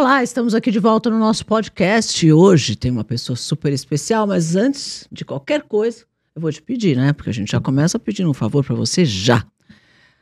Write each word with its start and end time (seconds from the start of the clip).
Olá, 0.00 0.22
estamos 0.22 0.54
aqui 0.54 0.70
de 0.70 0.78
volta 0.78 1.10
no 1.10 1.18
nosso 1.18 1.44
podcast. 1.44 2.32
Hoje 2.32 2.76
tem 2.76 2.88
uma 2.88 3.02
pessoa 3.02 3.34
super 3.34 3.72
especial, 3.72 4.28
mas 4.28 4.54
antes 4.54 5.08
de 5.10 5.24
qualquer 5.24 5.62
coisa, 5.62 6.04
eu 6.36 6.40
vou 6.40 6.52
te 6.52 6.62
pedir, 6.62 6.96
né? 6.96 7.12
Porque 7.12 7.30
a 7.30 7.32
gente 7.32 7.50
já 7.50 7.60
começa 7.60 7.98
pedindo 7.98 8.30
um 8.30 8.32
favor 8.32 8.64
para 8.64 8.76
você 8.76 9.04
já. 9.04 9.44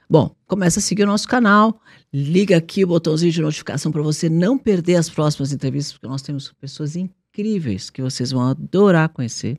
Bom, 0.09 0.35
começa 0.47 0.79
a 0.79 0.83
seguir 0.83 1.03
o 1.03 1.07
nosso 1.07 1.29
canal, 1.29 1.79
liga 2.11 2.57
aqui 2.57 2.85
o 2.85 2.87
botãozinho 2.87 3.31
de 3.31 3.43
notificação 3.43 3.93
para 3.93 4.01
você 4.01 4.31
não 4.31 4.57
perder 4.57 4.97
as 4.97 5.11
próximas 5.11 5.53
entrevistas, 5.53 5.93
porque 5.93 6.09
nós 6.09 6.23
temos 6.23 6.51
pessoas 6.59 6.97
incríveis 6.97 7.91
que 7.91 8.01
vocês 8.01 8.31
vão 8.31 8.49
adorar 8.49 9.11
conhecer 9.11 9.59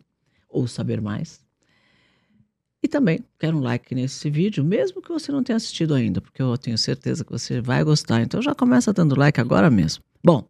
ou 0.49 0.67
saber 0.67 0.99
mais. 0.99 1.45
E 2.81 2.87
também 2.87 3.23
quero 3.37 3.57
um 3.57 3.61
like 3.61 3.93
nesse 3.93 4.31
vídeo, 4.31 4.63
mesmo 4.63 4.99
que 4.99 5.09
você 5.09 5.31
não 5.31 5.43
tenha 5.43 5.57
assistido 5.57 5.93
ainda, 5.93 6.21
porque 6.21 6.41
eu 6.41 6.57
tenho 6.57 6.77
certeza 6.77 7.23
que 7.23 7.31
você 7.31 7.61
vai 7.61 7.83
gostar. 7.83 8.21
Então 8.21 8.41
já 8.41 8.55
começa 8.55 8.91
dando 8.91 9.15
like 9.15 9.39
agora 9.39 9.69
mesmo. 9.69 10.06
Bom, 10.27 10.45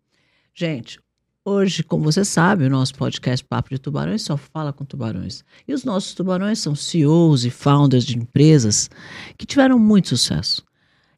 gente, 0.56 1.00
hoje, 1.46 1.84
como 1.84 2.04
você 2.04 2.26
sabe, 2.26 2.66
o 2.66 2.70
nosso 2.72 2.96
podcast 2.96 3.46
Papo 3.46 3.70
de 3.70 3.78
Tubarões 3.78 4.24
só 4.24 4.36
fala 4.36 4.74
com 4.74 4.84
tubarões. 4.84 5.46
E 5.68 5.72
os 5.72 5.84
nossos 5.84 6.16
tubarões 6.16 6.58
são 6.58 6.74
CEOs 6.74 7.46
e 7.46 7.52
founders 7.52 8.04
de 8.04 8.18
empresas 8.18 8.90
que 9.38 9.46
tiveram 9.46 9.78
muito 9.78 10.08
sucesso 10.10 10.66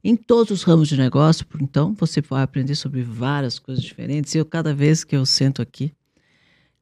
em 0.04 0.14
todos 0.14 0.52
os 0.52 0.64
ramos 0.64 0.90
de 0.90 0.98
negócio. 0.98 1.46
Então, 1.62 1.94
você 1.94 2.20
vai 2.20 2.44
aprender 2.44 2.76
sobre 2.76 3.02
várias 3.02 3.60
coisas 3.60 3.82
diferentes. 3.82 4.36
E 4.36 4.40
eu, 4.40 4.46
cada 4.46 4.74
vez 4.74 5.06
que 5.06 5.16
eu 5.16 5.26
sento 5.26 5.62
aqui, 5.62 5.94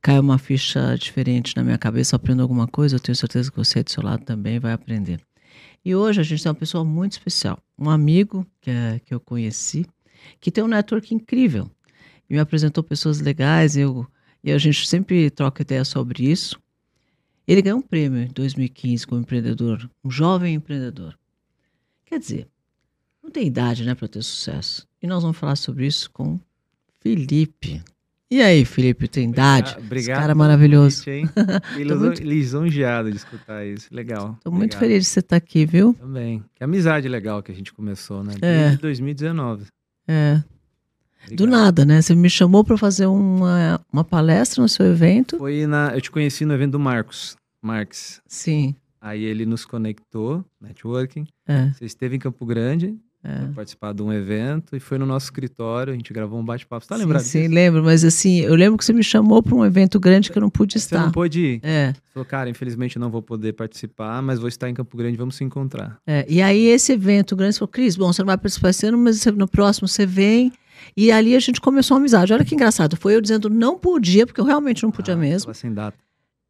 cai 0.02 0.18
uma 0.18 0.40
ficha 0.40 0.98
diferente 0.98 1.55
na 1.55 1.63
minha 1.63 1.77
cabeça, 1.77 2.16
eu 2.16 2.18
aprendo 2.18 2.41
alguma 2.41 2.68
coisa, 2.68 2.96
eu 2.96 2.99
tenho 2.99 3.16
certeza 3.16 3.51
que 3.51 3.57
você 3.57 3.84
do 3.84 3.91
seu 3.91 4.01
lado 4.01 4.26
também 4.26 4.57
vai 4.57 4.73
aprender. 4.73 5.21
E 5.85 5.96
hoje 5.96 6.21
a 6.21 6.23
gente 6.23 6.41
tem 6.41 6.49
uma 6.49 6.55
pessoa 6.55 6.84
muito 6.84 7.12
especial, 7.12 7.60
um 7.77 7.88
amigo 7.88 8.48
que, 8.62 8.71
é, 8.71 8.99
que 9.05 9.13
eu 9.13 9.20
conheci, 9.20 9.85
que 10.40 10.51
tem 10.51 10.63
um 10.63 10.68
network 10.68 11.13
incrível. 11.13 11.70
E 12.29 12.33
me 12.33 12.39
apresentou 12.39 12.83
pessoas 12.83 13.20
legais, 13.20 13.77
eu, 13.77 14.05
e 14.43 14.51
a 14.51 14.57
gente 14.57 14.87
sempre 14.87 15.29
troca 15.29 15.61
ideia 15.61 15.83
sobre 15.83 16.29
isso. 16.29 16.59
Ele 17.47 17.61
ganhou 17.61 17.79
um 17.79 17.81
prêmio 17.81 18.21
em 18.21 18.27
2015 18.27 19.07
como 19.07 19.21
empreendedor, 19.21 19.89
um 20.03 20.11
jovem 20.11 20.55
empreendedor. 20.55 21.17
Quer 22.05 22.20
dizer, 22.20 22.48
não 23.23 23.31
tem 23.31 23.48
idade 23.48 23.83
né, 23.85 23.95
para 23.95 24.07
ter 24.07 24.21
sucesso. 24.21 24.87
E 25.01 25.07
nós 25.07 25.23
vamos 25.23 25.37
falar 25.37 25.55
sobre 25.55 25.85
isso 25.85 26.09
com 26.11 26.39
Felipe. 26.99 27.81
E 28.29 28.41
aí, 28.41 28.65
Felipe, 28.65 29.07
tem 29.07 29.29
idade? 29.29 29.71
Obrigado. 29.77 29.98
Esse 29.98 30.11
cara 30.11 30.31
é 30.33 30.35
maravilhoso. 30.35 31.03
Estou 31.09 31.98
muito... 31.99 32.21
lisonjeado 32.21 33.09
de 33.09 33.15
escutar 33.15 33.65
isso. 33.65 33.87
Legal. 33.89 34.33
Estou 34.37 34.51
muito 34.51 34.77
feliz 34.77 35.05
de 35.05 35.09
você 35.09 35.21
estar 35.21 35.37
aqui, 35.37 35.65
viu? 35.65 35.93
Também. 35.93 36.43
Que 36.53 36.63
amizade 36.63 37.07
legal 37.07 37.41
que 37.41 37.53
a 37.53 37.55
gente 37.55 37.71
começou, 37.71 38.25
né? 38.25 38.33
Desde 38.37 38.75
é. 38.75 38.77
2019. 38.77 39.67
É. 40.09 40.43
Obrigado. 41.27 41.45
Do 41.45 41.47
nada, 41.47 41.85
né? 41.85 42.01
Você 42.01 42.15
me 42.15 42.29
chamou 42.29 42.63
para 42.63 42.77
fazer 42.77 43.05
uma, 43.05 43.79
uma 43.91 44.03
palestra 44.03 44.61
no 44.61 44.70
seu 44.70 44.85
evento. 44.85 45.37
Foi 45.37 45.65
na. 45.65 45.93
Eu 45.93 46.01
te 46.01 46.09
conheci 46.09 46.45
no 46.45 46.53
evento 46.53 46.71
do 46.71 46.79
Marcos. 46.79 47.35
Marx. 47.61 48.21
Sim. 48.27 48.75
Aí 49.01 49.23
ele 49.23 49.45
nos 49.45 49.65
conectou, 49.65 50.43
networking. 50.61 51.27
É. 51.48 51.71
Você 51.71 51.85
esteve 51.85 52.15
em 52.15 52.20
Campo 52.20 52.45
Grande 52.45 52.98
é. 53.23 53.53
participar 53.53 53.93
de 53.93 54.01
um 54.01 54.11
evento 54.11 54.75
e 54.75 54.79
foi 54.79 54.98
no 54.98 55.05
nosso 55.05 55.25
escritório, 55.25 55.91
a 55.91 55.95
gente 55.95 56.13
gravou 56.13 56.39
um 56.39 56.45
bate-papo. 56.45 56.83
Você 56.83 56.89
tá 56.89 56.95
lembrado 56.95 57.21
sim, 57.21 57.39
disso? 57.39 57.49
Sim, 57.49 57.55
lembro, 57.55 57.83
mas 57.83 58.03
assim, 58.03 58.39
eu 58.39 58.55
lembro 58.55 58.77
que 58.77 58.85
você 58.85 58.93
me 58.93 59.03
chamou 59.03 59.43
para 59.43 59.53
um 59.55 59.65
evento 59.65 59.99
grande 59.99 60.31
que 60.31 60.37
eu 60.37 60.41
não 60.41 60.49
pude 60.49 60.77
estar. 60.77 60.99
Você 60.99 61.05
não 61.05 61.11
pôde 61.11 61.39
ir? 61.41 61.59
É. 61.63 61.93
Falou, 62.13 62.25
cara, 62.25 62.49
infelizmente 62.49 62.98
não 62.98 63.09
vou 63.09 63.21
poder 63.21 63.53
participar, 63.53 64.22
mas 64.22 64.39
vou 64.39 64.47
estar 64.47 64.69
em 64.69 64.73
Campo 64.73 64.95
Grande, 64.95 65.17
vamos 65.17 65.35
se 65.35 65.44
encontrar. 65.44 65.97
É, 66.07 66.25
e 66.29 66.41
aí 66.41 66.67
esse 66.67 66.94
evento 66.94 67.35
grande, 67.35 67.53
você 67.53 67.59
falou, 67.59 67.71
Cris, 67.71 67.95
bom, 67.95 68.11
você 68.11 68.21
não 68.21 68.27
vai 68.27 68.37
participar 68.37 68.69
esse 68.69 68.85
ano, 68.85 68.97
mas 68.97 69.25
no 69.25 69.47
próximo 69.47 69.87
você 69.87 70.05
vem. 70.05 70.51
E 70.95 71.11
ali 71.11 71.35
a 71.35 71.39
gente 71.39 71.61
começou 71.61 71.95
uma 71.95 72.01
amizade. 72.01 72.33
Olha 72.33 72.45
que 72.45 72.55
engraçado, 72.55 72.95
foi 72.95 73.15
eu 73.15 73.21
dizendo 73.21 73.49
não 73.49 73.77
podia, 73.77 74.25
porque 74.25 74.41
eu 74.41 74.45
realmente 74.45 74.83
não 74.83 74.91
podia 74.91 75.13
ah, 75.13 75.17
mesmo. 75.17 75.53
sem 75.53 75.73
data. 75.73 75.97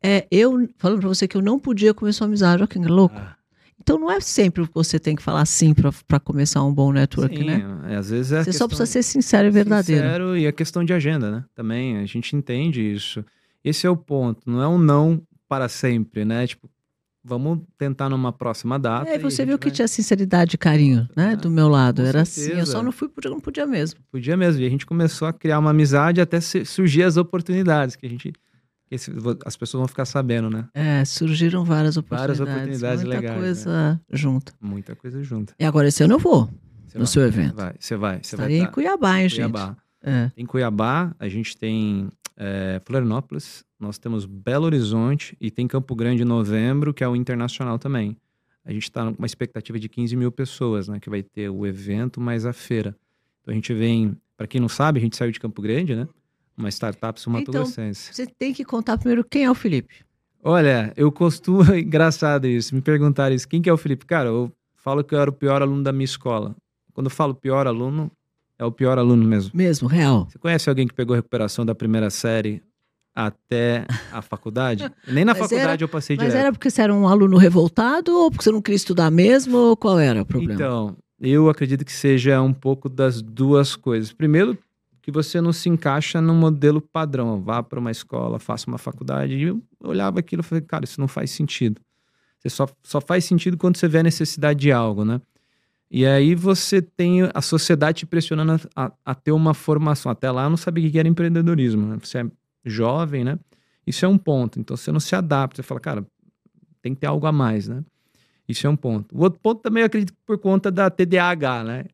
É, 0.03 0.27
eu 0.29 0.69
falando 0.77 0.99
para 0.99 1.09
você 1.09 1.27
que 1.27 1.35
eu 1.35 1.41
não 1.41 1.57
podia 1.59 1.93
começar 1.93 2.25
uma 2.25 2.29
amizade. 2.29 2.61
Olha 2.61 2.67
que 2.67 2.79
louco. 2.79 3.15
Ah. 3.17 3.35
Então 3.79 3.97
não 3.97 4.11
é 4.11 4.19
sempre 4.19 4.67
que 4.67 4.73
você 4.73 4.99
tem 4.99 5.15
que 5.15 5.23
falar 5.23 5.45
sim 5.45 5.73
para 5.73 6.19
começar 6.19 6.61
um 6.63 6.73
bom 6.73 6.91
network, 6.91 7.37
sim, 7.37 7.43
né? 7.45 7.63
É, 7.87 7.95
às 7.95 8.09
vezes 8.09 8.31
é 8.33 8.43
você 8.43 8.51
só 8.51 8.67
precisa 8.67 8.85
ser 8.85 9.01
sincero 9.01 9.47
e 9.47 9.51
verdadeiro. 9.51 10.03
Sincero 10.03 10.37
e 10.37 10.45
a 10.45 10.51
questão 10.51 10.83
de 10.83 10.91
agenda, 10.91 11.31
né? 11.31 11.45
Também 11.55 11.97
a 11.97 12.05
gente 12.05 12.35
entende 12.35 12.81
isso. 12.81 13.23
Esse 13.63 13.87
é 13.87 13.89
o 13.89 13.95
ponto. 13.95 14.41
Não 14.45 14.61
é 14.61 14.67
um 14.67 14.77
não 14.77 15.21
para 15.47 15.69
sempre, 15.69 16.25
né? 16.25 16.45
Tipo, 16.47 16.69
vamos 17.27 17.59
tentar 17.77 18.07
numa 18.09 18.31
próxima 18.31 18.79
data. 18.79 19.09
É, 19.09 19.19
você 19.19 19.45
viu 19.45 19.59
que 19.59 19.67
vai... 19.67 19.75
tinha 19.75 19.87
sinceridade 19.87 20.55
e 20.55 20.57
carinho, 20.57 21.07
né? 21.15 21.33
É, 21.33 21.35
do 21.35 21.49
meu 21.49 21.67
lado. 21.67 22.01
Era 22.01 22.23
certeza. 22.23 22.51
assim. 22.51 22.59
Eu 22.59 22.65
só 22.65 22.81
não 22.81 22.91
fui 22.91 23.09
porque 23.09 23.27
não 23.27 23.39
podia 23.39 23.67
mesmo. 23.67 23.99
Podia 24.09 24.37
mesmo. 24.37 24.61
E 24.61 24.65
a 24.65 24.69
gente 24.69 24.85
começou 24.85 25.27
a 25.27 25.33
criar 25.33 25.59
uma 25.59 25.71
amizade 25.71 26.21
até 26.21 26.39
surgir 26.39 27.03
as 27.03 27.17
oportunidades 27.17 27.95
que 27.95 28.05
a 28.05 28.09
gente 28.09 28.33
esse, 28.89 29.11
as 29.45 29.57
pessoas 29.57 29.81
vão 29.81 29.87
ficar 29.89 30.05
sabendo, 30.05 30.49
né? 30.49 30.65
É, 30.73 31.03
surgiram 31.03 31.65
várias 31.65 31.97
oportunidades. 31.97 32.39
Várias 32.39 32.55
oportunidades 32.55 33.03
muita 33.03 33.19
legais. 33.19 33.37
Muita 33.37 33.45
coisa 33.45 33.91
né? 33.91 33.99
junta. 34.09 34.53
Muita 34.61 34.95
coisa 34.95 35.23
junta. 35.23 35.53
E 35.59 35.65
agora 35.65 35.89
esse 35.89 36.03
ano 36.03 36.13
eu 36.13 36.19
vou 36.19 36.49
você 36.87 36.97
no 36.97 37.03
vai, 37.03 37.07
seu 37.07 37.25
evento. 37.25 37.55
Vai, 37.55 37.73
você 37.77 37.95
vai. 37.97 38.19
Você 38.23 38.35
Estarei 38.35 38.59
vai 38.59 38.67
em 38.67 38.71
Cuiabá, 38.71 39.19
hein, 39.19 39.29
Cuiabá. 39.29 39.65
gente? 39.67 39.77
É. 40.03 40.31
Em 40.37 40.45
Cuiabá, 40.45 41.13
a 41.19 41.27
gente 41.27 41.57
tem 41.57 42.07
é, 42.37 42.79
Florianópolis, 42.85 43.65
nós 43.79 43.97
temos 43.97 44.25
Belo 44.25 44.65
Horizonte 44.65 45.35
e 45.41 45.49
tem 45.49 45.67
Campo 45.67 45.95
Grande 45.95 46.21
em 46.21 46.25
novembro, 46.25 46.93
que 46.93 47.03
é 47.03 47.07
o 47.07 47.15
internacional 47.15 47.79
também. 47.79 48.15
A 48.63 48.71
gente 48.71 48.83
está 48.83 49.11
com 49.11 49.17
uma 49.17 49.25
expectativa 49.25 49.79
de 49.79 49.89
15 49.89 50.15
mil 50.15 50.31
pessoas, 50.31 50.87
né? 50.87 50.99
Que 50.99 51.09
vai 51.09 51.23
ter 51.23 51.49
o 51.49 51.65
evento 51.65 52.21
mais 52.21 52.45
a 52.45 52.53
feira. 52.53 52.95
Então 53.41 53.51
a 53.51 53.55
gente 53.55 53.73
vem, 53.73 54.15
para 54.35 54.45
quem 54.45 54.61
não 54.61 54.69
sabe, 54.69 54.99
a 54.99 55.01
gente 55.01 55.15
saiu 55.15 55.31
de 55.31 55.39
Campo 55.39 55.61
Grande, 55.61 55.95
né? 55.95 56.07
Uma 56.55 56.69
startup 56.69 57.19
sul-mato-grossense. 57.19 58.11
Então, 58.11 58.25
você 58.25 58.33
tem 58.37 58.53
que 58.53 58.65
contar 58.65 58.97
primeiro 58.97 59.23
quem 59.23 59.45
é 59.45 59.51
o 59.51 59.55
Felipe. 59.55 60.05
Olha, 60.43 60.93
eu 60.95 61.11
costumo, 61.11 61.63
engraçado 61.75 62.45
isso, 62.45 62.75
me 62.75 62.81
perguntaram 62.81 63.35
isso, 63.35 63.47
quem 63.47 63.61
que 63.61 63.69
é 63.69 63.73
o 63.73 63.77
Felipe? 63.77 64.05
Cara, 64.05 64.29
eu 64.29 64.51
falo 64.75 65.03
que 65.03 65.15
eu 65.15 65.19
era 65.19 65.29
o 65.29 65.33
pior 65.33 65.61
aluno 65.61 65.83
da 65.83 65.91
minha 65.91 66.05
escola. 66.05 66.55
Quando 66.93 67.07
eu 67.07 67.11
falo 67.11 67.33
pior 67.33 67.67
aluno, 67.67 68.11
é 68.59 68.65
o 68.65 68.71
pior 68.71 68.97
aluno 68.97 69.23
mesmo. 69.23 69.51
Mesmo, 69.53 69.87
real. 69.87 70.27
Você 70.29 70.37
conhece 70.39 70.69
alguém 70.69 70.87
que 70.87 70.93
pegou 70.93 71.13
a 71.13 71.17
recuperação 71.17 71.65
da 71.65 71.75
primeira 71.75 72.09
série 72.09 72.61
até 73.13 73.85
a 74.11 74.21
faculdade? 74.21 74.91
Nem 75.07 75.23
na 75.25 75.33
mas 75.33 75.39
faculdade 75.39 75.69
era, 75.69 75.83
eu 75.83 75.89
passei 75.89 76.15
mas 76.15 76.25
direto. 76.25 76.35
Mas 76.35 76.43
era 76.43 76.51
porque 76.51 76.69
você 76.69 76.81
era 76.81 76.93
um 76.93 77.07
aluno 77.07 77.37
revoltado 77.37 78.15
ou 78.15 78.31
porque 78.31 78.43
você 78.43 78.51
não 78.51 78.61
queria 78.61 78.77
estudar 78.77 79.11
mesmo 79.11 79.57
ou 79.57 79.77
qual 79.77 79.99
era 79.99 80.21
o 80.21 80.25
problema? 80.25 80.53
Então, 80.53 80.97
eu 81.19 81.49
acredito 81.49 81.85
que 81.85 81.93
seja 81.93 82.41
um 82.41 82.53
pouco 82.53 82.89
das 82.89 83.21
duas 83.21 83.75
coisas. 83.75 84.11
Primeiro, 84.11 84.57
que 85.01 85.11
você 85.11 85.39
não 85.39 85.53
se 85.53 85.69
encaixa 85.69 86.19
no 86.19 86.33
modelo 86.33 86.81
padrão. 86.81 87.41
Vá 87.41 87.63
para 87.63 87.79
uma 87.79 87.91
escola, 87.91 88.39
faça 88.39 88.67
uma 88.67 88.77
faculdade. 88.77 89.35
E 89.35 89.43
eu 89.43 89.61
olhava 89.81 90.19
aquilo 90.19 90.41
e 90.41 90.43
falei, 90.43 90.61
cara, 90.61 90.83
isso 90.83 90.99
não 90.99 91.07
faz 91.07 91.31
sentido. 91.31 91.79
Você 92.39 92.49
só, 92.49 92.67
só 92.83 92.99
faz 92.99 93.23
sentido 93.23 93.57
quando 93.57 93.77
você 93.77 93.87
vê 93.87 93.99
a 93.99 94.03
necessidade 94.03 94.59
de 94.59 94.71
algo, 94.71 95.05
né? 95.05 95.21
E 95.89 96.05
aí 96.05 96.35
você 96.35 96.81
tem 96.81 97.29
a 97.33 97.41
sociedade 97.41 97.99
te 97.99 98.05
pressionando 98.05 98.67
a, 98.75 98.91
a 99.05 99.15
ter 99.15 99.31
uma 99.31 99.53
formação. 99.53 100.11
Até 100.11 100.29
lá 100.29 100.49
não 100.49 100.57
sabia 100.57 100.87
o 100.87 100.91
que 100.91 100.99
era 100.99 101.07
empreendedorismo. 101.07 101.87
Né? 101.87 101.97
Você 102.01 102.19
é 102.19 102.25
jovem, 102.65 103.23
né? 103.23 103.39
Isso 103.85 104.05
é 104.05 104.07
um 104.07 104.17
ponto. 104.17 104.59
Então 104.59 104.75
você 104.75 104.91
não 104.91 104.99
se 104.99 105.15
adapta. 105.15 105.61
Você 105.61 105.63
fala, 105.63 105.79
cara, 105.79 106.05
tem 106.81 106.93
que 106.93 107.01
ter 107.01 107.07
algo 107.07 107.25
a 107.25 107.31
mais, 107.31 107.67
né? 107.67 107.83
Isso 108.47 108.67
é 108.67 108.69
um 108.69 108.75
ponto. 108.75 109.15
O 109.17 109.21
outro 109.23 109.39
ponto 109.39 109.61
também 109.61 109.81
eu 109.81 109.87
acredito 109.87 110.13
por 110.25 110.37
conta 110.37 110.69
da 110.69 110.89
TDAH, 110.89 111.63
né? 111.63 111.85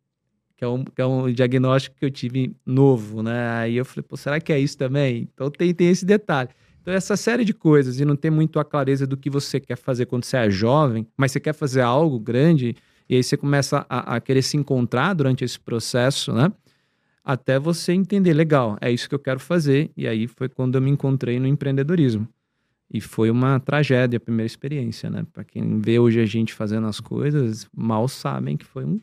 que 0.63 0.63
é, 0.63 0.67
um, 0.67 0.83
que 0.83 1.01
é 1.01 1.05
um 1.05 1.31
diagnóstico 1.31 1.95
que 1.97 2.05
eu 2.05 2.11
tive 2.11 2.55
novo, 2.65 3.21
né? 3.21 3.49
Aí 3.49 3.75
eu 3.75 3.83
falei, 3.83 4.03
pô, 4.07 4.15
será 4.15 4.39
que 4.39 4.53
é 4.53 4.59
isso 4.59 4.77
também? 4.77 5.27
Então 5.33 5.51
tem, 5.51 5.73
tem 5.73 5.89
esse 5.89 6.05
detalhe. 6.05 6.49
Então, 6.81 6.93
essa 6.93 7.15
série 7.15 7.45
de 7.45 7.53
coisas, 7.53 7.99
e 7.99 8.05
não 8.05 8.15
ter 8.15 8.29
muito 8.29 8.59
a 8.59 8.65
clareza 8.65 9.07
do 9.07 9.15
que 9.15 9.29
você 9.29 9.59
quer 9.59 9.77
fazer 9.77 10.05
quando 10.05 10.25
você 10.25 10.37
é 10.37 10.49
jovem, 10.49 11.07
mas 11.17 11.31
você 11.31 11.39
quer 11.39 11.53
fazer 11.53 11.81
algo 11.81 12.19
grande, 12.19 12.75
e 13.09 13.15
aí 13.15 13.23
você 13.23 13.37
começa 13.37 13.85
a, 13.89 14.15
a 14.15 14.21
querer 14.21 14.41
se 14.41 14.57
encontrar 14.57 15.13
durante 15.13 15.43
esse 15.43 15.59
processo, 15.59 16.33
né? 16.33 16.51
Até 17.23 17.57
você 17.57 17.93
entender, 17.93 18.33
legal, 18.33 18.77
é 18.81 18.91
isso 18.91 19.07
que 19.07 19.15
eu 19.15 19.19
quero 19.19 19.39
fazer. 19.39 19.89
E 19.95 20.07
aí 20.07 20.27
foi 20.27 20.49
quando 20.49 20.75
eu 20.75 20.81
me 20.81 20.91
encontrei 20.91 21.39
no 21.39 21.47
empreendedorismo. 21.47 22.27
E 22.91 22.99
foi 22.99 23.31
uma 23.31 23.59
tragédia 23.59 24.17
a 24.17 24.19
primeira 24.19 24.45
experiência, 24.45 25.09
né? 25.09 25.25
Para 25.31 25.43
quem 25.43 25.79
vê 25.79 25.99
hoje 25.99 26.19
a 26.19 26.25
gente 26.25 26.53
fazendo 26.53 26.85
as 26.85 26.99
coisas, 26.99 27.67
mal 27.73 28.07
sabem 28.07 28.57
que 28.57 28.65
foi 28.65 28.83
um 28.83 28.99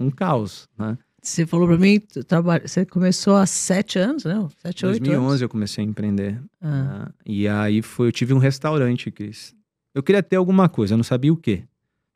um 0.00 0.10
caos, 0.10 0.66
né? 0.78 0.96
Você 1.22 1.44
falou 1.44 1.68
para 1.68 1.76
mim, 1.76 2.00
você 2.62 2.86
começou 2.86 3.36
há 3.36 3.44
sete 3.44 3.98
anos, 3.98 4.24
né? 4.24 4.48
Sete, 4.62 4.86
oito 4.86 5.00
2011 5.00 5.26
anos. 5.26 5.42
eu 5.42 5.48
comecei 5.50 5.84
a 5.84 5.86
empreender. 5.86 6.40
Ah. 6.62 7.04
Né? 7.04 7.06
E 7.26 7.46
aí 7.46 7.82
foi, 7.82 8.06
eu 8.08 8.12
tive 8.12 8.32
um 8.32 8.38
restaurante, 8.38 9.10
Cris. 9.10 9.54
Eu 9.94 10.02
queria 10.02 10.22
ter 10.22 10.36
alguma 10.36 10.66
coisa, 10.66 10.94
eu 10.94 10.96
não 10.96 11.04
sabia 11.04 11.30
o 11.30 11.36
quê. 11.36 11.64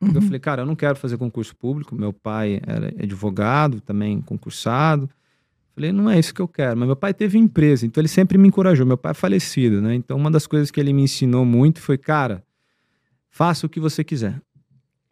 Uhum. 0.05 0.15
Eu 0.15 0.23
falei, 0.23 0.41
cara, 0.41 0.63
eu 0.63 0.67
não 0.67 0.77
quero 0.77 0.97
fazer 0.97 1.17
concurso 1.17 1.55
público. 1.57 1.95
Meu 1.95 2.13
pai 2.13 2.61
era 2.67 2.89
advogado, 3.03 3.81
também 3.81 4.21
concursado. 4.21 5.09
Falei, 5.75 5.91
não 5.91 6.09
é 6.09 6.19
isso 6.19 6.33
que 6.33 6.41
eu 6.41 6.49
quero. 6.49 6.79
Mas 6.79 6.87
meu 6.87 6.97
pai 6.97 7.13
teve 7.13 7.37
empresa, 7.37 7.85
então 7.85 8.01
ele 8.01 8.09
sempre 8.09 8.39
me 8.39 8.49
encorajou. 8.49 8.87
Meu 8.87 8.97
pai 8.97 9.11
é 9.11 9.15
falecido, 9.15 9.83
né? 9.83 9.95
Então 9.95 10.17
uma 10.17 10.31
das 10.31 10.47
coisas 10.47 10.71
que 10.71 10.79
ele 10.79 10.93
me 10.93 11.03
ensinou 11.03 11.45
muito 11.45 11.81
foi, 11.81 11.99
cara, 11.99 12.45
faça 13.29 13.67
o 13.67 13.69
que 13.69 13.81
você 13.81 14.05
quiser. 14.05 14.41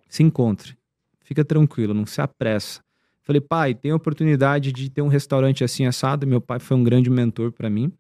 Se 0.09 0.23
encontre. 0.23 0.77
Fica 1.21 1.45
tranquilo, 1.45 1.95
não 1.95 2.07
se 2.07 2.21
apressa. 2.21 2.81
Falei, 3.23 3.41
pai, 3.41 3.75
tem 3.75 3.93
a 3.93 3.97
oportunidade 3.97 4.73
de 4.73 4.91
ter 4.91 5.03
um 5.03 5.09
restaurante 5.09 5.65
assim 5.65 5.87
assado. 5.87 6.27
Meu 6.27 6.41
pai 6.41 6.59
foi 6.59 6.77
um 6.77 6.85
grande 6.85 7.09
mentor 7.09 7.53
para 7.53 7.71
mim. 7.71 7.93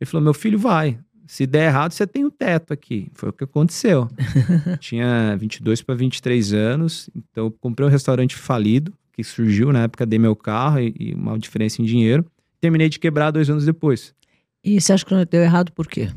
Ele 0.00 0.10
falou, 0.10 0.22
meu 0.22 0.34
filho, 0.34 0.58
vai. 0.58 0.98
Se 1.26 1.46
der 1.46 1.66
errado, 1.66 1.92
você 1.92 2.06
tem 2.06 2.24
o 2.24 2.28
um 2.28 2.30
teto 2.30 2.72
aqui. 2.72 3.10
Foi 3.14 3.30
o 3.30 3.32
que 3.32 3.44
aconteceu. 3.44 4.08
Tinha 4.78 5.36
22 5.36 5.82
para 5.82 5.94
23 5.94 6.52
anos, 6.52 7.10
então 7.14 7.46
eu 7.46 7.50
comprei 7.50 7.86
um 7.86 7.90
restaurante 7.90 8.36
falido, 8.36 8.92
que 9.12 9.24
surgiu 9.24 9.72
na 9.72 9.82
época, 9.82 10.06
dei 10.06 10.18
meu 10.18 10.36
carro 10.36 10.78
e, 10.80 10.94
e 10.98 11.14
uma 11.14 11.38
diferença 11.38 11.82
em 11.82 11.84
dinheiro. 11.84 12.24
Terminei 12.60 12.88
de 12.88 12.98
quebrar 12.98 13.30
dois 13.30 13.50
anos 13.50 13.64
depois. 13.64 14.14
E 14.62 14.80
você 14.80 14.92
acha 14.92 15.04
que 15.04 15.14
não 15.14 15.24
deu 15.24 15.42
errado 15.42 15.72
por 15.72 15.86
quê? 15.86 16.10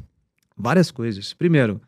Várias 0.58 0.92
coisas. 0.92 1.34
Primeiro, 1.34 1.82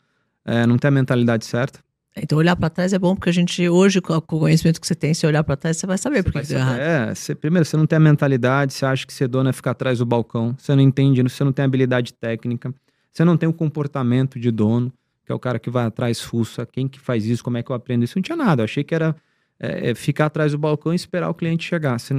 é, 0.45 0.65
não 0.65 0.77
ter 0.77 0.87
a 0.87 0.91
mentalidade 0.91 1.45
certa. 1.45 1.79
Então, 2.15 2.37
olhar 2.37 2.55
para 2.57 2.69
trás 2.69 2.91
é 2.91 2.99
bom, 2.99 3.15
porque 3.15 3.29
a 3.29 3.33
gente, 3.33 3.67
hoje, 3.69 4.01
com 4.01 4.13
o 4.13 4.21
conhecimento 4.21 4.81
que 4.81 4.85
você 4.85 4.93
tem, 4.93 5.13
se 5.13 5.25
olhar 5.25 5.43
para 5.43 5.55
trás, 5.55 5.77
você 5.77 5.87
vai 5.87 5.97
saber 5.97 6.23
por 6.23 6.33
que 6.33 6.41
deu 6.41 6.57
errado. 6.57 6.79
É, 6.79 7.15
você, 7.15 7.33
primeiro, 7.33 7.65
você 7.65 7.77
não 7.77 7.85
tem 7.85 7.95
a 7.95 7.99
mentalidade, 8.01 8.73
você 8.73 8.85
acha 8.85 9.07
que 9.07 9.13
ser 9.13 9.29
dono 9.29 9.49
é 9.49 9.53
ficar 9.53 9.71
atrás 9.71 9.99
do 9.99 10.05
balcão, 10.05 10.53
você 10.57 10.75
não 10.75 10.81
entende, 10.81 11.23
você 11.23 11.43
não 11.43 11.53
tem 11.53 11.63
habilidade 11.63 12.13
técnica, 12.13 12.73
você 13.11 13.25
não 13.25 13.37
tem 13.37 13.47
o 13.47 13.53
comportamento 13.53 14.39
de 14.39 14.51
dono, 14.51 14.91
que 15.25 15.31
é 15.31 15.35
o 15.35 15.39
cara 15.39 15.59
que 15.59 15.69
vai 15.69 15.85
atrás, 15.85 16.21
fuça, 16.21 16.65
quem 16.65 16.87
que 16.87 16.99
faz 16.99 17.25
isso, 17.25 17.43
como 17.43 17.57
é 17.57 17.63
que 17.63 17.71
eu 17.71 17.75
aprendo 17.75 18.03
isso. 18.03 18.17
Não 18.17 18.23
tinha 18.23 18.35
nada, 18.35 18.61
eu 18.61 18.65
achei 18.65 18.83
que 18.83 18.95
era 18.95 19.15
é, 19.59 19.91
é 19.91 19.95
ficar 19.95 20.27
atrás 20.27 20.51
do 20.51 20.57
balcão 20.57 20.93
e 20.93 20.95
esperar 20.95 21.29
o 21.29 21.33
cliente 21.33 21.63
chegar. 21.63 21.99
Você, 21.99 22.13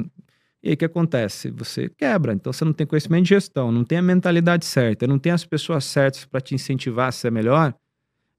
e 0.63 0.69
aí 0.69 0.75
o 0.75 0.77
que 0.77 0.85
acontece? 0.85 1.51
Você 1.51 1.89
quebra, 1.89 2.33
então 2.33 2.53
você 2.53 2.65
não 2.65 2.73
tem 2.73 2.87
conhecimento 2.87 3.25
de 3.25 3.31
gestão, 3.31 3.73
não 3.73 3.85
tem 3.85 3.99
a 3.99 4.03
mentalidade 4.03 4.65
certa, 4.65 5.07
não 5.07 5.19
tem 5.19 5.33
as 5.33 5.45
pessoas 5.45 5.85
certas 5.85 6.25
para 6.25 6.41
te 6.41 6.55
incentivar 6.55 7.09
a 7.09 7.13
ser 7.13 7.33
melhor 7.33 7.75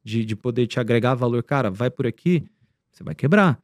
de, 0.04 0.24
de 0.24 0.36
poder 0.36 0.68
te 0.68 0.80
agregar 0.80 1.16
valor, 1.16 1.44
cara, 1.44 1.70
vai 1.70 1.90
por 1.90 2.08
aqui, 2.08 2.44
você 2.92 3.04
vai 3.04 3.16
quebrar. 3.16 3.60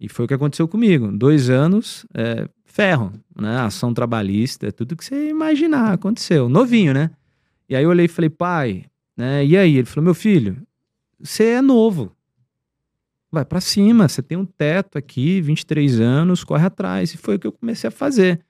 E 0.00 0.08
foi 0.08 0.24
o 0.24 0.28
que 0.28 0.34
aconteceu 0.34 0.68
comigo. 0.68 1.10
Dois 1.10 1.50
anos, 1.50 2.06
é, 2.14 2.48
ferro, 2.64 3.12
né? 3.36 3.58
Ação 3.58 3.92
trabalhista, 3.92 4.70
tudo 4.70 4.94
que 4.94 5.04
você 5.04 5.28
imaginar 5.28 5.92
aconteceu. 5.92 6.48
Novinho, 6.48 6.94
né? 6.94 7.10
E 7.68 7.76
aí 7.76 7.84
eu 7.84 7.90
olhei 7.90 8.06
e 8.06 8.08
falei, 8.08 8.30
pai, 8.30 8.84
né? 9.16 9.44
E 9.44 9.56
aí? 9.56 9.76
Ele 9.76 9.86
falou, 9.86 10.04
meu 10.04 10.14
filho, 10.14 10.56
você 11.20 11.44
é 11.44 11.62
novo. 11.62 12.12
Vai 13.30 13.44
para 13.44 13.60
cima, 13.60 14.08
você 14.08 14.22
tem 14.22 14.38
um 14.38 14.46
teto 14.46 14.96
aqui, 14.96 15.40
23 15.40 16.00
anos, 16.00 16.44
corre 16.44 16.64
atrás. 16.64 17.12
E 17.12 17.18
foi 17.18 17.36
o 17.36 17.38
que 17.38 17.46
eu 17.46 17.52
comecei 17.52 17.88
a 17.88 17.90
fazer. 17.90 18.40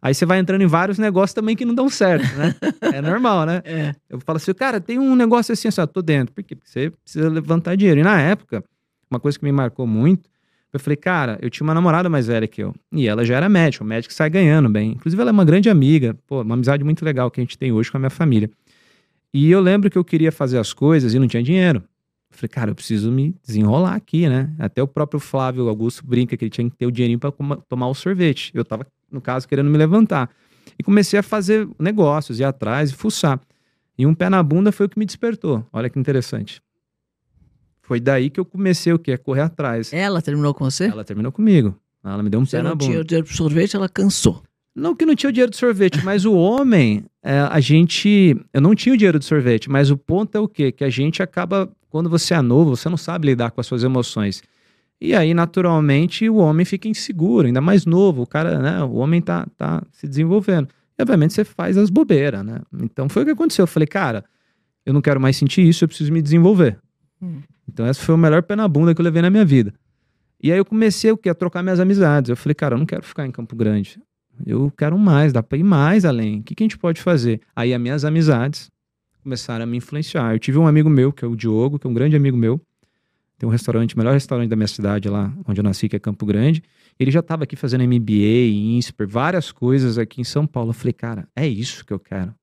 Aí 0.00 0.14
você 0.14 0.24
vai 0.24 0.38
entrando 0.38 0.62
em 0.62 0.66
vários 0.66 0.96
negócios 0.96 1.34
também 1.34 1.56
que 1.56 1.64
não 1.64 1.74
dão 1.74 1.88
certo, 1.88 2.24
né? 2.36 2.54
é 2.94 3.02
normal, 3.02 3.44
né? 3.46 3.62
É. 3.64 3.94
Eu 4.08 4.20
falo 4.20 4.36
assim, 4.36 4.54
cara, 4.54 4.80
tem 4.80 4.96
um 4.96 5.16
negócio 5.16 5.52
assim, 5.52 5.66
assim, 5.66 5.84
tô 5.88 6.00
dentro. 6.00 6.32
Por 6.32 6.44
quê? 6.44 6.54
Porque 6.54 6.70
você 6.70 6.90
precisa 6.90 7.28
levantar 7.28 7.76
dinheiro. 7.76 7.98
E 7.98 8.04
na 8.04 8.20
época, 8.20 8.62
uma 9.10 9.18
coisa 9.18 9.36
que 9.36 9.44
me 9.44 9.50
marcou 9.50 9.88
muito, 9.88 10.30
eu 10.72 10.78
falei, 10.78 10.96
cara, 10.96 11.36
eu 11.42 11.50
tinha 11.50 11.66
uma 11.66 11.74
namorada 11.74 12.08
mais 12.08 12.28
velha 12.28 12.46
que 12.46 12.62
eu. 12.62 12.74
E 12.92 13.08
ela 13.08 13.24
já 13.24 13.36
era 13.36 13.48
médica, 13.48 13.82
o 13.82 13.86
médico 13.86 14.14
sai 14.14 14.30
ganhando 14.30 14.68
bem. 14.68 14.92
Inclusive, 14.92 15.20
ela 15.20 15.30
é 15.30 15.32
uma 15.32 15.44
grande 15.44 15.68
amiga, 15.68 16.16
pô, 16.26 16.42
uma 16.42 16.54
amizade 16.54 16.84
muito 16.84 17.04
legal 17.04 17.30
que 17.30 17.40
a 17.40 17.42
gente 17.42 17.58
tem 17.58 17.72
hoje 17.72 17.90
com 17.90 17.96
a 17.96 18.00
minha 18.00 18.10
família. 18.10 18.48
E 19.32 19.50
eu 19.50 19.60
lembro 19.60 19.90
que 19.90 19.98
eu 19.98 20.04
queria 20.04 20.32
fazer 20.32 20.58
as 20.58 20.72
coisas 20.72 21.14
e 21.14 21.18
não 21.18 21.28
tinha 21.28 21.42
dinheiro. 21.42 21.82
Eu 22.30 22.36
falei, 22.36 22.48
cara, 22.48 22.70
eu 22.70 22.74
preciso 22.74 23.10
me 23.10 23.34
desenrolar 23.44 23.94
aqui, 23.94 24.28
né? 24.28 24.54
Até 24.58 24.82
o 24.82 24.88
próprio 24.88 25.20
Flávio 25.20 25.68
Augusto 25.68 26.06
brinca 26.06 26.36
que 26.36 26.44
ele 26.44 26.50
tinha 26.50 26.68
que 26.68 26.76
ter 26.76 26.86
o 26.86 26.90
dinheirinho 26.90 27.18
para 27.18 27.32
tomar 27.68 27.88
o 27.88 27.94
sorvete. 27.94 28.50
Eu 28.54 28.64
tava 28.64 28.86
no 29.10 29.20
caso, 29.20 29.48
querendo 29.48 29.70
me 29.70 29.78
levantar. 29.78 30.30
E 30.78 30.82
comecei 30.82 31.18
a 31.18 31.22
fazer 31.22 31.68
negócios, 31.78 32.40
ir 32.40 32.44
atrás 32.44 32.90
e 32.90 32.94
fuçar. 32.94 33.40
E 33.96 34.06
um 34.06 34.14
pé 34.14 34.28
na 34.28 34.42
bunda 34.42 34.70
foi 34.70 34.86
o 34.86 34.88
que 34.88 34.98
me 34.98 35.04
despertou. 35.04 35.66
Olha 35.72 35.90
que 35.90 35.98
interessante. 35.98 36.62
Foi 37.82 37.98
daí 37.98 38.28
que 38.28 38.38
eu 38.38 38.44
comecei 38.44 38.92
o 38.92 38.98
quê? 38.98 39.12
A 39.12 39.18
correr 39.18 39.40
atrás. 39.40 39.92
Ela 39.92 40.20
terminou 40.20 40.52
com 40.52 40.64
você? 40.64 40.84
Ela 40.84 41.04
terminou 41.04 41.32
comigo. 41.32 41.74
Ela 42.04 42.22
me 42.22 42.30
deu 42.30 42.38
um 42.38 42.46
você 42.46 42.58
pé 42.58 42.62
na 42.62 42.70
bunda. 42.70 42.84
Você 42.84 42.86
não 42.86 42.92
tinha 42.92 43.00
o 43.00 43.04
dinheiro 43.04 43.26
pro 43.26 43.34
sorvete, 43.34 43.74
ela 43.76 43.88
cansou. 43.88 44.42
Não 44.78 44.94
que 44.94 45.04
não 45.04 45.16
tinha 45.16 45.28
o 45.28 45.32
dinheiro 45.32 45.50
do 45.50 45.56
sorvete, 45.56 46.04
mas 46.04 46.24
o 46.24 46.32
homem, 46.34 47.04
é, 47.20 47.40
a 47.40 47.58
gente. 47.58 48.36
Eu 48.52 48.60
não 48.60 48.74
tinha 48.76 48.94
o 48.94 48.96
dinheiro 48.96 49.18
do 49.18 49.24
sorvete, 49.24 49.68
mas 49.68 49.90
o 49.90 49.96
ponto 49.96 50.38
é 50.38 50.40
o 50.40 50.46
quê? 50.46 50.70
Que 50.70 50.84
a 50.84 50.90
gente 50.90 51.20
acaba, 51.20 51.68
quando 51.90 52.08
você 52.08 52.32
é 52.32 52.40
novo, 52.40 52.76
você 52.76 52.88
não 52.88 52.96
sabe 52.96 53.26
lidar 53.26 53.50
com 53.50 53.60
as 53.60 53.66
suas 53.66 53.82
emoções. 53.82 54.40
E 55.00 55.14
aí, 55.14 55.34
naturalmente, 55.34 56.28
o 56.28 56.36
homem 56.36 56.64
fica 56.64 56.88
inseguro, 56.88 57.48
ainda 57.48 57.60
mais 57.60 57.84
novo, 57.84 58.22
o 58.22 58.26
cara, 58.26 58.58
né? 58.60 58.82
O 58.84 58.94
homem 58.94 59.20
tá, 59.20 59.46
tá 59.56 59.82
se 59.92 60.06
desenvolvendo. 60.06 60.68
E, 60.96 61.02
obviamente, 61.02 61.34
você 61.34 61.44
faz 61.44 61.76
as 61.76 61.90
bobeiras, 61.90 62.44
né? 62.44 62.60
Então, 62.80 63.08
foi 63.08 63.22
o 63.22 63.26
que 63.26 63.32
aconteceu. 63.32 63.64
Eu 63.64 63.68
falei, 63.68 63.86
cara, 63.86 64.24
eu 64.86 64.92
não 64.92 65.00
quero 65.00 65.20
mais 65.20 65.36
sentir 65.36 65.66
isso, 65.66 65.84
eu 65.84 65.88
preciso 65.88 66.12
me 66.12 66.22
desenvolver. 66.22 66.78
Hum. 67.20 67.40
Então, 67.68 67.86
esse 67.88 68.00
foi 68.00 68.14
o 68.14 68.18
melhor 68.18 68.42
pé 68.44 68.54
na 68.54 68.66
bunda 68.68 68.94
que 68.94 69.00
eu 69.00 69.04
levei 69.04 69.22
na 69.22 69.30
minha 69.30 69.44
vida. 69.44 69.74
E 70.40 70.52
aí, 70.52 70.58
eu 70.58 70.64
comecei 70.64 71.10
o 71.10 71.16
quê? 71.16 71.28
A 71.28 71.34
trocar 71.34 71.64
minhas 71.64 71.80
amizades. 71.80 72.28
Eu 72.28 72.36
falei, 72.36 72.54
cara, 72.54 72.74
eu 72.74 72.78
não 72.78 72.86
quero 72.86 73.02
ficar 73.02 73.26
em 73.26 73.30
Campo 73.32 73.56
Grande. 73.56 74.00
Eu 74.46 74.72
quero 74.76 74.98
mais, 74.98 75.32
dá 75.32 75.42
pra 75.42 75.58
ir 75.58 75.62
mais 75.62 76.04
além. 76.04 76.40
O 76.40 76.42
que, 76.42 76.54
que 76.54 76.62
a 76.62 76.66
gente 76.66 76.78
pode 76.78 77.00
fazer? 77.00 77.40
Aí, 77.54 77.72
as 77.74 77.80
minhas 77.80 78.04
amizades 78.04 78.70
começaram 79.22 79.64
a 79.64 79.66
me 79.66 79.76
influenciar. 79.76 80.34
Eu 80.34 80.38
tive 80.38 80.58
um 80.58 80.66
amigo 80.66 80.88
meu, 80.88 81.12
que 81.12 81.24
é 81.24 81.28
o 81.28 81.36
Diogo, 81.36 81.78
que 81.78 81.86
é 81.86 81.90
um 81.90 81.94
grande 81.94 82.16
amigo 82.16 82.36
meu, 82.36 82.60
tem 83.38 83.48
um 83.48 83.52
restaurante, 83.52 83.94
o 83.94 83.98
melhor 83.98 84.12
restaurante 84.12 84.48
da 84.48 84.56
minha 84.56 84.66
cidade 84.66 85.08
lá, 85.08 85.32
onde 85.46 85.60
eu 85.60 85.64
nasci, 85.64 85.88
que 85.88 85.94
é 85.94 85.98
Campo 85.98 86.26
Grande. 86.26 86.62
Ele 86.98 87.10
já 87.10 87.20
estava 87.20 87.44
aqui 87.44 87.54
fazendo 87.54 87.84
MBA, 87.84 88.48
INSPER, 88.50 89.06
várias 89.06 89.52
coisas 89.52 89.96
aqui 89.96 90.20
em 90.20 90.24
São 90.24 90.44
Paulo. 90.44 90.70
Eu 90.70 90.74
falei, 90.74 90.92
cara, 90.92 91.28
é 91.36 91.46
isso 91.46 91.84
que 91.84 91.92
eu 91.92 92.00
quero. 92.00 92.34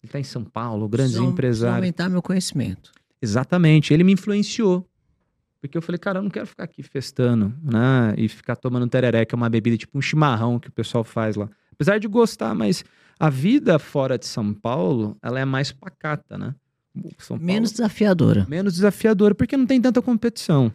Ele 0.00 0.08
está 0.08 0.20
em 0.20 0.24
São 0.24 0.44
Paulo, 0.44 0.88
grandes 0.88 1.14
São, 1.14 1.30
empresários. 1.30 1.76
aumentar 1.76 2.08
meu 2.08 2.22
conhecimento. 2.22 2.92
Exatamente. 3.20 3.92
Ele 3.92 4.04
me 4.04 4.12
influenciou. 4.12 4.86
Porque 5.60 5.76
eu 5.76 5.82
falei, 5.82 5.98
cara, 5.98 6.18
eu 6.18 6.22
não 6.22 6.30
quero 6.30 6.46
ficar 6.46 6.64
aqui 6.64 6.82
festando, 6.82 7.54
né? 7.62 8.14
E 8.16 8.28
ficar 8.28 8.56
tomando 8.56 8.88
tereré, 8.88 9.24
que 9.24 9.34
é 9.34 9.36
uma 9.36 9.50
bebida 9.50 9.76
tipo 9.76 9.98
um 9.98 10.00
chimarrão 10.00 10.58
que 10.58 10.68
o 10.68 10.72
pessoal 10.72 11.04
faz 11.04 11.36
lá. 11.36 11.48
Apesar 11.72 11.98
de 11.98 12.08
gostar, 12.08 12.54
mas 12.54 12.84
a 13.18 13.28
vida 13.28 13.78
fora 13.78 14.18
de 14.18 14.26
São 14.26 14.54
Paulo, 14.54 15.16
ela 15.22 15.38
é 15.38 15.44
mais 15.44 15.70
pacata, 15.70 16.38
né? 16.38 16.54
menos 17.38 17.70
desafiadora. 17.72 18.46
Menos 18.48 18.74
desafiadora, 18.74 19.34
porque 19.34 19.56
não 19.56 19.66
tem 19.66 19.80
tanta 19.80 20.00
competição. 20.00 20.72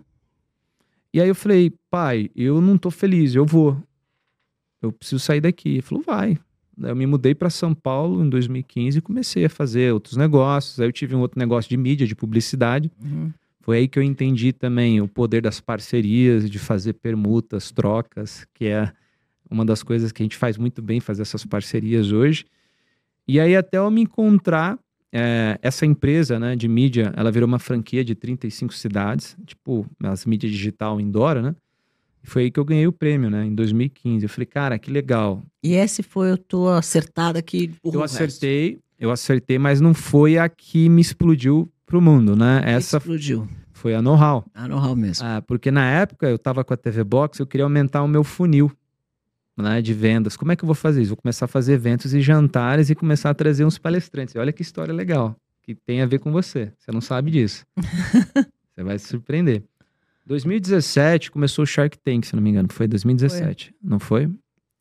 E 1.14 1.20
aí 1.20 1.28
eu 1.28 1.36
falei, 1.36 1.74
pai, 1.90 2.30
eu 2.36 2.62
não 2.62 2.78
tô 2.78 2.92
feliz, 2.92 3.34
eu 3.36 3.46
vou. 3.46 3.82
Eu 4.82 4.92
preciso 4.92 5.20
sair 5.20 5.42
daqui. 5.42 5.70
Ele 5.70 5.82
falou, 5.82 6.04
vai. 6.06 6.38
Eu 6.78 6.96
me 6.96 7.08
mudei 7.08 7.34
para 7.34 7.50
São 7.50 7.74
Paulo 7.74 8.24
em 8.24 8.30
2015 8.30 8.98
e 8.98 9.02
comecei 9.02 9.46
a 9.46 9.50
fazer 9.50 9.94
outros 9.94 10.18
negócios. 10.18 10.80
Aí 10.80 10.88
eu 10.88 10.92
tive 10.92 11.16
um 11.16 11.22
outro 11.22 11.40
negócio 11.40 11.70
de 11.70 11.78
mídia, 11.78 12.06
de 12.06 12.16
publicidade. 12.16 12.92
Uhum. 13.02 13.32
Foi 13.66 13.80
aí 13.80 13.88
que 13.88 13.98
eu 13.98 14.04
entendi 14.04 14.54
também 14.54 15.02
o 15.02 15.08
poder 15.08 15.42
das 15.42 15.60
parcerias, 15.60 16.48
de 16.48 16.60
fazer 16.60 16.94
permutas, 16.94 17.72
trocas, 17.72 18.46
que 18.54 18.66
é 18.66 18.94
uma 19.50 19.66
das 19.66 19.82
coisas 19.82 20.12
que 20.12 20.22
a 20.22 20.26
gente 20.26 20.38
faz 20.38 20.56
muito 20.56 20.84
bem, 20.84 21.00
fazer 21.00 21.24
essas 21.24 21.44
parcerias 21.44 22.12
hoje. 22.12 22.46
E 23.28 23.40
aí 23.40 23.56
até 23.56 23.80
eu 23.80 23.90
me 23.90 24.02
encontrar 24.02 24.78
é, 25.12 25.58
essa 25.64 25.84
empresa 25.84 26.38
né, 26.38 26.56
de 26.56 26.68
mídia, 26.68 27.12
ela 27.18 27.32
virou 27.32 27.48
uma 27.48 27.58
franquia 27.58 28.06
de 28.06 28.14
35 28.14 28.72
cidades, 28.72 29.36
tipo, 29.48 29.84
as 30.04 30.28
mídias 30.28 30.52
digital 30.52 31.02
indoor, 31.02 31.42
né? 31.42 31.56
E 32.24 32.28
foi 32.30 32.44
aí 32.44 32.52
que 32.52 32.60
eu 32.60 32.66
ganhei 32.66 32.86
o 32.86 32.94
prêmio, 32.94 33.32
né? 33.32 33.46
Em 33.46 33.56
2015. 33.56 34.26
Eu 34.26 34.30
falei, 34.30 34.46
cara, 34.46 34.78
que 34.78 34.92
legal. 34.92 35.44
E 35.64 35.74
esse 35.74 36.04
foi 36.04 36.34
a 36.34 36.38
tua 36.38 36.78
acertada 36.78 37.42
que 37.42 37.72
Eu 37.84 38.04
acertei, 38.04 38.78
eu 39.00 39.10
acertei, 39.10 39.58
mas 39.58 39.82
não 39.82 39.96
foi 39.96 40.38
a 40.38 40.48
que 40.48 40.88
me 40.88 41.02
explodiu 41.02 41.68
pro 41.86 42.02
mundo, 42.02 42.36
né? 42.36 42.62
Essa 42.66 42.98
explodiu. 42.98 43.48
Foi 43.74 43.94
a 43.94 44.02
know-how. 44.02 44.46
A 44.54 44.68
know-how 44.68 44.96
mesmo. 44.96 45.26
Ah, 45.26 45.42
porque 45.42 45.70
na 45.70 45.90
época 45.90 46.28
eu 46.28 46.40
tava 46.40 46.64
com 46.64 46.74
a 46.74 46.78
TV 46.78 47.04
Box, 47.04 47.40
eu 47.40 47.46
queria 47.46 47.66
aumentar 47.66 48.02
o 48.02 48.08
meu 48.08 48.24
funil 48.24 48.72
né, 49.58 49.82
de 49.82 49.94
vendas. 49.94 50.36
Como 50.36 50.52
é 50.52 50.56
que 50.56 50.64
eu 50.64 50.68
vou 50.68 50.76
fazer 50.76 51.02
isso? 51.02 51.10
Vou 51.10 51.18
começar 51.18 51.46
a 51.46 51.48
fazer 51.48 51.74
eventos 51.74 52.14
e 52.14 52.22
jantares 52.22 52.90
e 52.90 52.96
começar 52.96 53.30
a 53.30 53.34
trazer 53.34 53.66
uns 53.66 53.78
palestrantes. 53.78 54.36
Olha 54.36 54.52
que 54.52 54.62
história 54.62 54.94
legal, 54.94 55.36
que 55.62 55.76
tem 55.76 56.02
a 56.02 56.06
ver 56.06 56.20
com 56.20 56.32
você. 56.32 56.72
Você 56.78 56.92
não 56.92 57.02
sabe 57.02 57.32
disso. 57.32 57.66
você 58.74 58.84
vai 58.84 58.98
se 58.98 59.08
surpreender. 59.08 59.64
2017 60.26 61.30
começou 61.30 61.64
o 61.64 61.68
Shark 61.68 61.98
Tank, 62.00 62.26
se 62.26 62.36
não 62.36 62.42
me 62.42 62.50
engano. 62.50 62.68
Foi 62.72 62.88
2017, 62.88 63.66
foi. 63.80 63.90
não 63.90 64.00
foi? 64.00 64.30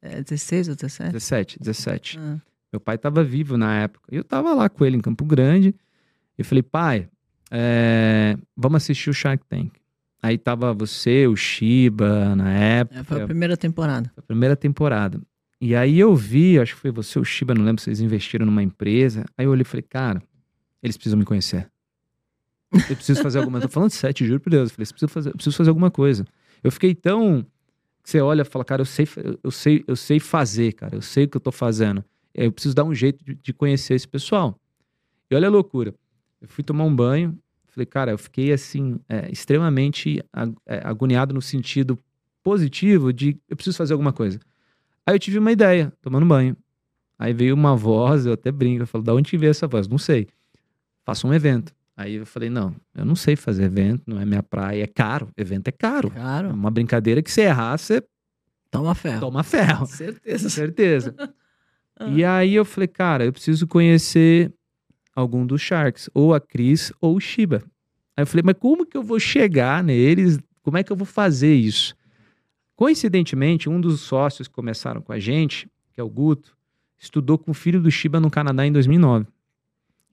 É 0.00 0.22
16 0.22 0.68
ou 0.68 0.74
17? 0.74 1.12
17, 1.12 1.58
17. 1.60 2.18
Ah. 2.18 2.38
Meu 2.72 2.80
pai 2.80 2.96
estava 2.96 3.22
vivo 3.22 3.56
na 3.56 3.80
época. 3.80 4.08
E 4.10 4.16
eu 4.16 4.22
estava 4.22 4.52
lá 4.54 4.68
com 4.68 4.84
ele 4.84 4.96
em 4.96 5.00
Campo 5.00 5.24
Grande. 5.24 5.74
Eu 6.36 6.44
falei, 6.44 6.62
pai, 6.62 7.08
é... 7.50 8.36
vamos 8.56 8.76
assistir 8.76 9.10
o 9.10 9.14
Shark 9.14 9.44
Tank. 9.48 9.72
Aí 10.22 10.38
tava 10.38 10.72
você, 10.72 11.26
o 11.26 11.36
Shiba, 11.36 12.34
na 12.34 12.50
época. 12.50 13.00
É, 13.00 13.04
foi 13.04 13.22
a 13.22 13.26
primeira 13.26 13.56
temporada. 13.58 14.10
Foi 14.14 14.24
a 14.24 14.26
primeira 14.26 14.56
temporada. 14.56 15.20
E 15.60 15.76
aí 15.76 15.98
eu 15.98 16.14
vi, 16.16 16.58
acho 16.58 16.74
que 16.74 16.80
foi 16.80 16.90
você, 16.90 17.18
o 17.18 17.24
Shiba, 17.24 17.54
não 17.54 17.62
lembro 17.62 17.80
se 17.80 17.84
vocês 17.84 18.00
investiram 18.00 18.46
numa 18.46 18.62
empresa. 18.62 19.26
Aí 19.36 19.44
eu 19.44 19.50
olhei 19.50 19.62
e 19.62 19.64
falei, 19.64 19.82
cara, 19.82 20.22
eles 20.82 20.96
precisam 20.96 21.18
me 21.18 21.26
conhecer. 21.26 21.70
Eu 22.72 22.96
preciso 22.96 23.22
fazer 23.22 23.38
alguma 23.38 23.58
coisa. 23.58 23.68
Tô 23.68 23.72
falando 23.72 23.90
sete, 23.90 24.26
juro 24.26 24.40
por 24.40 24.50
Deus. 24.50 24.70
Eu 24.70 24.74
falei, 24.74 24.86
preciso 24.86 25.08
fazer, 25.08 25.28
eu 25.28 25.34
preciso 25.34 25.56
fazer 25.56 25.70
alguma 25.70 25.90
coisa. 25.90 26.24
Eu 26.62 26.72
fiquei 26.72 26.94
tão. 26.94 27.46
Você 28.02 28.20
olha 28.20 28.42
e 28.42 28.44
fala, 28.44 28.64
cara, 28.64 28.82
eu 28.82 28.86
sei, 28.86 29.06
eu 29.42 29.50
sei, 29.50 29.84
eu 29.86 29.96
sei 29.96 30.18
fazer, 30.18 30.72
cara. 30.72 30.96
Eu 30.96 31.02
sei 31.02 31.24
o 31.24 31.28
que 31.28 31.36
eu 31.36 31.40
tô 31.40 31.52
fazendo. 31.52 32.04
Eu 32.34 32.50
preciso 32.50 32.74
dar 32.74 32.84
um 32.84 32.94
jeito 32.94 33.24
de, 33.24 33.34
de 33.34 33.52
conhecer 33.52 33.94
esse 33.94 34.08
pessoal. 34.08 34.58
E 35.30 35.34
olha 35.34 35.48
a 35.48 35.50
loucura. 35.50 35.94
Eu 36.44 36.48
fui 36.50 36.62
tomar 36.62 36.84
um 36.84 36.94
banho, 36.94 37.36
Falei, 37.74 37.86
cara, 37.86 38.12
eu 38.12 38.18
fiquei 38.18 38.52
assim, 38.52 39.00
é, 39.08 39.28
extremamente 39.32 40.24
é, 40.64 40.80
agoniado 40.84 41.34
no 41.34 41.42
sentido, 41.42 41.98
positivo 42.40 43.12
de 43.12 43.36
eu 43.48 43.56
preciso 43.56 43.76
fazer 43.76 43.94
alguma 43.94 44.12
coisa. 44.12 44.38
Aí 45.04 45.12
eu 45.16 45.18
tive 45.18 45.40
uma 45.40 45.50
ideia, 45.50 45.92
tomando 46.00 46.24
banho. 46.24 46.56
Aí 47.18 47.32
veio 47.32 47.52
uma 47.52 47.74
voz, 47.74 48.26
eu 48.26 48.32
até 48.32 48.52
brinco, 48.52 48.84
eu 48.84 48.86
falo, 48.86 49.02
da 49.02 49.12
onde 49.12 49.28
que 49.28 49.36
veio 49.36 49.50
essa 49.50 49.66
voz? 49.66 49.88
Não 49.88 49.98
sei. 49.98 50.28
Faça 51.04 51.26
um 51.26 51.34
evento. 51.34 51.74
Aí 51.96 52.14
eu 52.14 52.24
falei, 52.26 52.48
não, 52.48 52.76
eu 52.94 53.04
não 53.04 53.16
sei 53.16 53.34
fazer 53.34 53.64
evento, 53.64 54.02
não 54.06 54.20
é 54.20 54.24
minha 54.24 54.42
praia, 54.42 54.84
é 54.84 54.86
caro. 54.86 55.28
Evento 55.36 55.66
é 55.66 55.72
caro. 55.72 56.12
É 56.14 56.42
uma 56.52 56.70
brincadeira 56.70 57.22
que 57.22 57.32
se 57.32 57.40
errar, 57.40 57.76
você 57.76 58.04
Toma 58.70 58.94
ferro. 58.94 59.20
toma 59.20 59.42
ferro. 59.42 59.86
Certeza. 59.90 60.48
Certeza. 60.48 61.14
Ah. 61.96 62.08
E 62.08 62.24
aí 62.24 62.56
eu 62.56 62.64
falei, 62.64 62.88
cara, 62.88 63.24
eu 63.24 63.32
preciso 63.32 63.68
conhecer 63.68 64.52
algum 65.14 65.46
dos 65.46 65.60
Sharks, 65.60 66.10
ou 66.12 66.34
a 66.34 66.40
Cris 66.40 66.92
ou 67.00 67.16
o 67.16 67.20
Shiba. 67.20 67.62
Aí 68.16 68.22
eu 68.22 68.26
falei, 68.26 68.42
mas 68.44 68.56
como 68.58 68.86
que 68.86 68.96
eu 68.96 69.02
vou 69.02 69.18
chegar 69.18 69.82
neles? 69.82 70.38
Como 70.62 70.76
é 70.76 70.82
que 70.82 70.90
eu 70.90 70.96
vou 70.96 71.06
fazer 71.06 71.54
isso? 71.54 71.94
Coincidentemente, 72.76 73.68
um 73.68 73.80
dos 73.80 74.00
sócios 74.00 74.48
que 74.48 74.54
começaram 74.54 75.00
com 75.00 75.12
a 75.12 75.18
gente, 75.18 75.68
que 75.92 76.00
é 76.00 76.04
o 76.04 76.08
Guto, 76.08 76.56
estudou 76.98 77.38
com 77.38 77.50
o 77.50 77.54
filho 77.54 77.80
do 77.80 77.90
Shiba 77.90 78.18
no 78.18 78.30
Canadá 78.30 78.66
em 78.66 78.72
2009. 78.72 79.26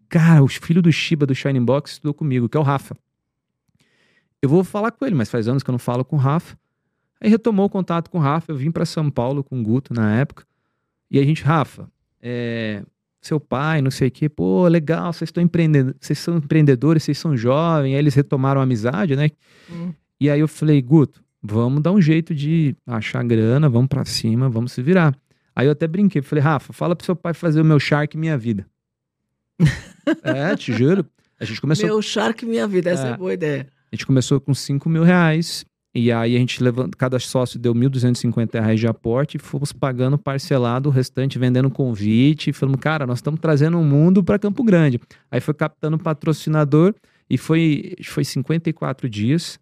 Cara, 0.09 0.43
o 0.43 0.47
filho 0.47 0.81
do 0.81 0.91
Shiba 0.91 1.25
do 1.25 1.33
Shining 1.33 1.63
Box 1.63 1.93
estudou 1.93 2.13
comigo, 2.13 2.49
que 2.49 2.57
é 2.57 2.59
o 2.59 2.63
Rafa. 2.63 2.95
Eu 4.41 4.49
vou 4.49 4.63
falar 4.63 4.91
com 4.91 5.05
ele, 5.05 5.15
mas 5.15 5.29
faz 5.29 5.47
anos 5.47 5.63
que 5.63 5.69
eu 5.69 5.73
não 5.73 5.79
falo 5.79 6.03
com 6.03 6.15
o 6.15 6.19
Rafa. 6.19 6.57
Aí 7.19 7.29
retomou 7.29 7.67
o 7.67 7.69
contato 7.69 8.09
com 8.09 8.17
o 8.17 8.21
Rafa, 8.21 8.51
eu 8.51 8.57
vim 8.57 8.71
para 8.71 8.85
São 8.85 9.09
Paulo 9.09 9.43
com 9.43 9.59
o 9.59 9.63
Guto 9.63 9.93
na 9.93 10.15
época. 10.15 10.45
E 11.09 11.19
a 11.19 11.23
gente, 11.23 11.43
Rafa, 11.43 11.89
é, 12.19 12.83
seu 13.21 13.39
pai, 13.39 13.81
não 13.81 13.91
sei 13.91 14.07
o 14.07 14.11
quê, 14.11 14.27
pô, 14.27 14.67
legal, 14.67 15.13
vocês 15.13 15.27
estão 15.27 15.43
empreendendo, 15.43 15.95
vocês 15.99 16.17
são 16.17 16.37
empreendedores, 16.37 17.03
vocês 17.03 17.17
são 17.17 17.37
jovens, 17.37 17.93
aí 17.93 17.99
eles 17.99 18.15
retomaram 18.15 18.59
a 18.59 18.63
amizade, 18.63 19.15
né? 19.15 19.29
Hum. 19.71 19.93
E 20.19 20.29
aí 20.29 20.39
eu 20.39 20.47
falei, 20.47 20.81
Guto, 20.81 21.23
vamos 21.41 21.81
dar 21.81 21.91
um 21.91 22.01
jeito 22.01 22.33
de 22.33 22.75
achar 22.85 23.23
grana, 23.23 23.69
vamos 23.69 23.87
pra 23.87 24.03
cima, 24.05 24.49
vamos 24.49 24.71
se 24.71 24.81
virar. 24.81 25.15
Aí 25.55 25.67
eu 25.67 25.71
até 25.71 25.87
brinquei, 25.87 26.21
falei, 26.21 26.43
Rafa, 26.43 26.73
fala 26.73 26.95
pro 26.95 27.05
seu 27.05 27.15
pai 27.15 27.33
fazer 27.33 27.61
o 27.61 27.65
meu 27.65 27.79
Shark 27.79 28.17
Minha 28.17 28.37
Vida. 28.37 28.65
é, 30.23 30.55
te 30.55 30.73
juro. 30.73 31.05
A 31.39 31.45
gente 31.45 31.59
começou 31.61 31.87
Meu 31.87 32.01
Shark 32.01 32.45
Minha 32.45 32.67
Vida, 32.67 32.89
essa 32.91 33.07
é, 33.07 33.11
É. 33.11 33.17
boa 33.17 33.33
ideia. 33.33 33.67
a 33.91 33.95
gente 33.95 34.05
começou 34.05 34.39
com 34.39 34.53
5 34.53 34.87
mil 34.89 35.03
reais. 35.03 35.65
E 35.93 36.09
aí 36.11 36.35
a 36.37 36.39
gente 36.39 36.63
levanta, 36.63 36.97
cada 36.97 37.19
sócio 37.19 37.59
deu 37.59 37.73
1.250 37.75 38.53
reais 38.61 38.79
de 38.79 38.87
aporte 38.87 39.35
e 39.35 39.39
fomos 39.39 39.73
pagando 39.73 40.17
parcelado 40.17 40.87
o 40.87 40.91
restante, 40.91 41.37
vendendo 41.37 41.69
convite. 41.69 42.53
Falamos, 42.53 42.79
cara, 42.79 43.05
nós 43.05 43.17
estamos 43.17 43.39
trazendo 43.41 43.77
um 43.77 43.83
mundo 43.83 44.23
para 44.23 44.39
Campo 44.39 44.63
Grande. 44.63 45.01
Aí 45.29 45.41
foi 45.41 45.53
captando 45.53 45.97
patrocinador 45.97 46.93
e 47.29 47.37
foi, 47.37 47.93
foi 48.05 48.23
54 48.23 49.09
dias. 49.09 49.59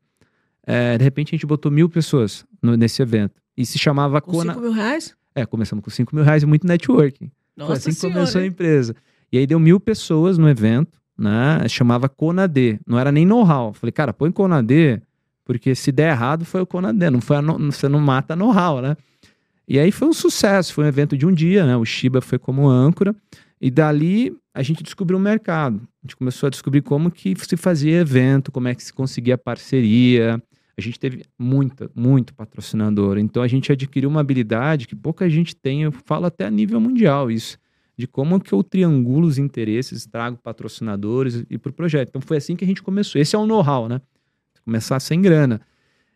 É, 0.67 0.97
de 0.99 1.03
repente 1.03 1.29
a 1.29 1.35
gente 1.35 1.47
botou 1.47 1.71
mil 1.71 1.89
pessoas 1.89 2.45
no- 2.61 2.77
nesse 2.77 3.01
evento. 3.01 3.33
E 3.57 3.65
se 3.65 3.79
chamava 3.79 4.21
Com 4.21 4.31
Cona. 4.33 4.53
5 4.53 4.61
mil 4.63 4.71
reais? 4.71 5.15
É, 5.33 5.45
começamos 5.47 5.83
com 5.83 5.89
5 5.89 6.15
mil 6.15 6.23
reais 6.23 6.43
e 6.43 6.45
muito 6.45 6.67
networking. 6.67 7.25
Foi 7.57 7.67
Nossa 7.67 7.73
assim 7.73 7.89
que 7.89 7.95
senhora. 7.95 8.19
começou 8.19 8.41
a 8.41 8.45
empresa. 8.45 8.95
E 9.31 9.37
aí 9.39 9.47
deu 9.47 9.59
mil 9.59 9.79
pessoas 9.79 10.37
no 10.37 10.47
evento, 10.47 10.99
né? 11.17 11.67
Chamava 11.67 12.07
Conadê. 12.07 12.79
Não 12.85 12.99
era 12.99 13.11
nem 13.11 13.25
know-how. 13.25 13.73
Falei, 13.73 13.91
cara, 13.91 14.13
põe 14.13 14.31
Conadê, 14.31 15.01
porque 15.49 15.73
se 15.73 15.91
der 15.91 16.11
errado 16.11 16.45
foi 16.45 16.61
o 16.61 16.65
Conadê. 16.67 17.09
Não 17.09 17.19
foi 17.19 17.37
a 17.37 17.41
Você 17.41 17.89
não 17.89 17.99
mata 17.99 18.35
know-how, 18.35 18.83
né? 18.83 18.95
E 19.67 19.79
aí 19.79 19.91
foi 19.91 20.07
um 20.07 20.13
sucesso. 20.13 20.71
Foi 20.75 20.85
um 20.85 20.87
evento 20.87 21.17
de 21.17 21.25
um 21.25 21.33
dia, 21.33 21.65
né? 21.65 21.75
O 21.75 21.83
Shiba 21.83 22.21
foi 22.21 22.37
como 22.37 22.69
âncora. 22.69 23.15
E 23.59 23.71
dali 23.71 24.31
a 24.53 24.61
gente 24.61 24.83
descobriu 24.83 25.17
o 25.17 25.19
mercado. 25.19 25.77
A 25.77 26.05
gente 26.05 26.15
começou 26.15 26.45
a 26.45 26.49
descobrir 26.51 26.83
como 26.83 27.09
que 27.09 27.33
se 27.35 27.57
fazia 27.57 27.97
evento, 27.99 28.51
como 28.51 28.67
é 28.67 28.75
que 28.75 28.83
se 28.83 28.93
conseguia 28.93 29.39
parceria. 29.39 30.39
A 30.77 30.81
gente 30.81 30.99
teve 30.99 31.23
muita, 31.35 31.89
muito 31.95 32.31
patrocinador. 32.35 33.17
Então 33.17 33.41
a 33.41 33.47
gente 33.47 33.71
adquiriu 33.71 34.07
uma 34.07 34.21
habilidade 34.21 34.87
que 34.87 34.95
pouca 34.95 35.27
gente 35.27 35.55
tem, 35.55 35.81
eu 35.81 35.91
falo 35.91 36.27
até 36.27 36.45
a 36.45 36.51
nível 36.51 36.79
mundial 36.79 37.31
isso, 37.31 37.57
de 37.97 38.05
como 38.05 38.39
que 38.39 38.53
eu 38.53 38.61
triangulo 38.61 39.25
os 39.25 39.39
interesses, 39.39 40.05
trago 40.05 40.37
patrocinadores 40.37 41.43
e 41.49 41.57
para 41.57 41.71
o 41.71 41.73
projeto. 41.73 42.09
Então 42.09 42.21
foi 42.21 42.37
assim 42.37 42.55
que 42.55 42.63
a 42.63 42.67
gente 42.67 42.83
começou. 42.83 43.19
Esse 43.19 43.35
é 43.35 43.39
o 43.39 43.47
know-how, 43.47 43.89
né? 43.89 43.99
Começar 44.69 44.99
sem 44.99 45.19
grana. 45.19 45.59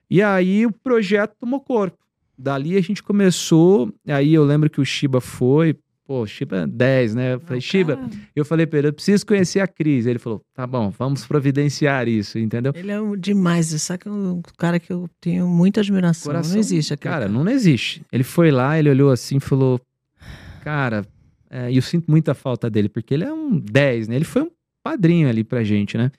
E 0.07 0.21
aí 0.21 0.63
o 0.63 0.71
projeto 0.71 1.33
tomou 1.39 1.59
corpo. 1.59 1.97
Dali 2.37 2.77
a 2.77 2.81
gente 2.81 3.01
começou, 3.01 3.91
aí 4.07 4.31
eu 4.35 4.43
lembro 4.45 4.69
que 4.69 4.79
o 4.79 4.85
Shiba 4.85 5.19
foi, 5.19 5.75
pô, 6.05 6.23
Shiba 6.27 6.67
10, 6.67 7.15
né? 7.15 7.33
Eu 7.33 7.39
falei, 7.39 7.59
Shiba, 7.61 7.95
cara, 7.97 8.09
eu 8.35 8.45
falei 8.45 8.67
para 8.67 8.77
ele, 8.77 8.87
eu 8.89 8.93
preciso 8.93 9.25
conhecer 9.25 9.59
a 9.59 9.67
Cris. 9.67 10.05
Ele 10.05 10.19
falou, 10.19 10.39
tá 10.53 10.67
bom, 10.67 10.91
vamos 10.91 11.25
providenciar 11.25 12.07
isso, 12.07 12.37
entendeu? 12.37 12.73
Ele 12.75 12.91
é 12.91 13.01
um 13.01 13.17
demais. 13.17 13.67
Sabe 13.81 14.03
que 14.03 14.07
é 14.07 14.11
um 14.11 14.39
cara 14.55 14.79
que 14.79 14.93
eu 14.93 15.09
tenho 15.19 15.47
muita 15.47 15.81
admiração. 15.81 16.31
Coração- 16.31 16.53
não 16.53 16.59
existe 16.59 16.93
aquele 16.93 17.11
Cara, 17.11 17.27
não 17.27 17.49
existe. 17.49 18.03
Ele 18.11 18.23
foi 18.23 18.51
lá, 18.51 18.77
ele 18.77 18.91
olhou 18.91 19.09
assim 19.11 19.37
e 19.37 19.39
falou: 19.39 19.81
Cara, 20.63 21.03
é, 21.49 21.71
e 21.71 21.75
eu 21.75 21.81
sinto 21.81 22.09
muita 22.09 22.35
falta 22.35 22.69
dele, 22.69 22.87
porque 22.89 23.15
ele 23.15 23.23
é 23.23 23.33
um 23.33 23.59
10, 23.59 24.07
né? 24.09 24.15
Ele 24.15 24.25
foi 24.25 24.43
um 24.43 24.51
padrinho 24.83 25.27
ali 25.27 25.43
pra 25.43 25.63
gente, 25.63 25.97
né? 25.97 26.11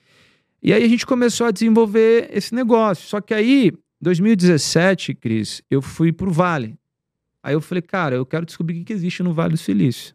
E 0.65 0.73
aí 0.73 0.83
a 0.83 0.89
gente 0.89 1.05
começou 1.05 1.47
a 1.47 1.51
desenvolver 1.51 2.31
esse 2.33 2.55
negócio. 2.55 3.07
Só 3.07 3.21
que 3.21 3.35
aí, 3.35 3.71
2017, 4.01 5.15
Cris, 5.15 5.61
eu 5.71 5.83
fui 5.83 6.11
pro 6.11 6.31
Vale. 6.31 6.75
Aí 7.43 7.53
eu 7.53 7.61
falei, 7.61 7.83
cara, 7.83 8.17
eu 8.17 8.25
quero 8.25 8.47
descobrir 8.47 8.81
o 8.81 8.85
que 8.85 8.93
existe 8.95 9.23
no 9.23 9.35
Vale 9.35 9.53
do 9.53 9.59
Silício. 9.59 10.15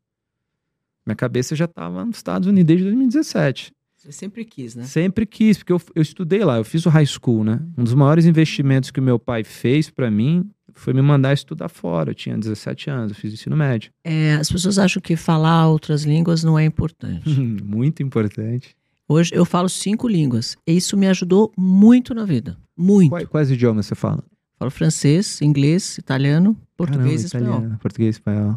Minha 1.06 1.16
cabeça 1.16 1.56
já 1.56 1.68
tava 1.68 2.04
nos 2.04 2.18
Estados 2.18 2.48
Unidos 2.48 2.66
desde 2.66 2.86
2017. 2.86 3.72
Você 3.96 4.12
sempre 4.12 4.44
quis, 4.44 4.74
né? 4.74 4.86
Sempre 4.86 5.28
quis, 5.28 5.60
porque 5.60 5.74
eu, 5.74 5.82
eu 5.94 6.02
estudei 6.02 6.44
lá, 6.44 6.58
eu 6.58 6.64
fiz 6.64 6.84
o 6.86 6.90
high 6.90 7.06
school, 7.06 7.44
né? 7.44 7.60
Um 7.78 7.84
dos 7.84 7.94
maiores 7.94 8.26
investimentos 8.26 8.90
que 8.90 9.00
o 9.00 9.04
meu 9.04 9.20
pai 9.20 9.44
fez 9.44 9.92
pra 9.92 10.10
mim 10.10 10.50
foi 10.74 10.94
me 10.94 11.02
mandar 11.02 11.34
estudar 11.34 11.70
fora. 11.70 12.10
Eu 12.10 12.16
tinha 12.16 12.36
17 12.36 12.90
anos, 12.90 13.12
eu 13.12 13.16
fiz 13.16 13.34
ensino 13.34 13.56
médio. 13.56 13.92
É, 14.04 14.34
as 14.34 14.52
pessoas 14.52 14.80
acham 14.80 15.00
que 15.00 15.16
falar 15.16 15.68
outras 15.68 16.06
línguas 16.06 16.44
não 16.44 16.58
é 16.58 16.66
importante. 16.66 17.30
Muito 17.64 18.02
importante. 18.02 18.79
Hoje 19.10 19.32
eu 19.34 19.44
falo 19.44 19.68
cinco 19.68 20.08
línguas. 20.08 20.56
E 20.68 20.78
isso 20.78 20.96
me 20.96 21.08
ajudou 21.08 21.52
muito 21.58 22.14
na 22.14 22.24
vida. 22.26 22.56
Muito. 22.78 23.10
Quais, 23.10 23.28
quais 23.28 23.52
idiomas 23.52 23.88
você 23.88 23.96
fala? 23.96 24.24
Falo 24.60 24.70
francês, 24.70 25.42
inglês, 25.42 25.98
italiano, 25.98 26.56
português 26.78 27.24
e 27.24 27.26
espanhol. 27.26 27.54
italiano, 27.56 27.80
Português 27.80 28.16
e 28.16 28.20
espanhol. 28.20 28.56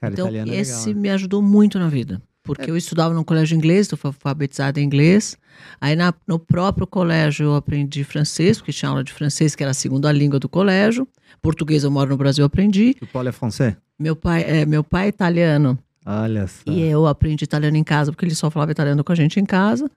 Cara, 0.00 0.12
então, 0.12 0.26
italiano 0.26 0.52
é 0.52 0.56
esse 0.56 0.86
legal. 0.88 0.94
né? 0.94 1.00
me 1.00 1.10
ajudou 1.10 1.42
muito 1.42 1.78
na 1.78 1.88
vida. 1.88 2.22
Porque 2.44 2.68
eu 2.70 2.76
estudava 2.76 3.14
no 3.14 3.24
colégio 3.24 3.56
inglês, 3.56 3.86
estou 3.92 3.98
alfabetizada 4.02 4.80
em 4.80 4.84
inglês. 4.84 5.36
Aí 5.80 5.94
na- 5.94 6.12
no 6.26 6.38
próprio 6.40 6.86
colégio 6.88 7.44
eu 7.46 7.54
aprendi 7.54 8.02
francês, 8.02 8.58
porque 8.58 8.72
tinha 8.72 8.88
aula 8.88 9.04
de 9.04 9.12
francês, 9.12 9.54
que 9.54 9.62
era 9.62 9.70
a 9.70 9.74
segunda 9.74 10.10
língua 10.10 10.40
do 10.40 10.48
colégio. 10.48 11.06
Português 11.40 11.84
eu 11.84 11.90
moro 11.90 12.10
no 12.10 12.16
Brasil, 12.16 12.42
eu 12.42 12.46
aprendi. 12.46 12.96
O 13.00 13.06
Paulo 13.06 13.28
é 13.28 13.32
francês? 13.32 13.76
Meu 13.98 14.16
pai 14.16 14.42
é, 14.42 14.66
meu 14.66 14.82
pai 14.82 15.06
é 15.06 15.08
italiano. 15.08 15.78
Olha 16.04 16.46
só. 16.46 16.62
E 16.66 16.82
eu 16.82 17.06
aprendi 17.06 17.44
italiano 17.44 17.76
em 17.76 17.84
casa, 17.84 18.10
porque 18.12 18.24
ele 18.24 18.34
só 18.34 18.50
falava 18.50 18.72
italiano 18.72 19.04
com 19.04 19.12
a 19.12 19.14
gente 19.14 19.38
em 19.38 19.44
casa. 19.44 19.90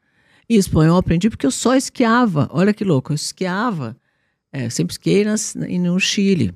E 0.48 0.56
espanhol 0.56 0.96
eu 0.96 1.00
aprendi 1.00 1.30
porque 1.30 1.46
eu 1.46 1.52
só 1.52 1.76
esquiava. 1.76 2.48
Olha 2.52 2.74
que 2.74 2.84
louco, 2.84 3.12
eu 3.12 3.16
esquiava. 3.16 3.98
É, 4.52 4.70
sempre 4.70 4.94
esquiei 4.94 5.26
nas, 5.26 5.56
no 5.56 6.00
Chile. 6.00 6.54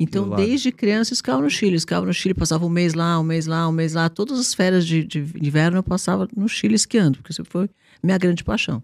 Então, 0.00 0.30
desde 0.30 0.70
criança, 0.70 1.12
eu 1.12 1.14
esquiava 1.14 1.42
no 1.42 1.50
Chile. 1.50 1.74
Esquiava 1.74 2.06
no 2.06 2.12
Chile, 2.14 2.32
passava 2.32 2.64
um 2.64 2.68
mês 2.68 2.94
lá, 2.94 3.18
um 3.18 3.24
mês 3.24 3.46
lá, 3.46 3.68
um 3.68 3.72
mês 3.72 3.94
lá. 3.94 4.08
Todas 4.08 4.38
as 4.38 4.54
férias 4.54 4.86
de, 4.86 5.04
de 5.04 5.18
inverno 5.40 5.78
eu 5.78 5.82
passava 5.82 6.28
no 6.36 6.48
Chile 6.48 6.76
esquiando, 6.76 7.18
porque 7.18 7.32
isso 7.32 7.44
foi 7.44 7.68
minha 8.02 8.16
grande 8.16 8.44
paixão. 8.44 8.80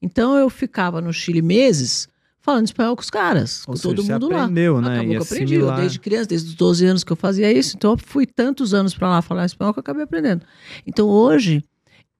Então, 0.00 0.34
eu 0.36 0.48
ficava 0.48 1.02
no 1.02 1.12
Chile 1.12 1.42
meses 1.42 2.08
falando 2.46 2.64
espanhol 2.66 2.96
com 2.96 3.02
os 3.02 3.10
caras, 3.10 3.62
Ou 3.66 3.74
com 3.74 3.76
seja, 3.76 3.94
todo 3.94 4.04
mundo 4.04 4.28
lá. 4.30 4.42
aprendeu, 4.44 4.80
né? 4.80 4.88
Acabou 4.94 5.04
E 5.04 5.08
que 5.10 5.16
eu 5.16 5.22
aprendi. 5.22 5.54
Eu, 5.54 5.58
assimilar. 5.60 5.80
desde 5.80 6.00
criança, 6.00 6.26
desde 6.28 6.48
os 6.48 6.54
12 6.54 6.86
anos 6.86 7.04
que 7.04 7.12
eu 7.12 7.16
fazia 7.16 7.52
isso. 7.52 7.76
Então, 7.76 7.90
eu 7.92 7.98
fui 7.98 8.24
tantos 8.24 8.72
anos 8.72 8.94
para 8.94 9.08
lá 9.08 9.20
falar 9.20 9.44
espanhol 9.44 9.74
que 9.74 9.78
eu 9.78 9.82
acabei 9.82 10.04
aprendendo. 10.04 10.42
Então, 10.86 11.06
hoje, 11.08 11.62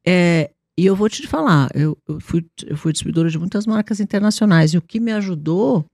é, 0.07 0.51
e 0.77 0.85
eu 0.85 0.95
vou 0.95 1.09
te 1.09 1.27
falar, 1.27 1.71
eu, 1.75 1.97
eu, 2.07 2.21
fui, 2.21 2.45
eu 2.67 2.77
fui 2.77 2.93
distribuidora 2.93 3.31
de 3.31 3.39
muitas 3.39 3.67
marcas 3.67 4.01
internacionais. 4.01 4.75
E 4.75 4.79
o 4.79 4.83
que 4.83 5.01
me 5.01 5.13
ajudou 5.13 5.87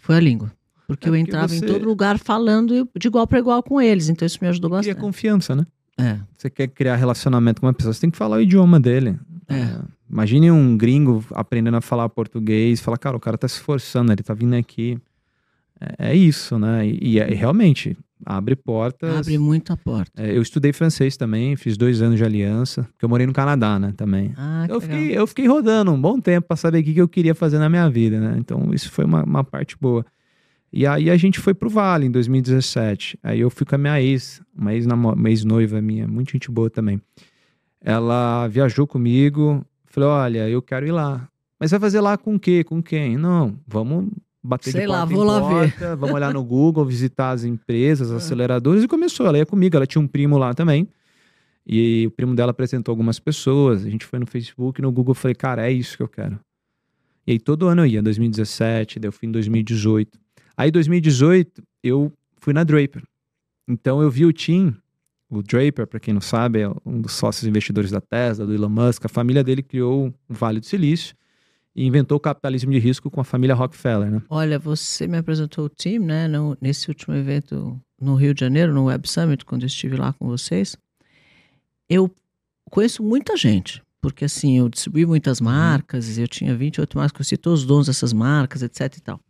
foi 0.00 0.16
a 0.16 0.20
língua. 0.20 0.52
Porque 0.86 1.06
É, 1.06 1.08
eu 1.08 1.12
porque 1.12 1.20
entrava 1.30 1.48
você- 1.48 1.64
em 1.64 1.68
todo 1.68 1.84
lugar 1.84 2.18
falando 2.18 2.88
de 2.98 3.06
igual 3.06 3.26
para 3.26 3.38
igual 3.38 3.62
com 3.62 3.80
eles. 3.80 4.08
Então, 4.08 4.26
isso 4.26 4.38
me 4.42 4.48
ajudou 4.48 4.70
bastante. 4.70 4.98
confiança, 5.00 5.54
né? 5.54 5.66
É, 5.96 6.18
Você 6.36 6.50
quer 6.50 6.66
criar 6.68 6.96
relacionamento 6.96 7.60
com 7.60 7.66
uma 7.68 7.72
pessoa, 7.72 7.92
você 7.94 8.00
tem 8.00 8.10
que 8.10 8.16
falar 8.18 8.36
o 8.38 8.40
idioma 8.40 8.80
dele. 8.80 9.16
É. 9.48 9.54
É, 9.54 9.78
Imagine 10.14 10.52
um 10.52 10.76
gringo 10.76 11.24
aprendendo 11.32 11.76
a 11.76 11.80
falar 11.80 12.08
português, 12.08 12.80
fala, 12.80 12.96
cara, 12.96 13.16
o 13.16 13.20
cara 13.20 13.36
tá 13.36 13.48
se 13.48 13.56
esforçando, 13.56 14.12
ele 14.12 14.22
tá 14.22 14.32
vindo 14.32 14.54
aqui. 14.54 14.96
É, 15.98 16.10
é 16.10 16.14
isso, 16.14 16.56
né? 16.56 16.86
E, 16.86 16.98
e 17.14 17.18
é- 17.20 17.32
e 17.32 17.34
realmente 17.34 17.96
abre 18.24 18.54
portas. 18.54 19.12
abre 19.12 19.36
muita 19.38 19.76
porta. 19.76 20.12
É, 20.22 20.30
eu 20.36 20.40
estudei 20.40 20.72
francês 20.72 21.16
também, 21.16 21.56
fiz 21.56 21.76
dois 21.76 22.00
anos 22.00 22.16
de 22.16 22.24
aliança, 22.24 22.84
porque 22.92 23.04
eu 23.04 23.08
morei 23.08 23.26
no 23.26 23.32
Canadá, 23.32 23.76
né, 23.76 23.92
também. 23.96 24.32
Ah, 24.36 24.66
Eu 24.68 24.78
legal. 24.78 24.80
fiquei, 24.82 25.18
eu 25.18 25.26
fiquei 25.26 25.46
rodando 25.48 25.90
um 25.90 26.00
bom 26.00 26.20
tempo 26.20 26.46
para 26.46 26.56
saber 26.56 26.78
o 26.78 26.84
que, 26.84 26.94
que 26.94 27.00
eu 27.02 27.08
queria 27.08 27.34
fazer 27.34 27.58
na 27.58 27.68
minha 27.68 27.90
vida, 27.90 28.20
né? 28.20 28.36
Então, 28.38 28.70
isso 28.72 28.92
foi 28.92 29.04
uma, 29.04 29.24
uma 29.24 29.42
parte 29.42 29.76
boa. 29.80 30.06
E 30.72 30.86
aí 30.86 31.10
a 31.10 31.16
gente 31.16 31.40
foi 31.40 31.54
pro 31.54 31.68
Vale 31.68 32.06
em 32.06 32.10
2017. 32.12 33.18
Aí 33.20 33.40
eu 33.40 33.50
fui 33.50 33.66
com 33.66 33.74
a 33.74 33.78
minha 33.78 34.00
ex, 34.00 34.40
uma 34.56 35.28
ex-noiva 35.28 35.82
minha, 35.82 36.06
muito 36.06 36.30
gente 36.30 36.48
boa 36.52 36.70
também. 36.70 37.00
Ela 37.80 38.46
viajou 38.48 38.86
comigo, 38.86 39.64
falou: 39.94 40.10
olha, 40.10 40.48
eu 40.48 40.60
quero 40.60 40.86
ir 40.86 40.92
lá. 40.92 41.28
Mas 41.58 41.70
vai 41.70 41.80
fazer 41.80 42.00
lá 42.00 42.18
com 42.18 42.34
o 42.34 42.40
quê? 42.40 42.64
Com 42.64 42.82
quem? 42.82 43.16
Não, 43.16 43.58
vamos 43.66 44.10
bater 44.42 44.72
Sei 44.72 44.82
de 44.82 44.86
lá, 44.86 45.06
porta 45.06 45.14
vou 45.14 45.24
em 45.24 45.26
lá 45.26 45.64
ver. 45.64 45.96
vamos 45.96 46.14
olhar 46.14 46.34
no 46.34 46.44
Google, 46.44 46.84
visitar 46.84 47.30
as 47.30 47.44
empresas, 47.44 48.10
as 48.12 48.24
aceleradoras, 48.24 48.82
e 48.82 48.88
começou. 48.88 49.26
Ela 49.26 49.38
ia 49.38 49.46
comigo, 49.46 49.76
ela 49.76 49.86
tinha 49.86 50.02
um 50.02 50.06
primo 50.06 50.36
lá 50.36 50.52
também. 50.52 50.88
E 51.66 52.06
o 52.06 52.10
primo 52.10 52.34
dela 52.34 52.50
apresentou 52.50 52.92
algumas 52.92 53.18
pessoas. 53.18 53.86
A 53.86 53.90
gente 53.90 54.04
foi 54.04 54.18
no 54.18 54.26
Facebook, 54.26 54.82
no 54.82 54.92
Google, 54.92 55.12
eu 55.12 55.14
falei, 55.14 55.34
cara, 55.34 55.66
é 55.66 55.72
isso 55.72 55.96
que 55.96 56.02
eu 56.02 56.08
quero. 56.08 56.38
E 57.26 57.32
aí 57.32 57.38
todo 57.38 57.68
ano 57.68 57.82
eu 57.82 57.86
ia, 57.86 58.02
2017, 58.02 58.98
daí 58.98 59.08
eu 59.08 59.12
fui 59.12 59.26
em 59.26 59.32
2018. 59.32 60.18
Aí 60.56 60.70
2018 60.70 61.62
eu 61.82 62.12
fui 62.36 62.52
na 62.52 62.64
Draper. 62.64 63.02
Então 63.66 64.02
eu 64.02 64.10
vi 64.10 64.26
o 64.26 64.32
Tim, 64.32 64.76
o 65.30 65.42
Draper, 65.42 65.86
para 65.86 65.98
quem 66.00 66.14
não 66.14 66.20
sabe, 66.20 66.60
é 66.60 66.68
um 66.84 67.00
dos 67.00 67.12
sócios 67.12 67.46
investidores 67.46 67.90
da 67.90 68.00
Tesla, 68.00 68.46
do 68.46 68.54
Elon 68.54 68.68
Musk. 68.68 69.04
A 69.04 69.08
família 69.08 69.42
dele 69.42 69.62
criou 69.62 70.08
o 70.08 70.14
Vale 70.28 70.60
do 70.60 70.66
Silício 70.66 71.14
e 71.74 71.84
inventou 71.84 72.16
o 72.16 72.20
capitalismo 72.20 72.70
de 72.70 72.78
risco 72.78 73.10
com 73.10 73.20
a 73.20 73.24
família 73.24 73.54
Rockefeller, 73.54 74.10
né? 74.10 74.22
Olha, 74.28 74.58
você 74.58 75.06
me 75.08 75.18
apresentou 75.18 75.64
o 75.64 75.68
time, 75.68 76.04
né, 76.06 76.28
no- 76.28 76.56
nesse 76.60 76.88
último 76.88 77.14
evento 77.16 77.80
no 78.00 78.14
Rio 78.14 78.32
de 78.34 78.40
Janeiro, 78.40 78.72
no 78.72 78.84
Web 78.84 79.08
Summit, 79.08 79.44
quando 79.44 79.62
eu 79.62 79.66
estive 79.66 79.96
lá 79.96 80.12
com 80.12 80.26
vocês. 80.28 80.76
Eu 81.88 82.10
conheço 82.70 83.02
muita 83.02 83.36
gente, 83.36 83.82
porque 84.00 84.24
assim, 84.24 84.58
eu 84.58 84.68
distribuí 84.68 85.04
muitas 85.06 85.40
marcas, 85.40 86.16
eu 86.18 86.28
tinha 86.28 86.54
28 86.54 86.96
marcas, 86.96 87.12
conheci 87.12 87.36
todos 87.36 87.60
os 87.60 87.66
donos 87.66 87.86
dessas 87.86 88.12
marcas, 88.12 88.62
etc 88.62 88.96
e 88.96 89.00
tal. 89.00 89.20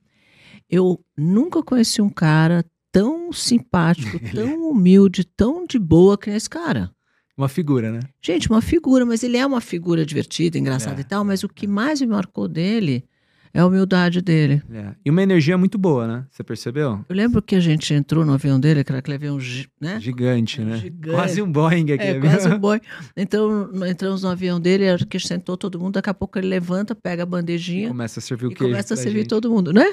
Eu 0.69 1.03
nunca 1.17 1.63
conheci 1.63 2.01
um 2.03 2.09
cara 2.11 2.65
tão 2.95 3.33
simpático, 3.33 4.19
tão 4.33 4.71
humilde, 4.71 5.25
tão 5.25 5.67
de 5.67 5.81
boa 5.81 6.17
que 6.17 6.29
nem 6.29 6.37
esse 6.37 6.49
cara. 6.49 6.91
Uma 7.37 7.49
figura, 7.49 7.91
né? 7.91 7.99
Gente, 8.23 8.49
uma 8.49 8.63
figura, 8.63 9.05
mas 9.05 9.25
ele 9.25 9.37
é 9.37 9.45
uma 9.45 9.61
figura 9.61 10.07
divertida, 10.07 10.57
engraçada 10.57 11.01
É. 11.01 11.03
e 11.03 11.05
tal, 11.05 11.25
mas 11.25 11.43
o 11.43 11.49
que 11.49 11.67
mais 11.67 12.01
me 12.01 12.07
marcou 12.07 12.47
dele 12.47 13.05
é 13.53 13.59
a 13.59 13.67
humildade 13.67 14.21
dele. 14.21 14.63
É. 14.71 14.95
E 15.05 15.11
uma 15.11 15.21
energia 15.23 15.59
muito 15.59 15.77
boa, 15.77 16.07
né? 16.07 16.25
Você 16.31 16.45
percebeu? 16.45 17.05
Eu 17.09 17.17
lembro 17.17 17.43
que 17.43 17.57
a 17.57 17.61
gente 17.61 17.93
entrou 17.93 18.25
no 18.25 18.33
avião 18.33 18.61
dele, 18.61 18.81
aquele 18.81 18.99
aquele 18.99 19.17
avião, 19.17 19.39
né? 19.81 19.99
Gigante, 20.01 20.61
né? 20.61 20.77
Gigante. 20.77 21.15
Quase 21.17 21.43
um 21.43 21.51
Boeing 21.51 21.91
aqui. 21.93 22.05
É, 22.05 22.21
quase 22.21 22.49
um 22.49 22.59
boi. 22.59 22.81
Então, 23.17 23.69
entramos 23.89 24.23
no 24.23 24.29
avião 24.29 24.61
dele, 24.61 24.89
a 24.89 24.97
gente 24.97 25.27
sentou 25.27 25.57
todo 25.57 25.79
mundo, 25.81 25.95
daqui 25.95 26.11
a 26.11 26.15
pouco 26.15 26.39
ele 26.39 26.47
levanta, 26.47 26.95
pega 26.95 27.25
a 27.25 27.27
bandejinha 27.27 27.89
Começa 27.89 28.21
a 28.21 28.23
servir 28.23 28.47
o 28.47 28.53
e 28.53 28.55
queijo 28.55 28.71
começa 28.73 28.95
a 28.95 28.97
servir 28.97 29.21
gente. 29.21 29.29
todo 29.29 29.51
mundo, 29.51 29.73
né? 29.73 29.93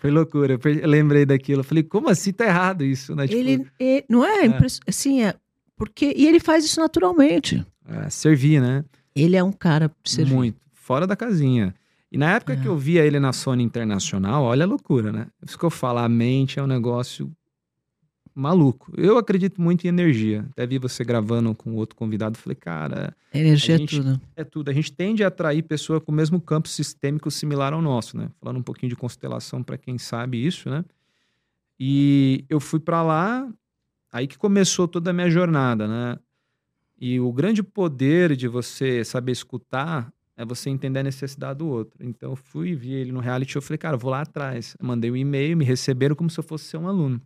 Foi 0.00 0.10
loucura. 0.10 0.58
Eu 0.82 0.88
lembrei 0.88 1.24
daquilo. 1.26 1.60
Eu 1.60 1.64
falei, 1.64 1.82
como 1.82 2.08
assim 2.08 2.32
tá 2.32 2.44
errado 2.44 2.84
isso, 2.84 3.14
né? 3.14 3.26
Tipo, 3.26 3.38
Ele, 3.38 3.66
e- 3.80 4.04
não 4.08 4.24
é, 4.24 4.40
É. 4.42 4.46
impress- 4.46 4.80
assim, 4.86 5.22
é, 5.22 5.34
porque, 5.76 6.12
e 6.16 6.26
ele 6.26 6.38
faz 6.40 6.64
isso 6.64 6.80
naturalmente. 6.80 7.64
é, 7.88 8.10
servir, 8.10 8.60
né? 8.60 8.84
Ele 9.14 9.36
é 9.36 9.42
um 9.44 9.52
cara 9.52 9.90
servir. 10.04 10.34
Muito. 10.34 10.58
Fora 10.72 11.06
da 11.06 11.14
casinha. 11.16 11.74
E 12.10 12.18
na 12.18 12.34
época 12.34 12.52
É. 12.52 12.56
que 12.56 12.66
eu 12.66 12.76
via 12.76 13.04
ele 13.04 13.18
na 13.20 13.32
Sony 13.32 13.62
Internacional, 13.62 14.42
olha 14.44 14.64
a 14.64 14.66
loucura, 14.68 15.12
né? 15.12 15.26
Isso 15.46 15.58
que 15.58 15.64
eu 15.64 15.70
falo, 15.70 15.98
a 16.00 16.08
mente 16.08 16.58
é 16.58 16.62
um 16.62 16.66
negócio 16.66 17.30
maluco. 18.40 18.92
Eu 18.96 19.16
acredito 19.18 19.60
muito 19.60 19.84
em 19.84 19.88
energia. 19.88 20.46
Até 20.50 20.66
vi 20.66 20.78
você 20.78 21.02
gravando 21.04 21.54
com 21.54 21.74
outro 21.74 21.96
convidado. 21.96 22.36
Falei, 22.38 22.54
cara, 22.54 23.16
Energia 23.32 23.74
é 23.74 23.78
gente- 23.78 23.96
tudo. 23.98 24.20
é 24.36 24.44
tudo. 24.44 24.68
A 24.70 24.72
gente 24.74 24.92
tende 24.92 25.24
a 25.24 25.28
atrair 25.28 25.62
pessoa 25.62 26.00
com 26.00 26.12
o 26.12 26.14
mesmo 26.14 26.40
campo 26.40 26.68
sistêmico 26.68 27.30
similar 27.30 27.72
ao 27.72 27.80
nosso, 27.82 28.16
né? 28.16 28.28
Falando 28.40 28.58
um 28.58 28.62
pouquinho 28.62 28.90
de 28.90 28.96
constelação 28.96 29.62
para 29.62 29.78
quem 29.78 29.96
sabe 29.98 30.44
isso, 30.44 30.68
né? 30.68 30.84
E 31.78 32.44
eu 32.48 32.58
fui 32.60 32.80
para 32.80 33.02
lá, 33.02 33.48
aí 34.12 34.26
que 34.26 34.38
começou 34.38 34.86
toda 34.88 35.10
a 35.10 35.12
minha 35.12 35.30
jornada, 35.30 35.86
né? 35.86 36.18
E 36.98 37.20
o 37.20 37.30
grande 37.32 37.62
poder 37.62 38.34
de 38.36 38.48
você 38.48 39.04
saber 39.04 39.32
escutar 39.32 40.10
é 40.36 40.44
você 40.44 40.70
entender 40.70 41.00
a 41.00 41.02
necessidade 41.02 41.58
do 41.58 41.68
outro. 41.68 41.94
Então 42.00 42.30
eu 42.30 42.36
fui, 42.36 42.74
vi 42.74 42.92
ele 42.92 43.12
no 43.12 43.20
reality 43.20 43.52
show, 43.52 43.60
eu 43.60 43.64
falei, 43.64 43.78
cara, 43.78 43.96
vou 43.96 44.10
lá 44.10 44.22
atrás. 44.22 44.76
Mandei 44.80 45.10
um 45.10 45.16
e-mail, 45.16 45.56
me 45.56 45.64
receberam 45.64 46.14
como 46.14 46.28
se 46.30 46.38
eu 46.38 46.44
fosse 46.44 46.64
ser 46.64 46.76
um 46.78 46.88
aluno. 46.88 47.20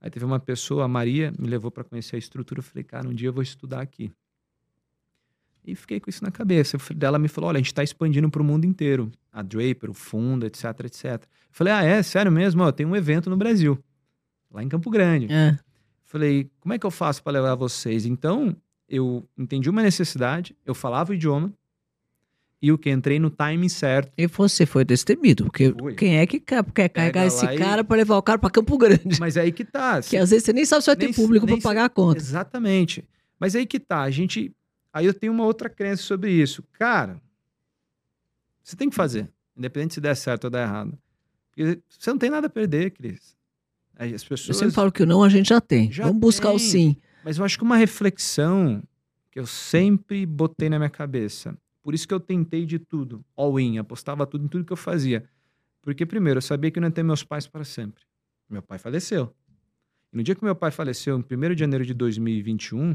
Aí 0.00 0.10
teve 0.10 0.24
uma 0.24 0.38
pessoa, 0.38 0.84
a 0.84 0.88
Maria, 0.88 1.32
me 1.38 1.48
levou 1.48 1.70
para 1.70 1.84
conhecer 1.84 2.16
a 2.16 2.18
estrutura. 2.18 2.60
Eu 2.60 2.64
falei, 2.64 2.84
cara, 2.84 3.08
um 3.08 3.14
dia 3.14 3.28
eu 3.28 3.32
vou 3.32 3.42
estudar 3.42 3.80
aqui. 3.80 4.12
E 5.64 5.74
fiquei 5.74 6.00
com 6.00 6.08
isso 6.08 6.24
na 6.24 6.30
cabeça. 6.30 6.78
Ela 7.00 7.18
me 7.18 7.28
falou: 7.28 7.48
olha, 7.48 7.56
a 7.56 7.60
gente 7.60 7.66
está 7.66 7.82
expandindo 7.82 8.30
para 8.30 8.40
o 8.40 8.44
mundo 8.44 8.64
inteiro. 8.64 9.10
A 9.30 9.42
Draper, 9.42 9.90
o 9.90 9.94
fundo, 9.94 10.46
etc, 10.46 10.64
etc. 10.84 11.04
Eu 11.04 11.18
falei: 11.50 11.72
ah, 11.72 11.82
é? 11.82 12.02
Sério 12.02 12.32
mesmo? 12.32 12.62
Ó, 12.62 12.72
tem 12.72 12.86
um 12.86 12.96
evento 12.96 13.28
no 13.28 13.36
Brasil, 13.36 13.78
lá 14.50 14.62
em 14.62 14.68
Campo 14.68 14.88
Grande. 14.90 15.30
É. 15.30 15.58
Falei: 16.04 16.50
como 16.58 16.72
é 16.72 16.78
que 16.78 16.86
eu 16.86 16.90
faço 16.90 17.22
para 17.22 17.32
levar 17.32 17.54
vocês? 17.54 18.06
Então, 18.06 18.56
eu 18.88 19.28
entendi 19.36 19.68
uma 19.68 19.82
necessidade, 19.82 20.56
eu 20.64 20.74
falava 20.74 21.10
o 21.10 21.14
idioma 21.14 21.52
e 22.60 22.72
o 22.72 22.78
que? 22.78 22.90
Entrei 22.90 23.18
no 23.18 23.30
timing 23.30 23.68
certo. 23.68 24.12
E 24.18 24.26
você 24.26 24.66
foi 24.66 24.84
destemido, 24.84 25.44
porque 25.44 25.72
Fui. 25.78 25.94
quem 25.94 26.18
é 26.18 26.26
que 26.26 26.40
quer, 26.40 26.64
quer 26.72 26.88
carregar 26.88 27.26
esse 27.26 27.44
lá 27.44 27.54
e- 27.54 27.58
cara 27.58 27.84
para 27.84 27.96
levar 27.96 28.16
o 28.16 28.22
cara 28.22 28.38
para 28.38 28.50
Campo 28.50 28.76
Grande? 28.76 29.18
Mas 29.20 29.36
aí 29.36 29.52
que 29.52 29.64
tá. 29.64 30.00
Que 30.02 30.16
às 30.16 30.30
vezes 30.30 30.44
você 30.44 30.52
nem 30.52 30.64
sabe 30.64 30.82
se 30.82 30.86
vai 30.86 30.96
ter 30.96 31.14
público 31.14 31.46
para 31.46 31.60
pagar 31.60 31.84
a 31.84 31.88
conta. 31.88 32.18
Exatamente. 32.18 33.04
Mas 33.38 33.54
aí 33.54 33.64
que 33.66 33.78
tá, 33.78 34.02
a 34.02 34.10
gente. 34.10 34.52
Aí 34.92 35.06
eu 35.06 35.14
tenho 35.14 35.32
uma 35.32 35.44
outra 35.44 35.68
crença 35.68 36.02
sobre 36.02 36.32
isso. 36.32 36.64
Cara, 36.72 37.20
você 38.62 38.74
tem 38.76 38.90
que 38.90 38.96
fazer, 38.96 39.30
independente 39.56 39.94
se 39.94 40.00
der 40.00 40.14
certo 40.16 40.44
ou 40.44 40.50
der 40.50 40.62
errado. 40.66 40.98
Porque 41.50 41.80
você 41.88 42.10
não 42.10 42.18
tem 42.18 42.30
nada 42.30 42.46
a 42.46 42.50
perder, 42.50 42.90
Cris. 42.90 43.36
As 43.96 44.22
Eu 44.22 44.28
pessoas. 44.28 44.56
sempre 44.56 44.74
falo 44.74 44.92
que 44.92 45.02
o 45.02 45.06
não 45.06 45.22
a 45.22 45.28
gente 45.28 45.48
já 45.48 45.60
tem. 45.60 45.90
Já 45.90 46.04
Vamos 46.04 46.20
buscar 46.20 46.50
o 46.50 46.56
tem. 46.56 46.66
sim. 46.66 46.96
Mas 47.24 47.38
eu 47.38 47.44
acho 47.44 47.58
que 47.58 47.64
uma 47.64 47.76
reflexão 47.76 48.82
que 49.30 49.38
eu 49.40 49.46
sempre 49.46 50.24
botei 50.24 50.68
na 50.68 50.78
minha 50.78 50.90
cabeça. 50.90 51.56
Por 51.88 51.94
isso 51.94 52.06
que 52.06 52.12
eu 52.12 52.20
tentei 52.20 52.66
de 52.66 52.78
tudo, 52.78 53.24
all 53.34 53.58
in, 53.58 53.78
apostava 53.78 54.26
tudo 54.26 54.44
em 54.44 54.48
tudo 54.48 54.62
que 54.62 54.72
eu 54.74 54.76
fazia. 54.76 55.26
Porque, 55.80 56.04
primeiro, 56.04 56.36
eu 56.36 56.42
sabia 56.42 56.70
que 56.70 56.78
eu 56.78 56.82
não 56.82 56.88
ia 56.88 56.92
ter 56.92 57.02
meus 57.02 57.24
pais 57.24 57.46
para 57.46 57.64
sempre. 57.64 58.04
Meu 58.46 58.60
pai 58.60 58.78
faleceu. 58.78 59.34
E 60.12 60.16
no 60.18 60.22
dia 60.22 60.34
que 60.34 60.44
meu 60.44 60.54
pai 60.54 60.70
faleceu, 60.70 61.18
em 61.18 61.22
1 61.22 61.54
de 61.54 61.60
janeiro 61.60 61.86
de 61.86 61.94
2021, 61.94 62.94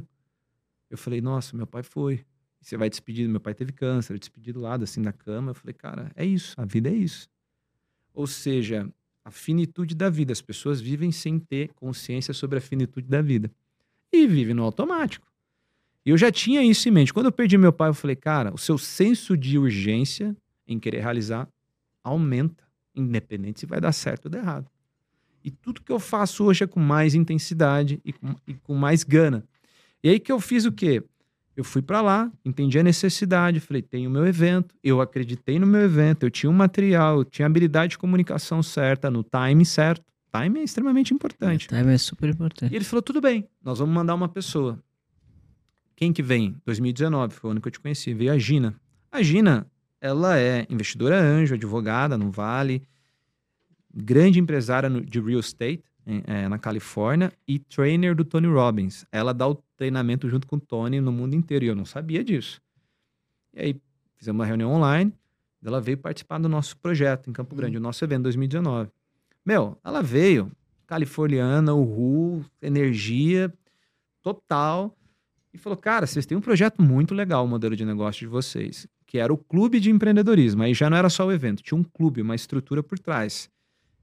eu 0.92 0.96
falei, 0.96 1.22
nossa, 1.22 1.58
meu 1.58 1.66
pai 1.66 1.82
foi. 1.82 2.24
Você 2.62 2.78
vai 2.78 2.88
despedir, 2.88 3.28
meu 3.28 3.40
pai 3.40 3.56
teve 3.56 3.72
câncer, 3.72 4.14
eu 4.14 4.20
despedi 4.20 4.54
do 4.54 4.60
lado, 4.60 4.84
assim, 4.84 5.02
da 5.02 5.12
cama. 5.12 5.50
Eu 5.50 5.56
falei, 5.56 5.74
cara, 5.74 6.12
é 6.16 6.24
isso, 6.24 6.54
a 6.56 6.64
vida 6.64 6.88
é 6.88 6.94
isso. 6.94 7.28
Ou 8.14 8.28
seja, 8.28 8.88
a 9.26 9.32
finitude 9.32 9.96
da 9.96 10.08
vida. 10.08 10.32
As 10.32 10.40
pessoas 10.40 10.80
vivem 10.80 11.12
sem 11.12 11.40
ter 11.40 11.74
consciência 11.74 12.32
sobre 12.32 12.60
a 12.60 12.62
finitude 12.62 13.08
da 13.08 13.24
vida 13.24 13.52
e 14.12 14.28
vive 14.28 14.54
no 14.54 14.62
automático. 14.62 15.33
E 16.06 16.10
eu 16.10 16.18
já 16.18 16.32
tinha 16.32 16.62
isso 16.62 16.88
em 16.88 16.92
mente. 16.92 17.14
Quando 17.14 17.28
eu 17.28 17.32
perdi 17.32 17.58
meu 17.58 17.72
pai, 17.72 17.90
eu 17.90 17.94
falei, 17.94 18.16
cara, 18.16 18.54
o 18.54 18.58
seu 18.58 18.78
senso 18.78 19.38
de 19.38 19.58
urgência 19.58 20.36
em 20.68 20.80
querer 20.80 21.02
realizar 21.02 21.48
aumenta, 22.04 22.64
independente 22.96 23.62
se 23.62 23.66
vai 23.66 23.80
dar 23.80 23.92
certo 23.92 24.26
ou 24.26 24.32
dar 24.32 24.40
errado. 24.40 24.68
E 25.44 25.52
tudo 25.52 25.82
que 25.82 25.92
eu 25.92 26.00
faço 26.00 26.44
hoje 26.46 26.64
é 26.64 26.68
com 26.68 26.80
mais 26.80 27.16
intensidade 27.16 28.00
e 28.04 28.14
com, 28.14 28.36
e 28.48 28.54
com 28.54 28.76
mais 28.76 29.04
gana. 29.04 29.44
E 30.04 30.10
aí 30.10 30.20
que 30.20 30.32
eu 30.32 30.40
fiz 30.40 30.66
o 30.66 30.72
quê? 30.72 31.04
Eu 31.56 31.64
fui 31.64 31.82
para 31.82 32.02
lá, 32.02 32.32
entendi 32.44 32.80
a 32.80 32.84
necessidade, 32.84 33.60
falei, 33.60 33.82
tem 33.82 34.08
o 34.08 34.10
meu 34.10 34.26
evento, 34.26 34.74
eu 34.84 35.00
acreditei 35.00 35.60
no 35.60 35.68
meu 35.68 35.82
evento, 35.82 36.24
eu 36.26 36.32
tinha 36.32 36.50
um 36.50 36.54
material, 36.54 37.20
eu 37.20 37.26
tinha 37.26 37.46
habilidade 37.46 37.92
de 37.92 37.98
comunicação 37.98 38.64
certa, 38.64 39.10
no 39.12 39.24
time 39.24 39.64
certo. 39.66 40.04
Time 40.36 40.62
é 40.62 40.64
extremamente 40.64 41.14
importante. 41.14 41.68
Time 41.68 41.94
é 41.94 41.98
super 41.98 42.28
importante. 42.30 42.72
E 42.72 42.76
ele 42.76 42.84
falou: 42.84 43.04
tudo 43.04 43.22
bem, 43.22 43.48
nós 43.64 43.78
vamos 43.78 43.94
mandar 43.94 44.16
uma 44.16 44.28
pessoa. 44.28 44.82
Quem 45.96 46.12
que 46.12 46.24
vem? 46.24 46.56
2019, 46.66 47.34
foi 47.34 47.50
o 47.50 47.52
ano 47.52 47.62
que 47.62 47.68
eu 47.68 47.72
te 47.72 47.80
conheci. 47.80 48.14
Veio 48.14 48.32
a 48.32 48.38
Gina. 48.38 48.76
A 49.12 49.22
Gina, 49.22 49.68
ela 50.02 50.40
é 50.40 50.66
investidora 50.70 51.20
anjo, 51.20 51.54
advogada 51.54 52.18
no 52.18 52.32
Vale, 52.32 52.82
grande 53.94 54.40
empresária 54.40 54.90
de 54.90 55.20
real 55.20 55.40
estate 55.40 55.84
é, 56.06 56.48
na 56.50 56.58
Califórnia 56.58 57.32
e 57.48 57.60
trainer 57.60 58.16
do 58.16 58.26
Tony 58.26 58.48
Robbins. 58.48 59.06
Ela 59.12 59.34
dá 59.34 59.48
o 59.48 59.56
treinamento 59.78 60.28
junto 60.28 60.48
com 60.48 60.56
o 60.56 60.60
Tony 60.60 61.00
no 61.00 61.12
mundo 61.12 61.36
inteiro 61.36 61.66
e 61.66 61.68
eu 61.68 61.76
não 61.76 61.86
sabia 61.86 62.24
disso. 62.24 62.62
E 63.54 63.62
aí 63.62 63.82
fizemos 64.16 64.40
uma 64.40 64.46
reunião 64.46 64.72
online, 64.72 65.14
ela 65.64 65.80
veio 65.80 65.98
participar 65.98 66.40
do 66.40 66.50
nosso 66.50 66.78
projeto 66.78 67.30
em 67.30 67.34
Campo 67.34 67.56
Grande, 67.56 67.78
o 67.78 67.80
nosso 67.80 68.04
evento 68.04 68.24
2019. 68.24 68.90
Meu, 69.46 69.78
ela 69.84 70.02
veio, 70.02 70.52
californiana, 70.86 71.74
uhul, 71.74 72.44
energia 72.62 73.54
total. 74.22 74.96
E 75.54 75.58
falou, 75.58 75.78
cara, 75.78 76.08
vocês 76.08 76.26
têm 76.26 76.38
um 76.38 76.42
projeto 76.42 76.82
muito 76.82 77.14
legal, 77.14 77.46
o 77.46 77.48
modelo 77.48 77.76
de 77.76 77.86
negócio 77.86 78.22
de 78.22 78.28
vocês, 78.28 78.88
que 79.06 79.20
era 79.20 79.32
o 79.32 79.38
clube 79.38 79.80
de 79.80 79.92
empreendedorismo. 79.92 80.64
Aí 80.64 80.74
já 80.74 80.90
não 80.90 80.98
era 80.98 81.10
só 81.10 81.26
o 81.28 81.32
evento, 81.32 81.62
tinha 81.62 81.78
um 81.78 81.84
clube, 81.84 82.22
uma 82.22 82.34
estrutura 82.34 82.82
por 82.82 82.98
trás. 82.98 83.50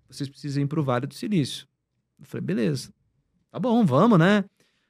Vocês 0.08 0.28
precisam 0.28 0.62
ir 0.62 0.66
para 0.66 0.78
o 0.78 0.82
Vale 0.82 1.06
do 1.06 1.14
Silício. 1.14 1.66
Eu 2.18 2.26
falei, 2.26 2.44
beleza, 2.46 2.92
tá 3.50 3.58
bom, 3.58 3.84
vamos, 3.84 4.18
né? 4.18 4.44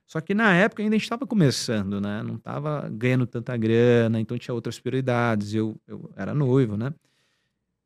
Só 0.06 0.20
que 0.20 0.34
na 0.34 0.52
época 0.54 0.82
ainda 0.82 0.96
a 0.96 0.98
gente 0.98 1.04
estava 1.04 1.26
começando, 1.26 2.00
né? 2.00 2.22
Não 2.22 2.34
estava 2.34 2.88
ganhando 2.90 3.26
tanta 3.26 3.56
grana, 3.56 4.20
então 4.20 4.36
tinha 4.36 4.52
outras 4.54 4.78
prioridades. 4.78 5.54
Eu, 5.54 5.80
eu 5.86 6.10
era 6.16 6.34
noivo, 6.34 6.76
né? 6.76 6.92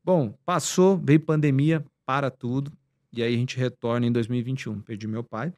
Bom, 0.03 0.33
passou, 0.43 0.97
veio 0.97 1.19
pandemia, 1.19 1.85
para 2.05 2.31
tudo. 2.31 2.71
E 3.13 3.21
aí 3.21 3.33
a 3.33 3.37
gente 3.37 3.57
retorna 3.57 4.05
em 4.05 4.11
2021. 4.11 4.81
Perdi 4.81 5.07
meu 5.07 5.23
pai. 5.23 5.53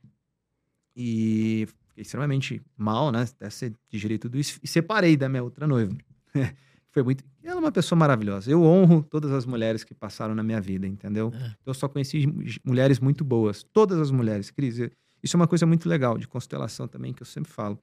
E 0.96 1.68
fiquei 1.98 2.04
extremamente 2.04 2.62
mal, 2.78 3.12
né? 3.12 3.24
Até 3.24 3.50
ser 3.50 3.74
digerir 3.90 4.20
tudo 4.20 4.38
isso. 4.38 4.60
E 4.62 4.68
separei 4.68 5.18
da 5.18 5.28
minha 5.28 5.44
outra 5.44 5.66
noiva. 5.66 5.96
Foi 6.92 7.04
muito. 7.04 7.24
Ela 7.44 7.56
é 7.56 7.60
uma 7.60 7.72
pessoa 7.72 7.98
maravilhosa. 7.98 8.50
Eu 8.52 8.64
honro 8.64 9.04
todas 9.04 9.32
as 9.32 9.46
mulheres 9.46 9.84
que 9.84 9.94
passaram 9.94 10.36
na 10.36 10.44
minha 10.44 10.62
vida, 10.62 10.88
entendeu? 10.88 11.32
É. 11.34 11.56
Eu 11.66 11.74
só 11.74 11.88
conheci 11.88 12.28
mulheres 12.64 13.00
muito 13.00 13.24
boas. 13.24 13.64
Todas 13.74 14.00
as 14.00 14.12
mulheres, 14.12 14.52
Cris. 14.52 14.78
Isso 15.24 15.36
é 15.36 15.38
uma 15.38 15.48
coisa 15.48 15.66
muito 15.66 15.90
legal 15.90 16.18
de 16.18 16.28
constelação 16.28 16.88
também, 16.88 17.14
que 17.14 17.22
eu 17.22 17.26
sempre 17.26 17.52
falo. 17.52 17.80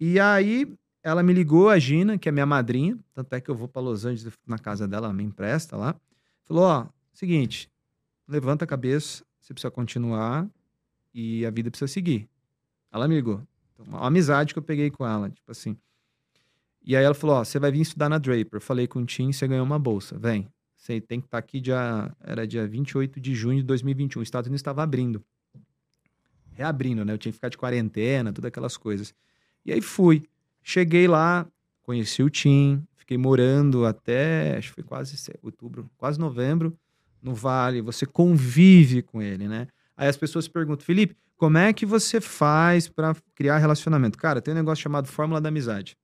E 0.00 0.18
aí, 0.18 0.66
ela 1.02 1.22
me 1.22 1.32
ligou, 1.32 1.68
a 1.68 1.78
Gina, 1.78 2.18
que 2.18 2.28
é 2.28 2.32
minha 2.32 2.46
madrinha, 2.46 2.98
tanto 3.14 3.32
é 3.34 3.40
que 3.40 3.50
eu 3.50 3.54
vou 3.54 3.68
para 3.68 3.80
Los 3.80 4.04
Angeles 4.04 4.34
na 4.46 4.58
casa 4.58 4.88
dela, 4.88 5.06
ela 5.06 5.14
me 5.14 5.22
empresta 5.22 5.76
lá. 5.76 5.94
Falou: 6.44 6.64
Ó, 6.64 6.86
seguinte, 7.12 7.70
levanta 8.26 8.64
a 8.64 8.68
cabeça, 8.68 9.24
você 9.40 9.54
precisa 9.54 9.70
continuar 9.70 10.48
e 11.12 11.46
a 11.46 11.50
vida 11.50 11.70
precisa 11.70 11.88
seguir. 11.88 12.28
Ela 12.94 13.08
me 13.08 13.16
ligou. 13.16 13.42
Então, 13.72 13.84
uma 13.86 14.06
amizade 14.06 14.54
que 14.54 14.58
eu 14.58 14.62
peguei 14.62 14.88
com 14.88 15.04
ela, 15.04 15.28
tipo 15.28 15.50
assim. 15.50 15.76
E 16.86 16.94
aí 16.96 17.04
ela 17.04 17.14
falou: 17.14 17.36
Ó, 17.36 17.44
você 17.44 17.58
vai 17.58 17.72
vir 17.72 17.80
estudar 17.80 18.08
na 18.08 18.18
Draper. 18.18 18.58
Eu 18.58 18.60
falei 18.60 18.86
com 18.86 19.00
o 19.00 19.04
Tim, 19.04 19.32
você 19.32 19.48
ganhou 19.48 19.64
uma 19.66 19.78
bolsa. 19.78 20.16
Vem. 20.16 20.48
Você 20.76 21.00
tem 21.00 21.18
que 21.20 21.26
estar 21.26 21.38
aqui 21.38 21.60
dia. 21.60 22.14
Era 22.20 22.46
dia 22.46 22.66
28 22.68 23.20
de 23.20 23.34
junho 23.34 23.58
de 23.58 23.64
2021. 23.64 24.22
Os 24.22 24.28
Estados 24.28 24.46
Unidos 24.46 24.60
estava 24.60 24.82
abrindo. 24.82 25.24
Reabrindo, 26.52 27.04
né? 27.04 27.12
Eu 27.12 27.18
tinha 27.18 27.32
que 27.32 27.36
ficar 27.36 27.48
de 27.48 27.58
quarentena, 27.58 28.32
todas 28.32 28.48
aquelas 28.48 28.76
coisas. 28.76 29.12
E 29.66 29.72
aí 29.72 29.80
fui. 29.80 30.22
Cheguei 30.62 31.08
lá, 31.08 31.46
conheci 31.82 32.22
o 32.22 32.30
Tim, 32.30 32.86
fiquei 32.96 33.18
morando 33.18 33.84
até, 33.84 34.56
acho 34.56 34.68
que 34.68 34.74
foi 34.76 34.84
quase 34.84 35.16
se- 35.16 35.34
outubro, 35.42 35.90
quase 35.98 36.18
novembro, 36.18 36.74
no 37.20 37.34
Vale. 37.34 37.80
Você 37.82 38.06
convive 38.06 39.02
com 39.02 39.20
ele, 39.20 39.48
né? 39.48 39.66
Aí 39.96 40.08
as 40.08 40.16
pessoas 40.16 40.46
perguntam, 40.48 40.84
Felipe, 40.86 41.16
como 41.44 41.58
é 41.58 41.74
que 41.74 41.84
você 41.84 42.22
faz 42.22 42.88
para 42.88 43.14
criar 43.34 43.58
relacionamento? 43.58 44.16
Cara, 44.16 44.40
tem 44.40 44.54
um 44.54 44.56
negócio 44.56 44.82
chamado 44.82 45.06
Fórmula 45.06 45.42
da 45.42 45.50
Amizade, 45.50 45.94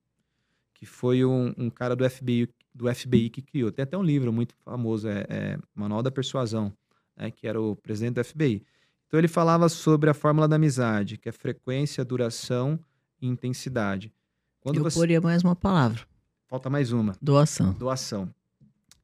que 0.74 0.84
foi 0.84 1.24
um, 1.24 1.54
um 1.56 1.70
cara 1.70 1.96
do 1.96 2.08
FBI, 2.08 2.46
do 2.74 2.94
FBI 2.94 3.30
que 3.30 3.40
criou. 3.40 3.72
Tem 3.72 3.82
até 3.84 3.96
um 3.96 4.02
livro 4.02 4.30
muito 4.34 4.54
famoso, 4.62 5.08
é, 5.08 5.24
é 5.30 5.58
Manual 5.74 6.02
da 6.02 6.10
Persuasão, 6.10 6.70
né, 7.16 7.30
que 7.30 7.46
era 7.46 7.58
o 7.58 7.74
presidente 7.74 8.16
do 8.16 8.22
FBI. 8.24 8.62
Então 9.06 9.18
ele 9.18 9.28
falava 9.28 9.70
sobre 9.70 10.10
a 10.10 10.14
fórmula 10.14 10.46
da 10.46 10.56
amizade, 10.56 11.16
que 11.16 11.30
é 11.30 11.32
frequência, 11.32 12.04
duração 12.04 12.78
e 13.18 13.26
intensidade. 13.26 14.12
Quando 14.60 14.76
Eu 14.76 14.82
você 14.82 14.98
poria 14.98 15.22
mais 15.22 15.42
uma 15.42 15.56
palavra: 15.56 16.02
falta 16.48 16.68
mais 16.68 16.92
uma, 16.92 17.16
doação. 17.22 17.72
doação. 17.72 18.28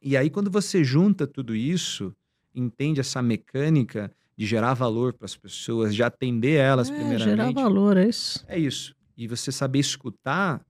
E 0.03 0.19
aí 0.19 0.29
quando 0.29 0.51
você 0.51 0.85
junta 0.85 1.27
tudo 1.27 1.57
isso, 1.57 2.15
entende 2.55 3.01
essa 3.01 3.23
mecânica 3.23 4.13
de 4.37 4.45
gerar 4.47 4.75
valor 4.75 5.13
para 5.15 5.25
as 5.25 5.37
pessoas, 5.37 5.95
de 5.95 6.03
atender 6.03 6.57
elas 6.59 6.91
É, 6.91 6.93
primeiramente. 6.95 7.37
gerar 7.37 7.53
valor, 7.53 7.97
é 7.97 8.09
isso. 8.09 8.45
É 8.49 8.59
isso. 8.59 8.95
E 9.17 9.27
você 9.27 9.51
saber 9.51 9.79
escutar, 9.79 10.61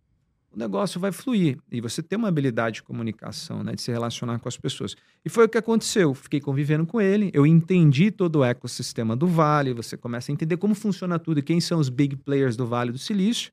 o 0.52 0.56
negócio 0.56 1.00
vai 1.00 1.10
fluir. 1.10 1.58
E 1.70 1.80
você 1.80 2.00
tem 2.02 2.16
uma 2.16 2.28
habilidade 2.28 2.76
de 2.76 2.82
comunicação, 2.84 3.64
né? 3.64 3.74
De 3.74 3.82
se 3.82 3.90
relacionar 3.90 4.38
com 4.38 4.48
as 4.48 4.56
pessoas. 4.56 4.94
E 5.24 5.28
foi 5.28 5.44
o 5.46 5.48
que 5.48 5.58
aconteceu. 5.58 6.14
Fiquei 6.14 6.40
convivendo 6.40 6.86
com 6.86 7.00
ele, 7.00 7.30
eu 7.34 7.44
entendi 7.44 8.10
todo 8.12 8.36
o 8.36 8.44
ecossistema 8.44 9.16
do 9.16 9.26
Vale, 9.26 9.74
você 9.74 9.96
começa 9.96 10.30
a 10.30 10.32
entender 10.32 10.56
como 10.56 10.74
funciona 10.74 11.18
tudo 11.18 11.40
e 11.40 11.42
quem 11.42 11.60
são 11.60 11.80
os 11.80 11.88
big 11.88 12.16
players 12.16 12.56
do 12.56 12.66
Vale 12.66 12.92
do 12.92 12.98
Silício. 12.98 13.52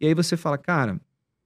E 0.00 0.06
aí 0.06 0.14
você 0.14 0.36
fala, 0.36 0.56
cara, 0.56 1.00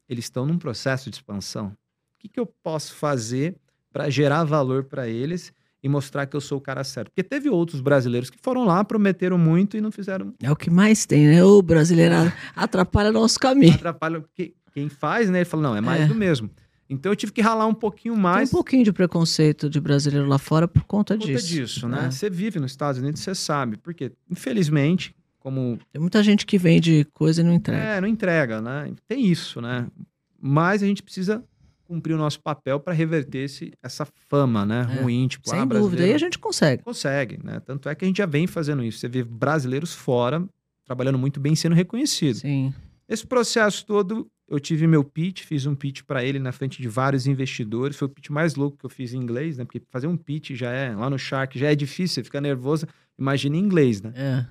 eles 0.08 0.26
estão 0.26 0.44
num 0.46 0.58
processo 0.58 1.08
de 1.10 1.16
expansão. 1.16 1.68
O 1.68 2.18
que, 2.18 2.28
que 2.28 2.38
eu 2.38 2.46
posso 2.46 2.94
fazer 2.94 3.56
para 3.90 4.10
gerar 4.10 4.44
valor 4.44 4.84
para 4.84 5.08
eles 5.08 5.52
e 5.86 5.88
mostrar 5.88 6.26
que 6.26 6.34
eu 6.34 6.40
sou 6.40 6.58
o 6.58 6.60
cara 6.60 6.82
certo? 6.82 7.10
Porque 7.10 7.22
teve 7.22 7.48
outros 7.48 7.80
brasileiros 7.80 8.28
que 8.28 8.36
foram 8.42 8.64
lá, 8.64 8.82
prometeram 8.84 9.38
muito 9.38 9.76
e 9.76 9.80
não 9.80 9.92
fizeram 9.92 10.34
É 10.42 10.50
o 10.50 10.56
que 10.56 10.68
mais 10.68 11.06
tem, 11.06 11.28
né? 11.28 11.44
O 11.44 11.62
brasileiro 11.62 12.14
atrapalha 12.56 13.12
nosso 13.12 13.38
caminho. 13.38 13.72
atrapalha. 13.74 14.20
Porque 14.20 14.52
quem 14.74 14.88
faz, 14.88 15.30
né? 15.30 15.38
Ele 15.38 15.44
fala, 15.44 15.62
não, 15.62 15.76
é 15.76 15.80
mais 15.80 16.02
É. 16.02 16.06
do 16.06 16.14
mesmo. 16.14 16.50
Então 16.90 17.10
eu 17.12 17.16
tive 17.16 17.30
que 17.32 17.40
ralar 17.40 17.66
um 17.66 17.74
pouquinho 17.74 18.14
Tem 18.14 18.22
mais 18.22 18.48
um 18.48 18.52
pouquinho 18.52 18.82
de 18.84 18.92
preconceito 18.92 19.70
de 19.70 19.80
brasileiro 19.80 20.26
lá 20.26 20.38
fora 20.38 20.66
por 20.66 20.82
conta 20.84 21.14
por 21.14 21.20
conta 21.20 21.32
disso. 21.34 21.46
disso, 21.48 21.88
né? 21.88 22.06
É. 22.06 22.10
Você 22.10 22.28
vive 22.28 22.58
nos 22.58 22.72
Estados 22.72 23.00
Unidos, 23.00 23.20
você 23.20 23.34
sabe. 23.34 23.76
Porque, 23.76 24.10
infelizmente, 24.28 25.14
como. 25.38 25.78
Tem 25.92 26.00
muita 26.00 26.20
gente 26.22 26.44
que 26.44 26.58
vende 26.58 27.04
coisa 27.12 27.40
e 27.42 27.44
não 27.44 27.52
entrega. 27.52 27.82
É, 27.82 28.00
não 28.00 28.08
entrega, 28.08 28.60
né? 28.60 28.90
Tem 29.06 29.24
isso, 29.24 29.60
né? 29.60 29.86
Mas 30.40 30.82
a 30.82 30.86
gente 30.86 31.02
precisa 31.02 31.42
cumprir 31.86 32.14
o 32.14 32.18
nosso 32.18 32.40
papel 32.40 32.80
para 32.80 32.92
reverter 32.92 33.44
esse, 33.44 33.72
essa 33.82 34.06
fama, 34.28 34.64
né? 34.64 34.86
É. 34.90 35.02
Ruim, 35.02 35.26
tipo, 35.28 35.48
Sem 35.48 35.60
ah, 35.60 35.64
dúvida. 35.64 36.02
Aí 36.02 36.12
a 36.12 36.18
gente 36.18 36.38
consegue. 36.38 36.82
Consegue, 36.82 37.38
né? 37.42 37.60
Tanto 37.60 37.88
é 37.88 37.94
que 37.94 38.04
a 38.04 38.08
gente 38.08 38.18
já 38.18 38.26
vem 38.26 38.46
fazendo 38.46 38.82
isso. 38.82 38.98
Você 38.98 39.08
vê 39.08 39.22
brasileiros 39.22 39.94
fora 39.94 40.44
trabalhando 40.84 41.18
muito 41.18 41.40
bem, 41.40 41.54
sendo 41.54 41.74
reconhecido. 41.74 42.36
Sim. 42.36 42.72
Esse 43.08 43.26
processo 43.26 43.84
todo, 43.84 44.28
eu 44.48 44.58
tive 44.58 44.86
meu 44.86 45.04
pitch, 45.04 45.42
fiz 45.42 45.66
um 45.66 45.74
pitch 45.74 46.02
para 46.02 46.24
ele 46.24 46.38
na 46.38 46.52
frente 46.52 46.80
de 46.80 46.88
vários 46.88 47.26
investidores. 47.26 47.96
Foi 47.96 48.06
o 48.06 48.10
pitch 48.10 48.30
mais 48.30 48.54
louco 48.54 48.78
que 48.78 48.86
eu 48.86 48.90
fiz 48.90 49.12
em 49.12 49.18
inglês, 49.18 49.58
né? 49.58 49.64
Porque 49.64 49.82
fazer 49.90 50.06
um 50.06 50.16
pitch 50.16 50.52
já 50.52 50.70
é, 50.70 50.94
lá 50.94 51.10
no 51.10 51.18
Shark, 51.18 51.58
já 51.58 51.70
é 51.70 51.74
difícil, 51.74 52.14
você 52.14 52.24
fica 52.24 52.40
nervoso. 52.40 52.86
Imagina 53.18 53.56
em 53.56 53.60
inglês, 53.60 54.00
né? 54.00 54.12
É. 54.14 54.46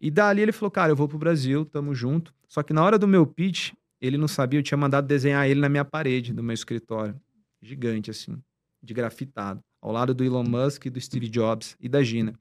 E 0.00 0.10
dali 0.10 0.42
ele 0.42 0.52
falou, 0.52 0.70
cara, 0.70 0.92
eu 0.92 0.96
vou 0.96 1.08
pro 1.08 1.18
Brasil, 1.18 1.64
tamo 1.64 1.94
junto. 1.94 2.32
Só 2.48 2.62
que 2.62 2.72
na 2.72 2.82
hora 2.82 2.98
do 2.98 3.08
meu 3.08 3.26
pitch, 3.26 3.72
ele 4.00 4.16
não 4.18 4.28
sabia, 4.28 4.58
eu 4.58 4.62
tinha 4.62 4.76
mandado 4.78 5.06
desenhar 5.06 5.48
ele 5.48 5.60
na 5.60 5.68
minha 5.68 5.84
parede 5.84 6.32
do 6.32 6.42
meu 6.42 6.54
escritório. 6.54 7.18
Gigante, 7.62 8.10
assim, 8.10 8.36
de 8.82 8.92
grafitado. 8.94 9.60
Ao 9.80 9.90
lado 9.92 10.14
do 10.14 10.22
Elon 10.24 10.44
Musk, 10.44 10.86
do 10.86 11.00
Steve 11.00 11.28
Jobs 11.28 11.76
e 11.80 11.88
da 11.88 12.02
Gina. 12.02 12.32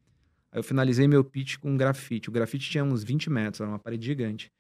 Aí 0.51 0.59
eu 0.59 0.63
finalizei 0.63 1.07
meu 1.07 1.23
pitch 1.23 1.57
com 1.57 1.71
um 1.71 1.77
grafite. 1.77 2.29
O 2.29 2.31
grafite 2.31 2.69
tinha 2.69 2.83
uns 2.83 3.03
20 3.03 3.29
metros, 3.29 3.61
era 3.61 3.69
uma 3.69 3.79
parede 3.79 4.05
gigante. 4.05 4.51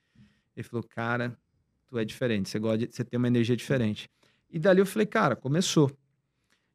Ele 0.55 0.63
falou, 0.63 0.83
cara, 0.83 1.37
tu 1.87 1.97
é 1.97 2.05
diferente, 2.05 2.49
você, 2.49 2.59
gosta 2.59 2.77
de- 2.79 2.87
você 2.93 3.03
tem 3.03 3.17
uma 3.17 3.27
energia 3.27 3.55
diferente. 3.55 4.09
E 4.49 4.57
dali 4.59 4.79
eu 4.79 4.85
falei, 4.85 5.05
cara, 5.05 5.35
começou. 5.35 5.91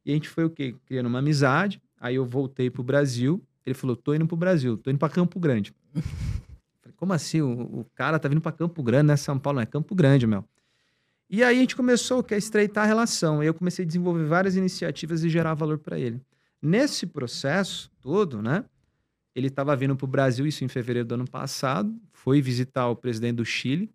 E 0.05 0.11
a 0.11 0.13
gente 0.13 0.29
foi 0.29 0.45
o 0.45 0.49
quê? 0.49 0.75
Criando 0.85 1.07
uma 1.07 1.19
amizade. 1.19 1.81
Aí 1.99 2.15
eu 2.15 2.25
voltei 2.25 2.69
pro 2.69 2.83
Brasil. 2.83 3.41
Ele 3.65 3.73
falou, 3.75 3.95
tô 3.95 4.13
indo 4.13 4.25
pro 4.27 4.35
Brasil, 4.37 4.77
tô 4.77 4.89
indo 4.89 4.97
pra 4.99 5.09
Campo 5.09 5.39
Grande. 5.39 5.73
Como 7.01 7.13
assim? 7.13 7.41
O, 7.41 7.79
o 7.79 7.85
cara 7.95 8.19
tá 8.19 8.29
vindo 8.29 8.41
pra 8.41 8.51
Campo 8.51 8.83
Grande, 8.83 9.07
né? 9.07 9.17
São 9.17 9.39
Paulo, 9.39 9.55
não 9.55 9.63
é 9.63 9.65
Campo 9.65 9.95
Grande, 9.95 10.27
meu. 10.27 10.45
E 11.27 11.43
aí 11.43 11.57
a 11.57 11.59
gente 11.59 11.75
começou 11.75 12.23
a 12.29 12.35
estreitar 12.35 12.83
a 12.83 12.87
relação. 12.87 13.41
Eu 13.41 13.55
comecei 13.55 13.83
a 13.83 13.87
desenvolver 13.87 14.25
várias 14.25 14.55
iniciativas 14.55 15.23
e 15.23 15.29
gerar 15.29 15.55
valor 15.55 15.79
para 15.79 15.97
ele. 15.97 16.21
Nesse 16.61 17.07
processo 17.07 17.89
todo, 17.99 18.39
né? 18.39 18.63
Ele 19.33 19.47
estava 19.47 19.75
vindo 19.75 19.95
para 19.95 20.05
o 20.05 20.07
Brasil, 20.07 20.45
isso 20.45 20.63
em 20.63 20.67
fevereiro 20.67 21.07
do 21.07 21.15
ano 21.15 21.27
passado, 21.27 21.91
foi 22.13 22.39
visitar 22.39 22.87
o 22.87 22.95
presidente 22.95 23.37
do 23.37 23.45
Chile, 23.45 23.89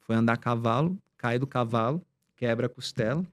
foi 0.00 0.16
andar 0.16 0.32
a 0.32 0.36
cavalo, 0.36 0.98
cai 1.16 1.38
do 1.38 1.46
cavalo, 1.46 2.04
quebra 2.34 2.66
a 2.66 2.68
costela. 2.68 3.24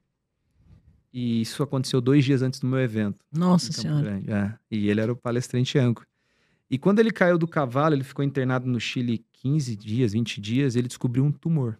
E 1.12 1.40
isso 1.40 1.64
aconteceu 1.64 2.00
dois 2.00 2.24
dias 2.24 2.42
antes 2.42 2.60
do 2.60 2.66
meu 2.68 2.78
evento. 2.78 3.24
Nossa 3.32 3.72
Senhora. 3.72 4.22
É. 4.28 4.54
E 4.70 4.88
ele 4.88 5.00
era 5.00 5.10
o 5.10 5.16
palestrante 5.16 5.76
âncora. 5.80 6.06
E 6.70 6.78
quando 6.78 7.00
ele 7.00 7.10
caiu 7.10 7.36
do 7.36 7.48
cavalo, 7.48 7.94
ele 7.94 8.04
ficou 8.04 8.24
internado 8.24 8.66
no 8.68 8.78
Chile 8.78 9.24
15 9.32 9.74
dias, 9.74 10.12
20 10.12 10.40
dias, 10.40 10.76
ele 10.76 10.86
descobriu 10.86 11.24
um 11.24 11.32
tumor. 11.32 11.78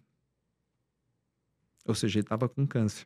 Ou 1.85 1.95
seja, 1.95 2.19
ele 2.19 2.25
estava 2.25 2.49
com 2.49 2.67
câncer. 2.67 3.05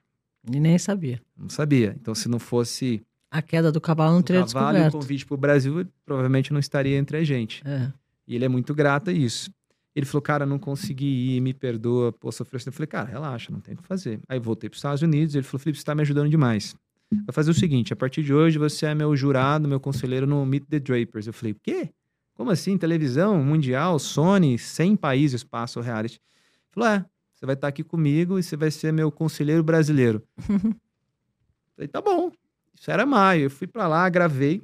E 0.52 0.60
nem 0.60 0.78
sabia. 0.78 1.22
Não 1.38 1.50
sabia. 1.50 1.96
Então, 2.00 2.16
se 2.16 2.28
não 2.28 2.40
fosse 2.40 3.04
A 3.32 3.42
queda 3.42 3.72
do 3.72 3.80
cavalo 3.80 4.14
não 4.14 4.20
o 4.20 4.24
teria 4.24 4.44
cavalo 4.46 4.78
e 4.78 4.82
o 4.82 4.84
descoberto. 4.84 5.02
convite 5.02 5.26
para 5.26 5.36
o 5.36 5.38
Brasil, 5.38 5.80
ele 5.80 5.90
provavelmente 6.06 6.52
não 6.52 6.60
estaria 6.60 6.98
entre 6.98 7.18
a 7.18 7.24
gente. 7.24 7.62
É. 7.66 7.92
E 8.28 8.36
ele 8.36 8.46
é 8.46 8.50
muito 8.50 8.74
grato 8.74 9.10
a 9.10 9.14
isso. 9.14 9.52
Ele 9.96 10.06
falou, 10.06 10.22
cara, 10.22 10.46
não 10.46 10.60
consegui 10.60 11.36
ir, 11.36 11.40
me 11.42 11.54
perdoa, 11.54 12.12
pô, 12.12 12.32
sofreu. 12.32 12.60
Eu 12.66 12.72
falei, 12.72 12.88
cara, 12.88 13.10
relaxa, 13.10 13.52
não 13.52 13.62
tem 13.62 13.76
o 13.76 13.78
que 13.78 13.88
fazer. 13.88 14.20
Aí 14.28 14.40
voltei 14.40 14.70
para 14.70 14.76
os 14.76 14.80
Estados 14.80 15.02
Unidos, 15.02 15.36
ele 15.36 15.44
falou, 15.44 15.60
Felipe, 15.60 15.78
você 15.78 15.84
está 15.84 15.96
me 15.96 16.02
ajudando 16.02 16.30
demais. 16.30 16.76
Vai 17.26 17.34
fazer 17.34 17.52
o 17.52 17.54
seguinte, 17.54 17.94
a 17.94 17.96
partir 17.96 18.24
de 18.24 18.34
hoje 18.34 18.58
você 18.58 18.88
é 18.88 18.96
meu 18.96 19.16
jurado, 19.16 19.68
meu 19.68 19.80
conselheiro 19.80 20.26
no 20.26 20.46
Meet 20.46 20.66
the 20.66 20.80
Drapers. 20.80 21.28
Eu 21.28 21.34
falei, 21.34 21.54
o 21.54 21.58
quê? 21.62 21.90
Como 22.34 22.52
assim? 22.52 22.78
Televisão, 22.78 23.44
mundial, 23.44 23.98
Sony, 24.00 24.58
100 24.58 24.96
países 24.96 25.44
passam 25.44 25.82
o 25.82 25.86
reality. 25.86 26.16
Ele 26.16 26.72
falou, 26.72 26.90
é, 26.90 27.06
você 27.34 27.46
vai 27.46 27.56
estar 27.56 27.68
aqui 27.68 27.84
comigo 27.84 28.38
e 28.38 28.44
você 28.44 28.58
vai 28.58 28.72
ser 28.72 28.92
meu 28.92 29.12
conselheiro 29.12 29.64
brasileiro. 29.64 30.24
falei, 31.76 31.88
tá 31.88 32.02
bom. 32.02 32.32
Isso 32.74 32.92
era 32.92 33.06
maio. 33.06 33.44
Eu 33.44 33.50
fui 33.50 33.68
para 33.68 33.88
lá, 33.88 34.08
gravei, 34.10 34.60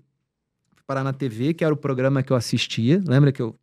fui 0.76 0.84
parar 0.86 1.04
na 1.04 1.14
TV, 1.14 1.54
que 1.54 1.64
era 1.64 1.74
o 1.74 1.78
programa 1.78 2.22
que 2.22 2.32
eu 2.32 2.38
assistia. 2.38 3.02
Lembra 3.08 3.32
que 3.32 3.42
eu 3.42 3.58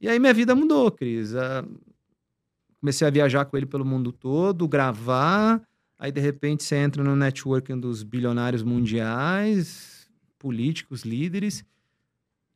e 0.00 0.08
aí 0.08 0.18
minha 0.18 0.32
vida 0.32 0.54
mudou, 0.54 0.90
Cris. 0.90 1.34
Ah, 1.34 1.62
comecei 2.80 3.06
a 3.06 3.10
viajar 3.10 3.44
com 3.44 3.56
ele 3.56 3.66
pelo 3.66 3.84
mundo 3.84 4.10
todo, 4.10 4.66
gravar. 4.66 5.60
Aí, 6.02 6.10
de 6.10 6.18
repente, 6.18 6.64
você 6.64 6.76
entra 6.76 7.04
no 7.04 7.14
networking 7.14 7.78
dos 7.78 8.02
bilionários 8.02 8.62
mundiais, 8.62 10.08
políticos, 10.38 11.02
líderes. 11.02 11.62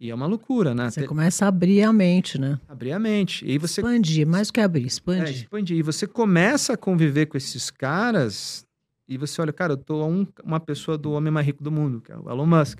E 0.00 0.11
é 0.11 0.14
uma 0.14 0.24
loucura, 0.24 0.74
né? 0.74 0.88
Você 0.88 1.02
Te- 1.02 1.07
começa 1.07 1.44
a 1.44 1.48
abrir 1.48 1.83
a 1.83 1.92
mente, 1.92 2.40
né? 2.40 2.59
Abrir 2.66 2.92
a 2.92 2.98
mente. 2.98 3.44
E 3.46 3.59
você 3.59 3.83
Expandir, 3.83 4.26
mais 4.26 4.46
do 4.48 4.54
que 4.54 4.61
abrir, 4.62 4.85
é, 4.85 4.87
expandir. 4.87 5.35
expandir. 5.35 5.76
E 5.76 5.83
você 5.83 6.07
começa 6.07 6.72
a 6.72 6.76
conviver 6.78 7.26
com 7.26 7.37
esses 7.37 7.70
caras 7.70 8.66
e 9.07 9.18
você 9.18 9.42
olha, 9.42 9.52
cara, 9.52 9.74
eu 9.74 9.76
tô 9.76 10.07
um- 10.07 10.26
uma 10.42 10.59
pessoa 10.59 10.96
do 10.96 11.12
homem 11.12 11.30
mais 11.30 11.46
rico 11.46 11.62
do 11.62 11.70
mundo, 11.70 12.00
que 12.00 12.11
é 12.11 12.16
o 12.16 12.30
Elon 12.30 12.46
Musk. 12.46 12.78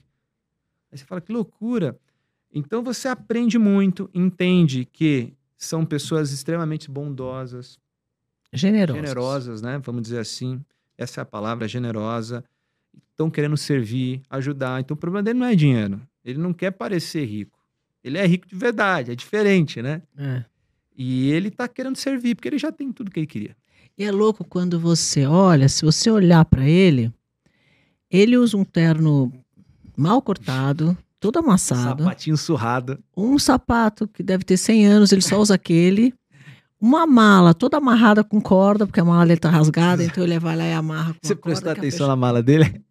Aí 0.90 0.96
você 0.96 1.05
fala, 1.05 1.20
que 1.20 1.31
loucura. 1.31 1.94
Então 2.50 2.83
você 2.83 3.07
aprende 3.07 3.59
muito, 3.59 4.09
entende 4.14 4.87
que 4.90 5.35
são 5.59 5.85
pessoas 5.85 6.33
extremamente 6.33 6.90
bondosas, 6.90 7.79
Generosas. 8.55 9.03
generosas, 9.03 9.62
né? 9.62 9.81
Vamos 9.85 10.03
dizer 10.03 10.19
assim. 10.19 10.61
Essa 10.97 11.21
é 11.21 11.23
a 11.23 11.27
palavra, 11.27 11.67
generosa. 11.67 12.45
Estão 13.11 13.31
querendo 13.31 13.57
servir, 13.57 14.23
ajudar. 14.31 14.81
Então 14.81 14.95
o 14.95 14.99
problema 14.99 15.23
dele 15.23 15.38
não 15.38 15.47
é 15.47 15.55
dinheiro. 15.55 16.01
Ele 16.25 16.38
não 16.38 16.53
quer 16.53 16.71
parecer 16.71 17.25
rico. 17.25 17.59
Ele 18.03 18.19
é 18.19 18.27
rico 18.27 18.47
de 18.47 18.55
verdade, 18.55 19.11
é 19.12 19.14
diferente, 19.14 19.81
né? 19.81 20.03
É. 20.17 20.45
E 20.97 21.31
ele 21.31 21.51
tá 21.51 21.67
querendo 21.67 21.97
servir, 21.97 22.35
porque 22.35 22.49
ele 22.49 22.59
já 22.59 22.71
tem 22.71 22.93
tudo 22.93 23.11
que 23.11 23.21
ele 23.21 23.27
queria. 23.27 23.57
E 23.97 24.05
é 24.05 24.11
louco 24.12 24.45
quando 24.45 24.79
você 24.79 25.27
olha, 25.27 25.69
se 25.69 25.85
você 25.85 26.11
olhar 26.11 26.45
para 26.45 26.67
ele, 26.69 27.12
ele 28.11 28.37
usa 28.37 28.57
um 28.57 28.64
terno 28.64 29.33
mal 29.97 30.21
cortado, 30.21 30.97
todo 31.19 31.38
amassado, 31.38 32.03
Sapatinho 32.03 32.37
surrado. 32.37 32.99
um 33.17 33.38
sapato 33.38 34.07
que 34.07 34.23
deve 34.23 34.45
ter 34.45 34.57
100 34.57 34.87
anos, 34.87 35.12
ele 35.12 35.23
só 35.23 35.40
usa 35.40 35.55
aquele, 35.55 36.12
uma 36.85 37.07
mala 37.07 37.55
toda 37.55 37.79
amarrada 37.79 38.23
com 38.23 38.38
corda, 38.42 38.87
porque 38.87 39.01
a 39.01 39.05
mala 39.05 39.25
dele 39.25 39.40
tá 39.40 39.49
rasgada, 39.49 40.05
então 40.05 40.23
ele 40.23 40.38
vai 40.38 40.55
lá 40.55 40.64
e 40.66 40.73
amarra 40.75 41.14
com 41.14 41.18
Você 41.23 41.35
prestou 41.35 41.70
a 41.70 41.73
atenção 41.73 42.07
na 42.07 42.14
mala 42.14 42.42
dele? 42.42 42.85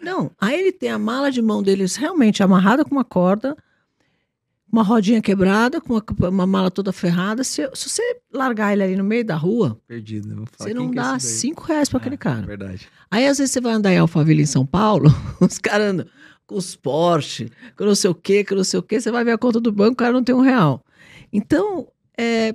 Não, 0.00 0.30
aí 0.40 0.58
ele 0.58 0.72
tem 0.72 0.88
a 0.88 0.98
mala 0.98 1.30
de 1.30 1.42
mão 1.42 1.62
deles 1.62 1.96
realmente 1.96 2.42
amarrada 2.42 2.82
com 2.82 2.92
uma 2.92 3.04
corda, 3.04 3.54
uma 4.72 4.82
rodinha 4.82 5.20
quebrada, 5.20 5.82
com 5.82 5.92
uma, 5.92 6.28
uma 6.30 6.46
mala 6.46 6.70
toda 6.70 6.92
ferrada. 6.94 7.44
Se, 7.44 7.68
se 7.74 7.90
você 7.90 8.02
largar 8.32 8.72
ele 8.72 8.82
ali 8.82 8.96
no 8.96 9.04
meio 9.04 9.24
da 9.24 9.36
rua, 9.36 9.78
Perdido. 9.86 10.44
Você 10.56 10.72
não 10.72 10.90
é 10.90 10.94
dá 10.94 11.10
daí? 11.12 11.20
cinco 11.20 11.62
reais 11.64 11.90
pra 11.90 11.98
aquele 11.98 12.14
É, 12.14 12.18
cara. 12.18 12.46
Verdade. 12.46 12.88
Aí 13.10 13.26
às 13.26 13.36
vezes 13.36 13.52
você 13.52 13.60
vai 13.60 13.74
andar 13.74 13.92
em 13.92 13.98
Alphaville 13.98 14.42
em 14.42 14.46
São 14.46 14.64
Paulo, 14.64 15.10
os 15.40 15.58
caras 15.58 15.88
andam 15.90 16.06
com 16.46 16.54
os 16.54 16.74
Porsche, 16.74 17.50
com 17.76 17.84
não 17.84 17.94
sei 17.94 18.08
o 18.08 18.14
quê, 18.14 18.44
com 18.44 18.54
não 18.54 18.64
sei 18.64 18.80
o 18.80 18.82
quê, 18.82 18.98
você 18.98 19.10
vai 19.10 19.24
ver 19.24 19.32
a 19.32 19.38
conta 19.38 19.60
do 19.60 19.70
banco, 19.72 19.92
o 19.92 19.96
cara 19.96 20.12
não 20.12 20.24
tem 20.24 20.34
um 20.34 20.40
real. 20.40 20.82
Então, 21.32 21.88
é, 22.16 22.54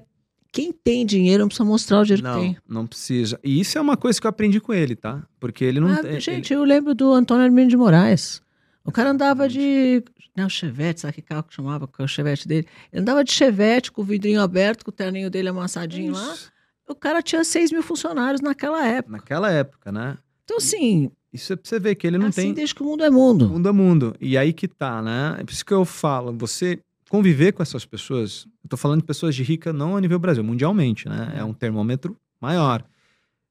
quem 0.51 0.71
tem 0.71 1.05
dinheiro 1.05 1.41
não 1.41 1.47
precisa 1.47 1.63
mostrar 1.65 1.99
o 2.01 2.03
dinheiro 2.03 2.23
que 2.23 2.29
Não, 2.29 2.39
tem. 2.41 2.57
não 2.67 2.87
precisa. 2.87 3.39
E 3.43 3.59
isso 3.59 3.77
é 3.77 3.81
uma 3.81 3.95
coisa 3.95 4.19
que 4.19 4.27
eu 4.27 4.29
aprendi 4.29 4.59
com 4.59 4.73
ele, 4.73 4.95
tá? 4.95 5.23
Porque 5.39 5.63
ele 5.63 5.79
não 5.79 5.87
Ah, 5.89 6.01
tem. 6.01 6.19
gente, 6.19 6.51
eu 6.53 6.63
lembro 6.63 6.93
do 6.93 7.11
Antônio 7.13 7.45
Hermínio 7.45 7.69
de 7.69 7.77
Moraes. 7.77 8.41
O 8.83 8.91
cara 8.91 9.11
andava 9.11 9.47
de. 9.47 10.03
Não, 10.35 10.49
Chevette, 10.49 11.01
sabe 11.01 11.13
que 11.13 11.21
carro 11.21 11.43
que 11.43 11.53
chamava? 11.53 11.87
Que 11.87 12.01
é 12.01 12.05
o 12.05 12.07
Chevette 12.07 12.47
dele. 12.47 12.67
Ele 12.91 13.01
andava 13.01 13.23
de 13.23 13.31
Chevette, 13.31 13.91
com 13.91 14.01
o 14.01 14.05
vidrinho 14.05 14.41
aberto, 14.41 14.83
com 14.83 14.89
o 14.89 14.93
terninho 14.93 15.29
dele 15.29 15.49
amassadinho 15.49 16.13
lá. 16.13 16.33
Isso. 16.33 16.51
O 16.89 16.95
cara 16.95 17.21
tinha 17.21 17.43
6 17.43 17.71
mil 17.71 17.83
funcionários 17.83 18.41
naquela 18.41 18.85
época. 18.85 19.11
Naquela 19.17 19.51
época, 19.51 19.91
né? 19.91 20.17
Então, 20.43 20.57
assim, 20.57 21.09
Isso 21.31 21.53
é 21.53 21.55
pra 21.55 21.69
você 21.69 21.79
ver 21.79 21.95
que 21.95 22.05
ele 22.07 22.17
não 22.17 22.27
assim 22.27 22.41
tem 22.41 22.53
desde 22.53 22.73
que 22.75 22.81
o 22.81 22.85
mundo 22.85 23.03
é 23.03 23.09
mundo. 23.09 23.47
mundo 23.47 23.69
a 23.69 23.73
mundo. 23.73 24.15
E 24.19 24.37
aí 24.37 24.51
que 24.51 24.67
tá, 24.67 25.01
né? 25.01 25.37
É 25.39 25.43
por 25.43 25.51
isso 25.53 25.63
que 25.65 25.73
eu 25.73 25.85
falo, 25.85 26.33
você 26.37 26.79
conviver 27.11 27.51
com 27.51 27.61
essas 27.61 27.85
pessoas, 27.85 28.47
eu 28.63 28.69
tô 28.69 28.77
falando 28.77 29.01
de 29.01 29.05
pessoas 29.05 29.35
de 29.35 29.43
rica 29.43 29.73
não 29.73 29.97
a 29.97 29.99
nível 29.99 30.17
Brasil, 30.17 30.41
mundialmente, 30.41 31.09
né? 31.09 31.33
É 31.35 31.43
um 31.43 31.53
termômetro 31.53 32.15
maior. 32.39 32.85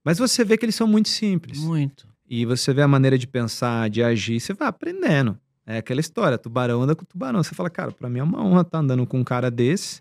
Mas 0.02 0.16
você 0.16 0.42
vê 0.42 0.56
que 0.56 0.64
eles 0.64 0.74
são 0.74 0.86
muito 0.86 1.10
simples. 1.10 1.58
Muito. 1.58 2.08
E 2.26 2.46
você 2.46 2.72
vê 2.72 2.80
a 2.80 2.88
maneira 2.88 3.18
de 3.18 3.26
pensar, 3.26 3.90
de 3.90 4.02
agir, 4.02 4.40
você 4.40 4.54
vai 4.54 4.66
aprendendo. 4.66 5.38
É 5.66 5.76
aquela 5.76 6.00
história, 6.00 6.38
tubarão 6.38 6.80
anda 6.80 6.96
com 6.96 7.04
tubarão. 7.04 7.42
Você 7.42 7.54
fala, 7.54 7.68
cara, 7.68 7.92
pra 7.92 8.08
mim 8.08 8.20
é 8.20 8.22
uma 8.22 8.42
honra 8.42 8.62
estar 8.62 8.78
andando 8.78 9.06
com 9.06 9.20
um 9.20 9.24
cara 9.24 9.50
desse, 9.50 10.00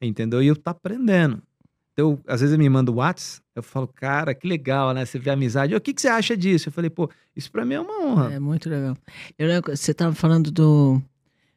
entendeu? 0.00 0.40
E 0.40 0.46
eu 0.46 0.54
tá 0.54 0.70
aprendendo. 0.70 1.42
Então, 1.92 2.20
às 2.28 2.42
vezes 2.42 2.54
ele 2.54 2.62
me 2.62 2.68
manda 2.68 2.92
o 2.92 2.94
Whats, 2.94 3.42
eu 3.56 3.62
falo, 3.64 3.88
cara, 3.88 4.32
que 4.36 4.46
legal, 4.46 4.94
né? 4.94 5.04
Você 5.04 5.18
vê 5.18 5.30
amizade. 5.30 5.74
O 5.74 5.80
que, 5.80 5.92
que 5.92 6.00
você 6.00 6.08
acha 6.08 6.36
disso? 6.36 6.68
Eu 6.68 6.72
falei, 6.72 6.90
pô, 6.90 7.10
isso 7.34 7.50
pra 7.50 7.64
mim 7.64 7.74
é 7.74 7.80
uma 7.80 8.04
honra. 8.04 8.34
É 8.34 8.38
muito 8.38 8.70
legal. 8.70 8.96
Eu 9.36 9.48
você 9.62 9.90
estava 9.90 10.14
falando 10.14 10.52
do, 10.52 11.02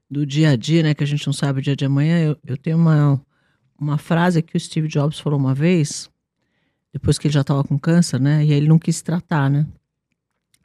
do 0.09 0.25
dia 0.25 0.51
a 0.51 0.55
dia, 0.55 0.83
né? 0.83 0.93
Que 0.93 1.03
a 1.03 1.07
gente 1.07 1.25
não 1.25 1.33
sabe 1.33 1.59
o 1.59 1.61
dia 1.61 1.75
de 1.75 1.85
amanhã. 1.85 2.19
Eu, 2.19 2.37
eu 2.45 2.57
tenho 2.57 2.77
uma, 2.77 3.21
uma 3.79 3.97
frase 3.97 4.41
que 4.41 4.55
o 4.55 4.59
Steve 4.59 4.87
Jobs 4.87 5.19
falou 5.19 5.39
uma 5.39 5.53
vez, 5.53 6.09
depois 6.93 7.17
que 7.17 7.27
ele 7.27 7.33
já 7.33 7.41
estava 7.41 7.63
com 7.63 7.77
câncer, 7.77 8.19
né? 8.19 8.45
E 8.45 8.51
aí 8.51 8.57
ele 8.57 8.67
não 8.67 8.79
quis 8.79 8.97
se 8.97 9.03
tratar, 9.03 9.49
né? 9.49 9.65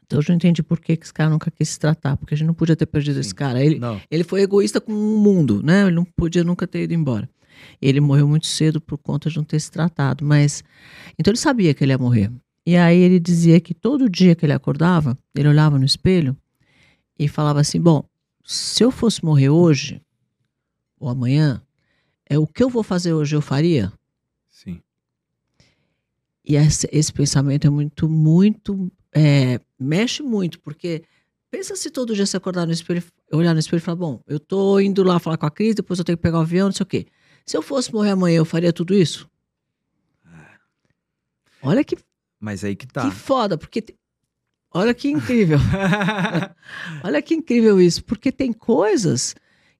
Então 0.04 0.18
eu 0.18 0.22
já 0.22 0.34
entendi 0.34 0.62
por 0.62 0.78
que, 0.78 0.96
que 0.96 1.04
esse 1.04 1.12
cara 1.12 1.30
nunca 1.30 1.50
quis 1.50 1.70
se 1.70 1.78
tratar, 1.78 2.16
porque 2.18 2.34
a 2.34 2.36
gente 2.36 2.46
não 2.46 2.54
podia 2.54 2.76
ter 2.76 2.84
perdido 2.86 3.14
Sim. 3.14 3.20
esse 3.20 3.34
cara. 3.34 3.64
Ele, 3.64 3.78
Não. 3.78 4.00
ele 4.10 4.22
foi 4.24 4.42
egoísta 4.42 4.80
com 4.80 4.92
o 4.92 5.18
mundo, 5.18 5.62
né? 5.62 5.82
Ele 5.86 5.96
não 5.96 6.04
podia 6.04 6.44
nunca 6.44 6.66
ter 6.66 6.82
ido 6.82 6.92
embora. 6.92 7.28
Ele 7.80 8.00
morreu 8.00 8.28
muito 8.28 8.46
cedo 8.46 8.80
por 8.80 8.98
conta 8.98 9.30
de 9.30 9.36
não 9.36 9.44
ter 9.44 9.58
se 9.58 9.70
tratado, 9.70 10.24
mas 10.24 10.62
então 11.18 11.30
ele 11.30 11.38
sabia 11.38 11.72
que 11.72 11.82
ele 11.82 11.92
ia 11.92 11.98
morrer. 11.98 12.30
E 12.66 12.76
aí 12.76 12.98
ele 12.98 13.18
dizia 13.18 13.60
que 13.60 13.72
todo 13.74 14.08
dia 14.08 14.34
que 14.34 14.44
ele 14.44 14.52
acordava, 14.52 15.16
ele 15.34 15.48
olhava 15.48 15.78
no 15.78 15.84
espelho 15.84 16.36
e 17.18 17.26
falava 17.28 17.60
assim: 17.60 17.80
"Bom, 17.80 18.04
se 18.44 18.82
eu 18.84 18.90
fosse 18.90 19.24
morrer 19.24 19.48
hoje 19.50 20.00
ou 20.98 21.08
amanhã, 21.08 21.62
é 22.28 22.38
o 22.38 22.46
que 22.46 22.62
eu 22.62 22.68
vou 22.68 22.82
fazer 22.82 23.12
hoje 23.12 23.36
eu 23.36 23.40
faria?" 23.42 23.92
Sim. 24.48 24.80
E 26.44 26.56
esse, 26.56 26.88
esse 26.92 27.12
pensamento 27.12 27.66
é 27.66 27.70
muito, 27.70 28.08
muito. 28.08 28.90
é, 29.14 29.60
mexe 29.78 30.22
muito, 30.22 30.58
porque 30.60 31.04
pensa 31.50 31.76
se 31.76 31.90
todo 31.90 32.14
dia 32.14 32.24
você 32.26 32.36
acordar 32.36 32.66
no 32.66 32.72
espelho, 32.72 33.02
olhar 33.32 33.52
no 33.54 33.60
espelho 33.60 33.78
e 33.78 33.80
falar: 33.82 33.96
bom, 33.96 34.20
eu 34.26 34.40
tô 34.40 34.80
indo 34.80 35.02
lá 35.02 35.18
falar 35.18 35.36
com 35.36 35.46
a 35.46 35.50
Cris, 35.50 35.74
depois 35.74 35.98
eu 35.98 36.04
tenho 36.04 36.16
que 36.18 36.22
pegar 36.22 36.38
o 36.38 36.42
avião, 36.42 36.66
não 36.68 36.72
sei 36.72 36.84
o 36.84 36.86
quê. 36.86 37.06
Se 37.46 37.56
eu 37.56 37.62
fosse 37.62 37.92
morrer 37.92 38.10
amanhã, 38.10 38.38
eu 38.38 38.44
faria 38.44 38.72
tudo 38.72 38.94
isso? 38.94 39.28
Olha 41.62 41.84
que, 41.84 41.96
Mas 42.40 42.64
aí 42.64 42.74
que 42.74 42.86
que 42.86 42.92
tá. 42.92 43.10
foda, 43.10 43.56
porque. 43.56 43.84
Olha 44.74 44.94
que 44.94 45.08
incrível. 45.08 45.58
Olha 47.04 47.20
que 47.20 47.34
incrível 47.34 47.80
isso, 47.80 48.02
porque 48.04 48.32
tem 48.32 48.52
coisas 48.52 49.34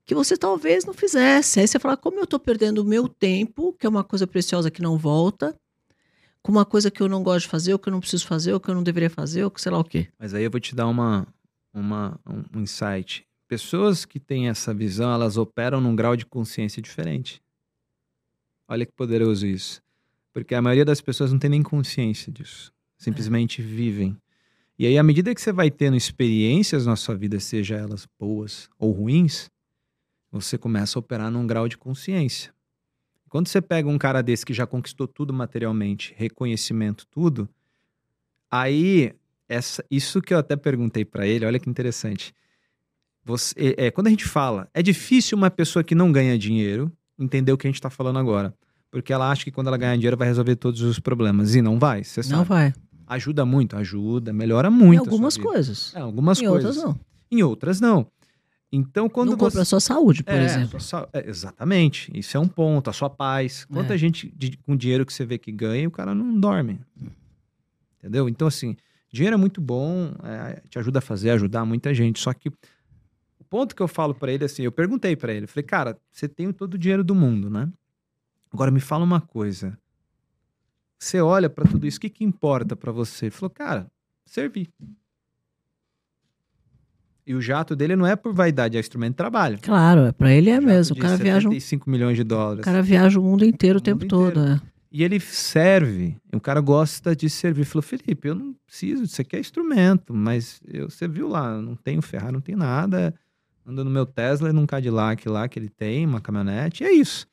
que 0.05 0.13
você 0.13 0.37
talvez 0.37 0.85
não 0.85 0.93
fizesse. 0.93 1.59
Aí 1.59 1.67
você 1.67 1.79
fala, 1.79 1.97
como 1.97 2.19
eu 2.19 2.27
tô 2.27 2.39
perdendo 2.39 2.79
o 2.79 2.85
meu 2.85 3.07
tempo, 3.07 3.73
que 3.73 3.85
é 3.85 3.89
uma 3.89 4.03
coisa 4.03 4.27
preciosa 4.27 4.69
que 4.69 4.81
não 4.81 4.97
volta, 4.97 5.55
com 6.41 6.51
uma 6.51 6.65
coisa 6.65 6.91
que 6.91 7.01
eu 7.01 7.07
não 7.07 7.23
gosto 7.23 7.45
de 7.45 7.49
fazer, 7.49 7.73
ou 7.73 7.79
que 7.79 7.89
eu 7.89 7.91
não 7.91 7.99
preciso 7.99 8.27
fazer, 8.27 8.53
ou 8.53 8.59
que 8.59 8.69
eu 8.69 8.75
não 8.75 8.83
deveria 8.83 9.09
fazer, 9.09 9.43
ou 9.43 9.51
que 9.51 9.61
sei 9.61 9.71
lá 9.71 9.79
o 9.79 9.83
quê. 9.83 10.09
Mas 10.19 10.33
aí 10.33 10.43
eu 10.43 10.51
vou 10.51 10.59
te 10.59 10.75
dar 10.75 10.87
uma, 10.87 11.25
uma, 11.73 12.19
um 12.27 12.61
insight. 12.61 13.25
Pessoas 13.47 14.05
que 14.05 14.19
têm 14.19 14.49
essa 14.49 14.73
visão, 14.73 15.11
elas 15.11 15.37
operam 15.37 15.79
num 15.79 15.95
grau 15.95 16.15
de 16.15 16.25
consciência 16.25 16.81
diferente. 16.81 17.41
Olha 18.67 18.85
que 18.85 18.91
poderoso 18.91 19.45
isso. 19.45 19.81
Porque 20.33 20.55
a 20.55 20.61
maioria 20.61 20.85
das 20.85 20.99
pessoas 20.99 21.31
não 21.31 21.39
tem 21.39 21.49
nem 21.49 21.61
consciência 21.63 22.31
disso. 22.31 22.73
Simplesmente 22.97 23.61
vivem. 23.61 24.17
E 24.77 24.87
aí, 24.87 24.97
à 24.97 25.03
medida 25.03 25.33
que 25.35 25.41
você 25.41 25.51
vai 25.51 25.69
tendo 25.69 25.95
experiências 25.95 26.85
na 26.85 26.95
sua 26.95 27.15
vida, 27.15 27.39
seja 27.39 27.75
elas 27.75 28.07
boas 28.19 28.69
ou 28.79 28.91
ruins, 28.91 29.49
você 30.31 30.57
começa 30.57 30.97
a 30.97 30.99
operar 30.99 31.29
num 31.29 31.45
grau 31.45 31.67
de 31.67 31.77
consciência. 31.77 32.51
Quando 33.29 33.47
você 33.47 33.61
pega 33.61 33.87
um 33.89 33.97
cara 33.97 34.21
desse 34.21 34.45
que 34.45 34.53
já 34.53 34.65
conquistou 34.65 35.07
tudo 35.07 35.31
materialmente, 35.33 36.13
reconhecimento, 36.17 37.05
tudo, 37.09 37.47
aí 38.49 39.13
essa, 39.47 39.83
isso 39.89 40.21
que 40.21 40.33
eu 40.33 40.37
até 40.39 40.55
perguntei 40.55 41.05
pra 41.05 41.25
ele, 41.27 41.45
olha 41.45 41.59
que 41.59 41.69
interessante. 41.69 42.33
Você, 43.25 43.55
é, 43.77 43.85
é, 43.87 43.91
quando 43.91 44.07
a 44.07 44.09
gente 44.09 44.25
fala, 44.25 44.69
é 44.73 44.81
difícil 44.81 45.37
uma 45.37 45.49
pessoa 45.49 45.83
que 45.83 45.95
não 45.95 46.11
ganha 46.11 46.37
dinheiro 46.37 46.91
entender 47.17 47.51
o 47.51 47.57
que 47.57 47.67
a 47.67 47.69
gente 47.71 47.81
tá 47.81 47.89
falando 47.89 48.19
agora. 48.19 48.53
Porque 48.91 49.13
ela 49.13 49.31
acha 49.31 49.43
que 49.43 49.51
quando 49.51 49.67
ela 49.67 49.77
ganhar 49.77 49.95
dinheiro 49.95 50.17
vai 50.17 50.27
resolver 50.27 50.55
todos 50.55 50.81
os 50.81 50.99
problemas. 50.99 51.55
E 51.55 51.61
não 51.61 51.79
vai, 51.79 52.03
você 52.03 52.21
Não 52.21 52.29
sabe. 52.39 52.49
vai. 52.49 52.73
Ajuda 53.07 53.45
muito, 53.45 53.75
ajuda, 53.75 54.31
melhora 54.33 54.69
muito. 54.71 54.95
em 54.95 54.97
algumas 54.97 55.37
coisas. 55.37 55.93
É, 55.95 55.99
algumas 55.99 56.39
em 56.41 56.47
coisas. 56.47 56.77
outras 56.77 56.83
não. 56.95 56.99
Em 57.31 57.43
outras 57.43 57.81
não. 57.81 58.07
Então, 58.71 59.07
quando 59.07 59.29
não 59.31 59.37
você. 59.37 59.45
compra 59.45 59.61
a 59.61 59.65
sua 59.65 59.79
saúde, 59.79 60.23
por 60.23 60.33
É, 60.33 60.43
exemplo. 60.45 60.79
sua 60.81 61.07
é, 61.13 61.29
exatamente. 61.29 62.11
Isso 62.17 62.35
é 62.35 62.39
um 62.39 62.47
ponto. 62.47 62.89
A 62.89 62.93
sua 62.93 63.09
paz. 63.09 63.65
Quanta 63.65 63.93
É. 63.93 63.97
gente 63.97 64.33
de- 64.35 64.57
com 64.57 64.75
dinheiro 64.75 65.05
que 65.05 65.13
você 65.13 65.23
vê 65.25 65.37
que 65.37 65.51
ganha, 65.51 65.87
o 65.87 65.91
cara 65.91 66.15
não 66.15 66.39
dorme. 66.39 66.79
Entendeu? 67.99 68.27
Então, 68.27 68.47
assim, 68.47 68.75
dinheiro 69.11 69.35
é 69.35 69.37
muito 69.37 69.61
bom, 69.61 70.11
é, 70.23 70.61
te 70.69 70.79
ajuda 70.79 70.99
a 70.99 71.01
fazer, 71.01 71.29
ajudar 71.31 71.65
muita 71.65 71.93
gente. 71.93 72.19
Só 72.19 72.33
que 72.33 72.49
o 72.49 73.43
ponto 73.49 73.75
que 73.75 73.81
eu 73.81 73.87
falo 73.87 74.13
pra 74.15 74.31
ele, 74.31 74.43
assim, 74.45 74.63
eu 74.63 74.71
perguntei 74.71 75.15
pra 75.15 75.31
ele, 75.33 75.45
falei, 75.47 75.63
cara, 75.65 75.97
você 76.11 76.27
tem 76.27 76.51
todo 76.51 76.73
o 76.73 76.77
dinheiro 76.77 77.03
do 77.03 77.13
mundo, 77.13 77.49
né? 77.49 77.69
Agora 78.51 78.71
me 78.71 78.79
fala 78.79 79.03
uma 79.03 79.21
coisa. 79.21 79.77
Você 81.03 81.19
olha 81.19 81.49
pra 81.49 81.65
tudo 81.65 81.85
isso, 81.85 81.97
o 81.97 82.01
que, 82.01 82.09
que 82.09 82.23
importa 82.23 82.75
pra 82.75 82.91
você? 82.91 83.25
Ele 83.25 83.31
falou, 83.31 83.49
cara, 83.49 83.87
servir. 84.25 84.69
E 87.25 87.33
o 87.33 87.41
jato 87.41 87.75
dele 87.75 87.95
não 87.95 88.05
é 88.05 88.15
por 88.15 88.33
vaidade, 88.33 88.75
é 88.75 88.79
instrumento 88.79 89.11
de 89.11 89.17
trabalho. 89.17 89.57
Claro, 89.61 90.01
é, 90.01 90.11
pra 90.11 90.31
ele 90.33 90.49
é 90.49 90.59
mesmo. 90.59 90.95
O 90.95 90.99
cara, 90.99 91.15
viaja, 91.17 91.47
um- 91.47 91.51
75 91.51 91.89
milhões 91.89 92.17
de 92.17 92.23
dólares. 92.23 92.61
o 92.61 92.63
cara 92.63 92.81
viaja 92.81 93.19
o 93.19 93.23
mundo 93.23 93.45
inteiro 93.45 93.77
o, 93.77 93.81
O 93.81 93.83
tempo 93.83 94.01
mundo 94.01 94.09
todo. 94.09 94.39
inteiro. 94.39 94.61
é. 94.67 94.73
E 94.91 95.03
ele 95.03 95.19
serve. 95.19 96.15
O 96.33 96.39
cara 96.39 96.61
gosta 96.61 97.15
de 97.15 97.29
servir. 97.29 97.65
Falou, 97.65 97.81
Felipe, 97.81 98.27
eu 98.27 98.35
não 98.35 98.53
preciso, 98.65 99.03
isso 99.03 99.19
aqui 99.21 99.35
é 99.35 99.39
instrumento, 99.39 100.13
mas 100.13 100.61
eu, 100.67 100.89
você 100.89 101.07
viu 101.07 101.27
lá, 101.27 101.59
não 101.59 101.75
tenho 101.75 102.01
Ferrari, 102.01 102.33
não 102.33 102.41
tenho 102.41 102.57
nada. 102.57 103.13
Ando 103.65 103.83
no 103.83 103.89
meu 103.89 104.05
Tesla 104.05 104.49
e 104.49 104.53
num 104.53 104.65
Cadillac 104.65 105.27
lá 105.27 105.47
que 105.47 105.57
ele 105.57 105.69
tem, 105.69 106.05
uma 106.05 106.21
caminhonete, 106.21 106.83
e 106.83 106.87
é 106.87 106.91
isso. 106.91 107.25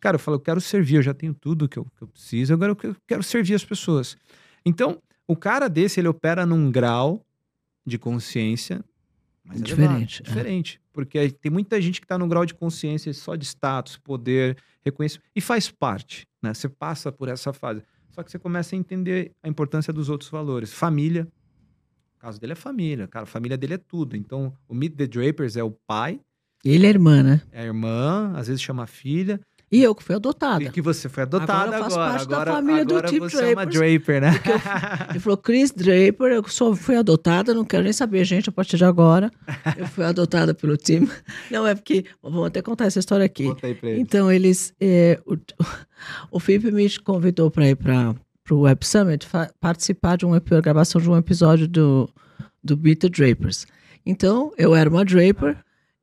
Cara, 0.00 0.16
eu 0.16 0.18
falo, 0.20 0.36
eu 0.36 0.40
quero 0.40 0.60
servir, 0.60 0.96
eu 0.96 1.02
já 1.02 1.14
tenho 1.14 1.34
tudo 1.34 1.68
que 1.68 1.78
eu, 1.78 1.84
que 1.96 2.02
eu 2.02 2.08
preciso, 2.08 2.52
agora 2.54 2.72
eu 2.72 2.76
que- 2.76 2.94
quero 3.06 3.22
servir 3.22 3.54
as 3.54 3.64
pessoas. 3.64 4.16
Então, 4.64 5.00
o 5.26 5.34
cara 5.36 5.68
desse, 5.68 6.00
ele 6.00 6.08
opera 6.08 6.44
num 6.46 6.70
grau 6.70 7.24
de 7.84 7.98
consciência 7.98 8.84
mais 9.44 9.60
elevado, 9.60 9.82
Diferente, 9.88 10.22
é. 10.22 10.24
diferente. 10.24 10.80
Porque 10.92 11.30
tem 11.30 11.50
muita 11.52 11.80
gente 11.80 12.00
que 12.00 12.06
tá 12.06 12.18
num 12.18 12.28
grau 12.28 12.44
de 12.44 12.54
consciência 12.54 13.12
só 13.14 13.36
de 13.36 13.44
status, 13.44 13.96
poder, 13.96 14.56
reconhecimento, 14.84 15.28
e 15.34 15.40
faz 15.40 15.70
parte, 15.70 16.26
né? 16.42 16.52
Você 16.54 16.68
passa 16.68 17.12
por 17.12 17.28
essa 17.28 17.52
fase. 17.52 17.82
Só 18.10 18.22
que 18.22 18.30
você 18.30 18.38
começa 18.38 18.74
a 18.74 18.78
entender 18.78 19.32
a 19.42 19.48
importância 19.48 19.92
dos 19.92 20.08
outros 20.08 20.30
valores. 20.30 20.72
Família. 20.72 21.28
O 22.16 22.18
caso 22.18 22.40
dele 22.40 22.52
é 22.54 22.56
família, 22.56 23.06
cara. 23.06 23.24
A 23.24 23.26
família 23.26 23.56
dele 23.58 23.74
é 23.74 23.78
tudo. 23.78 24.16
Então, 24.16 24.52
o 24.66 24.74
Meet 24.74 24.94
the 24.96 25.06
Drapers 25.06 25.56
é 25.56 25.62
o 25.62 25.70
pai, 25.70 26.18
Ele 26.64 26.86
é 26.86 26.88
irmã, 26.88 27.22
né? 27.22 27.42
é 27.52 27.60
a 27.60 27.64
irmã, 27.64 28.32
às 28.34 28.48
vezes 28.48 28.60
chama 28.62 28.82
a 28.84 28.86
filha. 28.86 29.38
E 29.70 29.82
eu 29.82 29.94
que 29.96 30.02
fui 30.04 30.14
adotada. 30.14 30.62
E 30.62 30.70
que 30.70 30.80
você 30.80 31.08
foi 31.08 31.24
adotada 31.24 31.52
Agora 31.52 31.78
eu 31.78 31.84
agora. 31.84 31.90
faço 31.90 31.96
parte 31.96 32.28
da 32.28 32.36
agora 32.36 32.52
família 32.52 32.84
do 32.84 32.96
agora 32.96 33.08
Tim 33.08 33.18
você 33.18 33.50
é 33.50 33.52
uma 33.52 33.66
Draper, 33.66 34.20
né? 34.20 34.30
Ele 35.10 35.18
falou, 35.18 35.36
Chris 35.36 35.72
Draper, 35.72 36.32
eu 36.32 36.48
só 36.48 36.72
fui 36.74 36.94
adotada, 36.96 37.52
não 37.52 37.64
quero 37.64 37.82
nem 37.82 37.92
saber, 37.92 38.24
gente, 38.24 38.48
a 38.48 38.52
partir 38.52 38.76
de 38.76 38.84
agora. 38.84 39.28
Eu 39.76 39.86
fui 39.86 40.04
adotada 40.04 40.54
pelo 40.54 40.76
time. 40.76 41.10
Não, 41.50 41.66
é 41.66 41.74
porque. 41.74 42.04
Vamos 42.22 42.46
até 42.46 42.62
contar 42.62 42.86
essa 42.86 43.00
história 43.00 43.26
aqui. 43.26 43.44
Conta 43.44 43.66
aí 43.66 43.74
pra 43.74 43.90
ele. 43.90 44.00
Então, 44.00 44.30
eles. 44.30 44.72
é, 44.80 45.18
o, 45.26 45.36
o 46.30 46.38
Felipe 46.38 46.70
me 46.70 46.88
convidou 47.00 47.50
para 47.50 47.68
ir 47.68 47.74
para 47.74 48.14
o 48.50 48.60
Web 48.60 48.86
Summit 48.86 49.26
participar 49.60 50.16
de 50.16 50.24
uma 50.24 50.38
gravação 50.38 51.00
de 51.00 51.10
um 51.10 51.16
episódio 51.16 51.66
do, 51.66 52.08
do 52.62 52.76
Beat 52.76 53.00
the 53.00 53.08
Drapers. 53.08 53.66
Então, 54.04 54.52
eu 54.56 54.76
era 54.76 54.88
uma 54.88 55.04
Draper. 55.04 55.58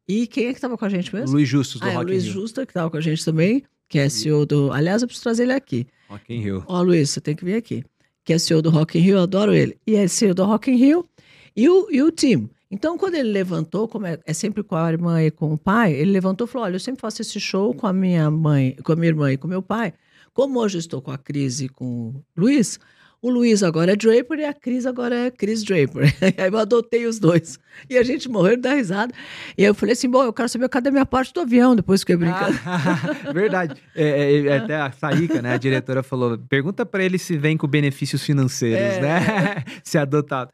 E 0.08 0.28
quem 0.28 0.48
é 0.48 0.50
que 0.50 0.58
estava 0.58 0.78
com 0.78 0.86
a 0.86 0.90
gente 0.90 1.14
mesmo? 1.14 1.36
Luiz 1.36 1.48
Justus, 1.48 1.80
do 1.80 1.88
ah, 1.88 1.92
é 1.92 1.96
Rock 1.96 2.06
Luiz 2.12 2.24
Rio. 2.24 2.34
Justa, 2.34 2.66
que 2.66 2.72
estava 2.72 2.90
com 2.90 2.98
a 2.98 3.02
gente 3.02 3.24
também, 3.24 3.64
que 3.88 4.00
é 4.00 4.10
CEO 4.10 4.46
do. 4.46 4.72
Aliás, 4.72 5.02
eu 5.02 5.08
preciso 5.08 5.24
trazer 5.24 5.44
ele 5.44 5.54
aqui. 5.54 5.88
Rock 6.10 6.34
in 6.34 6.42
Rio. 6.42 6.64
Ó, 6.68 6.82
Luiz, 6.82 7.10
você 7.10 7.22
tem 7.22 7.36
que 7.36 7.46
vir 7.46 7.56
aqui. 7.56 7.84
Que 8.24 8.34
é 8.34 8.38
CEO 8.38 8.62
do 8.62 8.70
Rock 8.70 8.98
in 8.98 9.02
Rio, 9.02 9.18
eu 9.18 9.24
adoro 9.24 9.54
ele. 9.54 9.78
E 9.86 9.96
é 9.96 10.08
CEO 10.08 10.34
do 10.34 10.44
Rock 10.46 10.72
in 10.72 10.76
Rio 10.76 11.08
e 11.56 11.70
o, 11.70 11.88
e 11.92 12.02
o 12.02 12.12
time. 12.12 12.50
Então, 12.70 12.98
quando 12.98 13.16
ele 13.16 13.30
levantou, 13.30 13.88
como 13.88 14.08
é, 14.08 14.18
é 14.26 14.34
sempre 14.34 14.64
com 14.64 14.76
a 14.76 14.92
irmã 14.92 15.22
e 15.22 15.30
com 15.30 15.54
o 15.54 15.58
pai, 15.58 15.94
ele 15.94 16.12
levantou 16.12 16.48
e 16.48 16.50
falou: 16.50 16.66
Olha, 16.66 16.76
eu 16.76 16.80
sempre 16.80 17.02
faço 17.02 17.22
esse 17.22 17.40
show 17.40 17.74
com 17.74 17.86
a 17.86 17.94
minha 17.94 18.30
mãe, 18.32 18.76
com 18.84 18.92
a 18.92 18.96
minha 18.96 19.10
irmã 19.10 19.32
e 19.32 19.38
com 19.38 19.48
meu 19.48 19.62
pai. 19.62 19.94
Como 20.34 20.60
hoje 20.60 20.78
eu 20.78 20.80
estou 20.80 21.02
com 21.02 21.12
a 21.12 21.18
Cris 21.18 21.62
e 21.62 21.70
com 21.70 21.86
o 21.86 22.24
Luiz, 22.36 22.80
o 23.24 23.30
Luiz 23.30 23.64
agora 23.64 23.94
é 23.94 23.96
Draper 23.96 24.38
e 24.40 24.44
a 24.44 24.54
Cris 24.54 24.86
agora 24.86 25.16
é 25.16 25.32
Chris 25.32 25.64
Draper. 25.64 26.14
Aí 26.38 26.50
eu 26.52 26.58
adotei 26.58 27.06
os 27.06 27.18
dois. 27.20 27.58
E 27.90 27.98
a 27.98 28.04
gente 28.04 28.28
morreu 28.28 28.58
de 28.58 28.62
dar 28.64 28.76
risada. 28.76 29.14
E 29.58 29.64
aí 29.64 29.68
eu 29.70 29.74
falei 29.74 29.94
assim: 29.94 30.10
Bom, 30.10 30.24
eu 30.24 30.34
quero 30.34 30.50
saber 30.50 30.68
cadê 30.70 30.90
a 30.90 30.92
minha 30.92 31.06
parte 31.06 31.34
do 31.34 31.40
avião, 31.40 31.76
depois 31.76 32.02
fiquei 32.02 32.18
brincando. 32.18 32.60
Ah, 32.66 33.00
verdade. 33.34 33.82
É, 33.96 34.04
é, 34.04 34.46
é, 34.48 34.58
até 34.58 34.76
a 34.76 34.92
Saíca, 34.92 35.42
né, 35.42 35.54
a 35.54 35.58
diretora, 35.58 36.04
falou: 36.04 36.38
pergunta 36.38 36.86
pra 36.86 37.04
ele 37.04 37.18
se 37.18 37.38
vem 37.38 37.56
com 37.58 37.66
benefícios 37.68 38.22
financeiros, 38.24 38.98
É. 38.98 39.02
né? 39.02 39.64
se 39.84 39.98
adotado. 39.98 40.52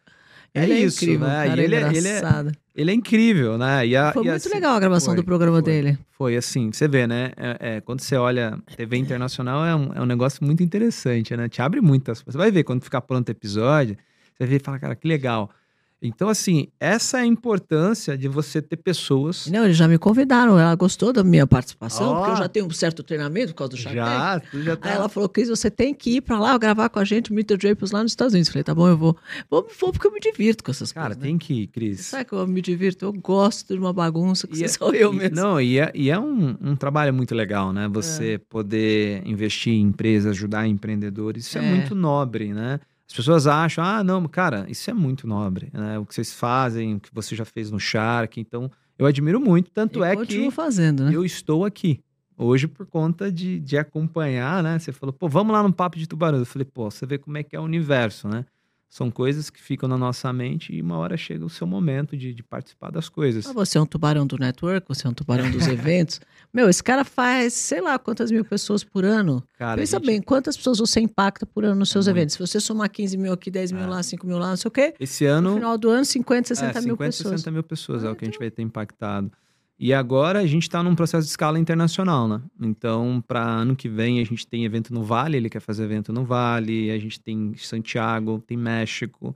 É 0.53 0.63
ele 0.63 0.73
isso, 0.79 0.99
é 0.99 1.03
incrível, 1.07 1.27
né? 1.27 1.47
cara, 1.47 1.61
E 1.61 1.63
ele, 1.63 1.75
é- 1.75 1.93
ele, 1.93 2.07
é, 2.07 2.21
ele 2.75 2.91
é 2.91 2.93
incrível, 2.93 3.57
né? 3.57 3.85
E 3.87 3.95
a- 3.95 4.11
Foi 4.13 4.23
e 4.23 4.27
muito 4.29 4.35
assim- 4.37 4.49
legal 4.53 4.75
a 4.75 4.79
gravação 4.79 5.09
foi, 5.13 5.15
do 5.17 5.23
programa 5.23 5.57
foi. 5.57 5.63
dele. 5.63 5.97
Foi 6.11 6.35
assim, 6.35 6.71
você 6.71 6.87
vê, 6.87 7.05
né? 7.07 7.31
É, 7.37 7.57
é, 7.77 7.81
quando 7.81 8.01
você 8.01 8.15
olha 8.15 8.57
TV 8.75 8.97
internacional, 8.97 9.65
é 9.65 9.75
um, 9.75 9.93
é 9.93 10.01
um 10.01 10.05
negócio 10.05 10.43
muito 10.43 10.61
interessante, 10.63 11.35
né? 11.37 11.47
Te 11.47 11.61
abre 11.61 11.81
muitas. 11.81 12.21
Você 12.21 12.37
vai 12.37 12.51
ver 12.51 12.63
quando 12.63 12.83
ficar 12.83 13.01
pronto 13.01 13.27
o 13.27 13.31
episódio, 13.31 13.95
você 13.95 14.39
vai 14.39 14.47
ver 14.47 14.55
e 14.55 14.59
fala, 14.59 14.79
cara, 14.79 14.95
que 14.95 15.07
legal. 15.07 15.49
Então, 16.01 16.29
assim, 16.29 16.67
essa 16.79 17.17
é 17.17 17.21
a 17.23 17.25
importância 17.25 18.17
de 18.17 18.29
você 18.29 18.61
ter 18.61 18.77
pessoas. 18.77 19.47
Não, 19.47 19.65
eles 19.65 19.75
já 19.75 19.85
me 19.85 19.97
convidaram, 19.97 20.57
ela 20.57 20.73
gostou 20.75 21.11
da 21.11 21.25
minha 21.25 21.45
participação, 21.45 22.07
Ó. 22.11 22.15
porque 22.19 22.31
eu 22.31 22.35
já 22.37 22.47
tenho 22.47 22.65
um 22.67 22.69
certo 22.71 23.03
treinamento 23.03 23.47
por 23.53 23.57
causa 23.57 23.71
do 23.71 23.77
Shark. 23.77 23.95
Já, 23.97 24.39
tu 24.39 24.61
já 24.63 24.77
tá. 24.77 24.89
Aí 24.89 24.95
ela 24.95 25.09
falou, 25.09 25.27
Cris, 25.27 25.49
você 25.49 25.69
tem 25.69 25.93
que 25.93 26.11
ir 26.17 26.21
pra 26.21 26.39
lá 26.39 26.57
gravar 26.57 26.87
com 26.87 26.99
a 26.99 27.03
gente, 27.03 27.33
Meet 27.33 27.47
the 27.47 27.57
Drapers 27.57 27.91
lá 27.91 28.01
nos 28.01 28.13
Estados 28.13 28.33
Unidos. 28.33 28.47
Eu 28.47 28.53
falei, 28.53 28.63
tá 28.63 28.73
bom, 28.73 28.87
eu 28.87 28.97
vou. 28.97 29.17
Vou, 29.51 29.67
vou 29.77 29.91
porque 29.91 30.07
eu 30.07 30.11
me 30.13 30.21
divirto 30.21 30.63
com 30.63 30.71
essas 30.71 30.93
Cara, 30.93 31.07
coisas. 31.07 31.21
né? 31.21 31.27
tem 31.27 31.37
que 31.37 31.53
ir, 31.63 31.67
Cris. 31.67 31.99
Sabe 32.05 32.23
que 32.23 32.33
eu 32.33 32.47
me 32.47 32.61
divirto? 32.61 33.03
Eu 33.03 33.11
gosto 33.13 33.73
de 33.73 33.79
uma 33.79 33.91
bagunça, 33.91 34.47
que 34.47 34.57
E 34.57 34.63
é- 34.63 34.67
sou 34.69 34.93
eu 34.93 35.13
e- 35.13 35.17
mesmo. 35.17 35.35
Não, 35.35 35.59
e 35.59 35.79
é, 35.79 35.91
e 35.93 36.09
é 36.09 36.17
um, 36.17 36.55
um 36.61 36.75
trabalho 36.77 37.13
muito 37.13 37.35
legal, 37.35 37.73
né? 37.73 37.89
Você 37.89 38.35
É. 38.35 38.37
poder 38.37 39.21
investir 39.27 39.73
em 39.73 39.81
empresas, 39.81 40.31
ajudar 40.31 40.65
empreendedores, 40.65 41.45
isso 41.45 41.57
é. 41.57 41.61
É. 41.65 41.69
muito 41.75 41.93
nobre, 41.93 42.53
né? 42.53 42.79
As 43.09 43.15
pessoas 43.15 43.47
acham, 43.47 43.83
ah, 43.83 44.03
não, 44.03 44.23
cara, 44.27 44.65
isso 44.69 44.89
é 44.89 44.93
muito 44.93 45.25
nobre, 45.25 45.71
né? 45.73 45.97
O 45.97 46.05
que 46.05 46.13
vocês 46.13 46.31
fazem, 46.31 46.95
o 46.95 46.99
que 46.99 47.09
você 47.11 47.35
já 47.35 47.43
fez 47.43 47.71
no 47.71 47.79
Shark. 47.79 48.39
Então, 48.39 48.69
eu 48.99 49.07
admiro 49.07 49.39
muito. 49.39 49.71
Tanto 49.71 49.99
E 49.99 50.03
é 50.03 50.15
que 50.15 50.51
fazendo, 50.51 51.05
né? 51.05 51.15
eu 51.15 51.25
estou 51.25 51.65
aqui. 51.65 52.01
Hoje, 52.37 52.67
por 52.67 52.85
conta 52.85 53.31
de, 53.31 53.59
de 53.59 53.77
acompanhar, 53.77 54.61
né? 54.63 54.77
Você 54.77 54.91
falou, 54.93 55.11
pô, 55.11 55.27
vamos 55.27 55.51
lá 55.51 55.63
no 55.63 55.73
Papo 55.73 55.97
de 55.97 56.07
Tubarão. 56.07 56.37
Eu 56.37 56.45
falei, 56.45 56.65
pô, 56.65 56.89
você 56.89 57.05
vê 57.05 57.17
como 57.17 57.37
é 57.37 57.43
que 57.43 57.55
é 57.55 57.59
o 57.59 57.63
universo, 57.63 58.27
né? 58.29 58.45
São 58.89 59.11
coisas 59.11 59.51
que 59.51 59.61
ficam 59.61 59.87
na 59.87 59.97
nossa 59.99 60.33
mente 60.33 60.73
e 60.73 60.81
uma 60.81 60.97
hora 60.97 61.15
chega 61.15 61.45
o 61.45 61.49
seu 61.49 61.67
momento 61.67 62.17
de, 62.17 62.33
de 62.33 62.41
participar 62.41 62.89
das 62.91 63.07
coisas. 63.07 63.45
Ah, 63.45 63.53
você 63.53 63.77
é 63.77 63.81
um 63.81 63.85
tubarão 63.85 64.25
do 64.25 64.35
network, 64.35 64.87
você 64.87 65.05
é 65.05 65.09
um 65.09 65.13
tubarão 65.13 65.49
dos 65.51 65.67
eventos. 65.69 66.19
Meu, 66.51 66.67
esse 66.67 66.83
cara 66.83 67.05
faz, 67.05 67.53
sei 67.53 67.81
lá, 67.81 67.99
quantas 67.99 68.31
mil 68.31 68.43
pessoas 68.43 68.83
por 68.83 69.05
ano. 69.05 69.43
Cara, 69.59 69.79
Pensa 69.79 69.97
gente- 69.97 70.07
bem, 70.07 70.19
quantas 70.21 70.57
pessoas 70.57 70.79
você 70.79 70.99
impacta 70.99 71.45
por 71.45 71.63
ano 71.63 71.75
nos 71.75 71.91
seus 71.91 72.07
muito. 72.07 72.17
eventos? 72.17 72.33
Se 72.33 72.39
você 72.39 72.59
somar 72.59 72.89
15 72.89 73.15
mil 73.15 73.31
aqui, 73.31 73.51
10 73.51 73.71
mil 73.71 73.83
É. 73.83 73.87
lá, 73.87 74.01
5 74.01 74.25
mil 74.25 74.39
lá, 74.39 74.49
não 74.49 74.57
sei 74.57 74.69
o 74.69 74.71
quê, 74.71 74.95
Esse 74.99 75.23
no 75.25 75.31
ano, 75.31 75.53
final 75.55 75.77
do 75.77 75.89
ano, 75.91 76.03
50, 76.05 76.47
60 76.47 76.79
é, 76.79 76.81
mil 76.81 76.95
50, 76.95 77.05
pessoas. 77.05 77.29
60 77.41 77.51
mil 77.51 77.63
pessoas 77.63 78.03
é 78.03 78.07
Ah, 78.07 78.11
o 78.11 78.15
que 78.15 78.25
a 78.25 78.27
gente 78.27 78.39
vai 78.39 78.49
ter 78.49 78.63
impactado. 78.63 79.31
E 79.79 79.93
agora 79.93 80.39
a 80.39 80.45
gente 80.45 80.63
está 80.63 80.83
num 80.83 80.93
processo 80.93 81.25
de 81.25 81.29
escala 81.29 81.57
internacional, 81.57 82.27
né? 82.27 82.41
Então, 82.59 83.23
para 83.25 83.41
ano 83.41 83.77
que 83.77 83.87
vem, 83.87 84.19
a 84.19 84.25
gente 84.25 84.45
tem 84.45 84.65
evento 84.65 84.93
no 84.93 85.03
Vale, 85.03 85.37
ele 85.37 85.49
quer 85.49 85.61
fazer 85.61 85.85
evento 85.85 86.11
no 86.11 86.25
Vale, 86.25 86.91
a 86.91 86.99
gente 86.99 87.17
tem 87.21 87.55
Santiago, 87.55 88.43
tem 88.45 88.57
México. 88.57 89.33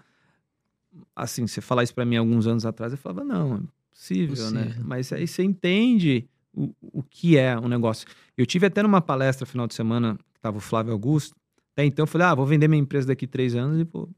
Assim, 1.16 1.48
você 1.48 1.62
falar 1.62 1.84
isso 1.84 1.96
para 1.96 2.04
mim 2.04 2.18
alguns 2.18 2.46
anos 2.46 2.66
atrás, 2.66 2.92
eu 2.92 2.98
falava, 2.98 3.24
não, 3.24 3.56
é 3.56 3.60
possível, 3.90 4.52
né? 4.52 4.76
Mas 4.84 5.14
aí 5.14 5.26
você 5.26 5.44
entende 5.44 6.28
o, 6.54 6.76
o 6.82 7.02
que 7.02 7.38
é 7.38 7.58
um 7.58 7.70
negócio. 7.70 8.06
Eu 8.38 8.46
tive 8.46 8.66
até 8.66 8.84
numa 8.84 9.00
palestra 9.00 9.46
final 9.46 9.66
de 9.66 9.74
semana, 9.74 10.20
que 10.34 10.42
tava 10.42 10.58
o 10.58 10.62
Flávio 10.62 10.92
Augusto, 10.92 11.34
até 11.72 11.86
então 11.86 12.04
eu 12.04 12.08
falei, 12.08 12.28
ah, 12.28 12.36
vou 12.36 12.46
vender 12.46 12.68
minha 12.68 12.82
empresa 12.82 13.08
daqui 13.08 13.26
três 13.26 13.56
anos 13.56 13.80
e 13.80 13.86
vou, 13.86 14.10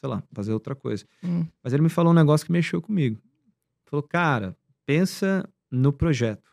sei 0.00 0.08
lá, 0.08 0.24
fazer 0.32 0.52
outra 0.52 0.74
coisa. 0.74 1.04
Hum. 1.22 1.46
Mas 1.62 1.72
ele 1.72 1.84
me 1.84 1.88
falou 1.88 2.12
um 2.12 2.16
negócio 2.16 2.44
que 2.44 2.50
mexeu 2.50 2.82
comigo. 2.82 3.16
Falou, 3.86 4.02
cara, 4.02 4.56
pensa 4.84 5.48
no 5.70 5.92
projeto, 5.92 6.50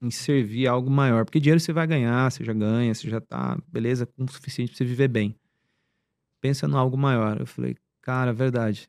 em 0.00 0.10
servir 0.10 0.66
algo 0.66 0.90
maior. 0.90 1.24
Porque 1.24 1.40
dinheiro 1.40 1.60
você 1.60 1.72
vai 1.72 1.86
ganhar, 1.86 2.30
você 2.30 2.44
já 2.44 2.52
ganha, 2.52 2.94
você 2.94 3.08
já 3.08 3.20
tá, 3.20 3.58
beleza, 3.68 4.06
com 4.06 4.24
o 4.24 4.30
suficiente 4.30 4.70
pra 4.70 4.78
você 4.78 4.84
viver 4.84 5.08
bem. 5.08 5.34
Pensa 6.40 6.68
no 6.68 6.76
algo 6.76 6.96
maior. 6.96 7.40
Eu 7.40 7.46
falei, 7.46 7.76
cara, 8.00 8.32
verdade. 8.32 8.88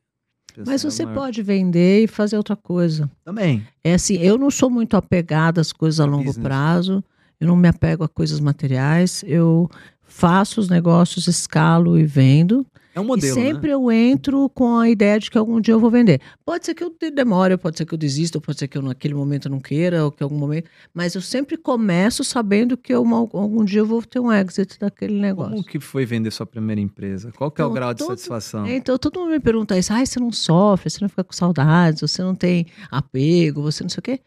Pensar 0.54 0.72
Mas 0.72 0.84
em 0.84 0.90
você 0.90 1.06
maior. 1.06 1.16
pode 1.16 1.42
vender 1.42 2.04
e 2.04 2.08
fazer 2.08 2.38
outra 2.38 2.56
coisa. 2.56 3.10
Também. 3.24 3.66
É 3.84 3.94
assim, 3.94 4.18
eu 4.18 4.38
não 4.38 4.52
sou 4.52 4.70
muito 4.70 4.96
apegada 4.98 5.62
às 5.62 5.72
coisas 5.72 6.00
a 6.00 6.06
longo 6.06 6.26
Business. 6.26 6.44
prazo, 6.44 7.04
eu 7.40 7.48
não 7.48 7.56
me 7.56 7.68
apego 7.68 8.04
a 8.04 8.10
coisas 8.10 8.40
materiais, 8.40 9.24
eu 9.26 9.70
faço 10.10 10.60
os 10.60 10.68
negócios, 10.68 11.28
escalo 11.28 11.98
e 11.98 12.06
vendo. 12.06 12.66
É 12.96 13.00
um 13.00 13.06
modelo, 13.06 13.38
e 13.40 13.44
né? 13.44 13.50
sempre 13.52 13.70
eu 13.72 13.90
entro 13.92 14.50
com 14.50 14.76
a 14.78 14.90
ideia 14.90 15.20
de 15.20 15.30
que 15.30 15.38
algum 15.38 15.62
dia 15.62 15.74
eu 15.76 15.80
vou 15.80 15.92
vender. 15.92 16.20
Pode 16.44 16.66
ser 16.66 16.74
que 16.74 16.84
eu 16.84 16.90
de- 17.00 17.12
demore, 17.12 17.56
pode 17.56 17.78
ser 17.78 17.86
que 17.86 17.94
eu 17.94 17.98
desista, 17.98 18.42
pode 18.42 18.58
ser 18.58 18.68
que 18.68 18.78
eu 18.78 18.82
naquele 18.82 19.14
momento 19.14 19.48
não 19.48 19.60
queira, 19.60 20.04
ou 20.04 20.12
que 20.12 20.24
algum 20.24 20.36
momento. 20.38 20.68
Mas 20.94 21.14
eu 21.14 21.22
sempre 21.22 21.56
começo 21.56 22.24
sabendo 22.24 22.76
que 22.76 22.92
eu, 22.92 23.06
algum 23.08 23.64
dia 23.64 23.82
eu 23.82 23.86
vou 23.86 24.02
ter 24.02 24.20
um 24.20 24.34
exit 24.34 24.78
daquele 24.80 25.18
negócio. 25.20 25.52
Como 25.52 25.64
que 25.64 25.80
foi 25.80 26.04
vender 26.04 26.32
sua 26.32 26.48
primeira 26.48 26.82
empresa? 26.82 27.32
Qual 27.32 27.52
que 27.52 27.62
é 27.62 27.64
o 27.64 27.68
Então, 27.68 27.74
grau 27.76 27.94
de 27.94 28.00
todo- 28.00 28.10
satisfação? 28.10 28.68
Então 28.68 28.98
todo 28.98 29.20
mundo 29.20 29.30
me 29.30 29.40
pergunta 29.40 29.78
isso, 29.78 29.94
ai, 29.94 30.06
você 30.06 30.20
não 30.20 30.32
sofre, 30.32 30.90
você 30.90 30.98
não 31.00 31.08
fica 31.10 31.24
com 31.24 31.32
saudades, 31.34 32.02
você 32.02 32.24
não 32.24 32.34
tem 32.36 32.66
apego, 32.90 33.62
você 33.62 33.84
não 33.84 33.90
sei 33.90 34.00
o 34.00 34.04
quê. 34.04 34.20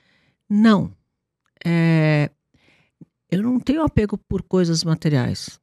Não. 0.49 0.91
É, 1.65 2.31
eu 3.31 3.43
não 3.43 3.59
tenho 3.59 3.83
apego 3.83 4.17
por 4.17 4.43
coisas 4.43 4.85
materiais. 4.85 5.59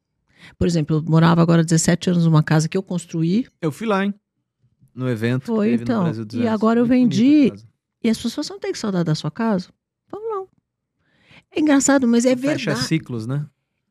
Por 0.58 0.68
exemplo, 0.68 0.98
eu 0.98 1.04
morava 1.04 1.42
agora 1.42 1.64
17 1.64 2.10
anos 2.12 2.26
numa 2.26 2.44
casa 2.44 2.68
que 2.70 2.78
eu 2.78 2.84
construí 2.84 3.48
Eu 3.62 3.72
fui 3.72 3.88
lá, 3.88 4.06
hein? 4.06 4.14
No 4.94 5.10
evento 5.10 5.46
Foi, 5.46 5.78
que 5.78 5.84
então. 5.84 6.08
E 6.08 6.12
200. 6.12 6.48
agora 6.48 6.80
eu 6.80 6.86
Muito 6.86 7.10
vendi- 7.10 7.54
e 8.04 8.10
as 8.10 8.18
pessoas 8.18 8.50
não 8.50 8.60
têm 8.60 8.74
saudade 8.74 9.06
da 9.06 9.16
sua 9.16 9.30
casa. 9.32 9.70
Vamos 10.12 10.30
não. 10.30 10.48
É 11.52 11.60
engraçado, 11.60 12.08
mas 12.08 12.26
é 12.26 12.36
Fecha 12.36 12.66
verdade. 12.72 12.88
ciclos, 12.88 13.26
né? 13.28 13.46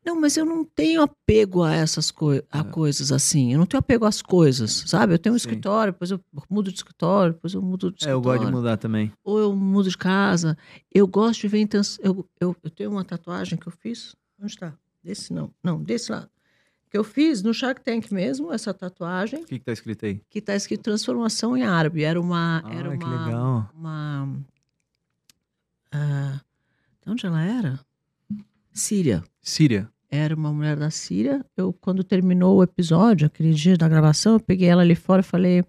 Não, 0.05 0.19
mas 0.19 0.37
eu 0.39 0.45
não 0.47 0.65
tenho 0.65 1.03
apego 1.03 1.63
a 1.63 1.75
essas 1.75 2.11
coi 2.11 2.43
a 2.51 2.61
É. 2.61 2.65
coisas 2.65 3.13
assim. 3.13 3.53
Eu 3.53 3.59
não 3.59 3.67
tenho 3.67 3.79
apego 3.79 4.07
às 4.07 4.23
coisas, 4.23 4.85
sabe? 4.87 5.13
Eu 5.13 5.19
tenho 5.19 5.35
um 5.35 5.39
Sim. 5.39 5.49
escritório, 5.49 5.93
depois 5.93 6.11
eu 6.11 6.19
mudo 6.49 6.71
de 6.71 6.77
escritório, 6.79 7.35
depois 7.35 7.53
eu 7.53 7.61
mudo 7.61 7.91
de 7.93 8.07
É, 8.07 8.13
eu 8.13 8.19
escritório. 8.19 8.23
gosto 8.41 8.47
de 8.47 8.53
mudar 8.57 8.77
também. 8.79 9.13
ou 9.23 9.39
eu 9.39 9.55
mudo 9.55 9.91
de 9.91 9.99
casa. 9.99 10.57
Eu 10.91 11.07
gosto 11.07 11.43
de 11.43 11.49
ver 11.49 11.61
intenção. 11.61 12.03
Eu, 12.03 12.27
eu, 12.41 12.57
eu 12.63 12.71
tenho 12.71 12.91
uma 12.91 13.05
tatuagem 13.05 13.59
que 13.59 13.67
eu 13.69 13.73
fiz. 13.73 14.17
Onde 14.41 14.53
está? 14.53 14.73
Desse 15.05 15.31
não. 15.33 15.53
Não, 15.63 15.83
desse 15.83 16.11
lado. 16.11 16.31
Que 16.91 16.97
eu 16.97 17.05
fiz 17.05 17.43
no 17.43 17.53
Shark 17.53 17.83
Tank 17.83 18.11
mesmo, 18.11 18.53
essa 18.53 18.73
tatuagem, 18.73 19.43
O 19.43 19.47
que, 19.47 19.59
que 19.59 19.65
tá 19.65 19.73
escrito 19.73 20.07
aí? 20.07 20.23
que 20.31 20.39
está 20.39 20.55
escrito 20.55 20.83
transformação 20.83 21.57
em 21.57 21.63
árabe. 21.63 22.03
Era 22.03 22.21
uma. 22.21 22.63
Ah, 22.65 22.75
era 22.75 22.97
que 22.97 23.05
uma, 23.05 23.27
legal. 23.27 23.71
Uma. 23.75 24.39
ah, 25.93 26.41
de 27.05 27.11
onde 27.13 27.27
ela 27.27 27.43
era? 27.43 27.81
Síria. 28.73 29.23
Síria. 29.43 29.91
Era 30.11 30.35
uma 30.35 30.53
mulher 30.53 30.77
da 30.77 30.91
Síria. 30.91 31.45
Eu, 31.57 31.73
quando 31.73 32.03
terminou 32.03 32.57
o 32.59 32.63
episódio, 32.63 33.27
aquele 33.27 33.53
dia 33.53 33.77
da 33.77 33.89
gravação, 33.89 34.35
eu 34.35 34.41
peguei 34.41 34.69
ela 34.69 34.83
ali 34.83 34.95
fora 34.95 35.21
e 35.21 35.25
falei: 35.25 35.65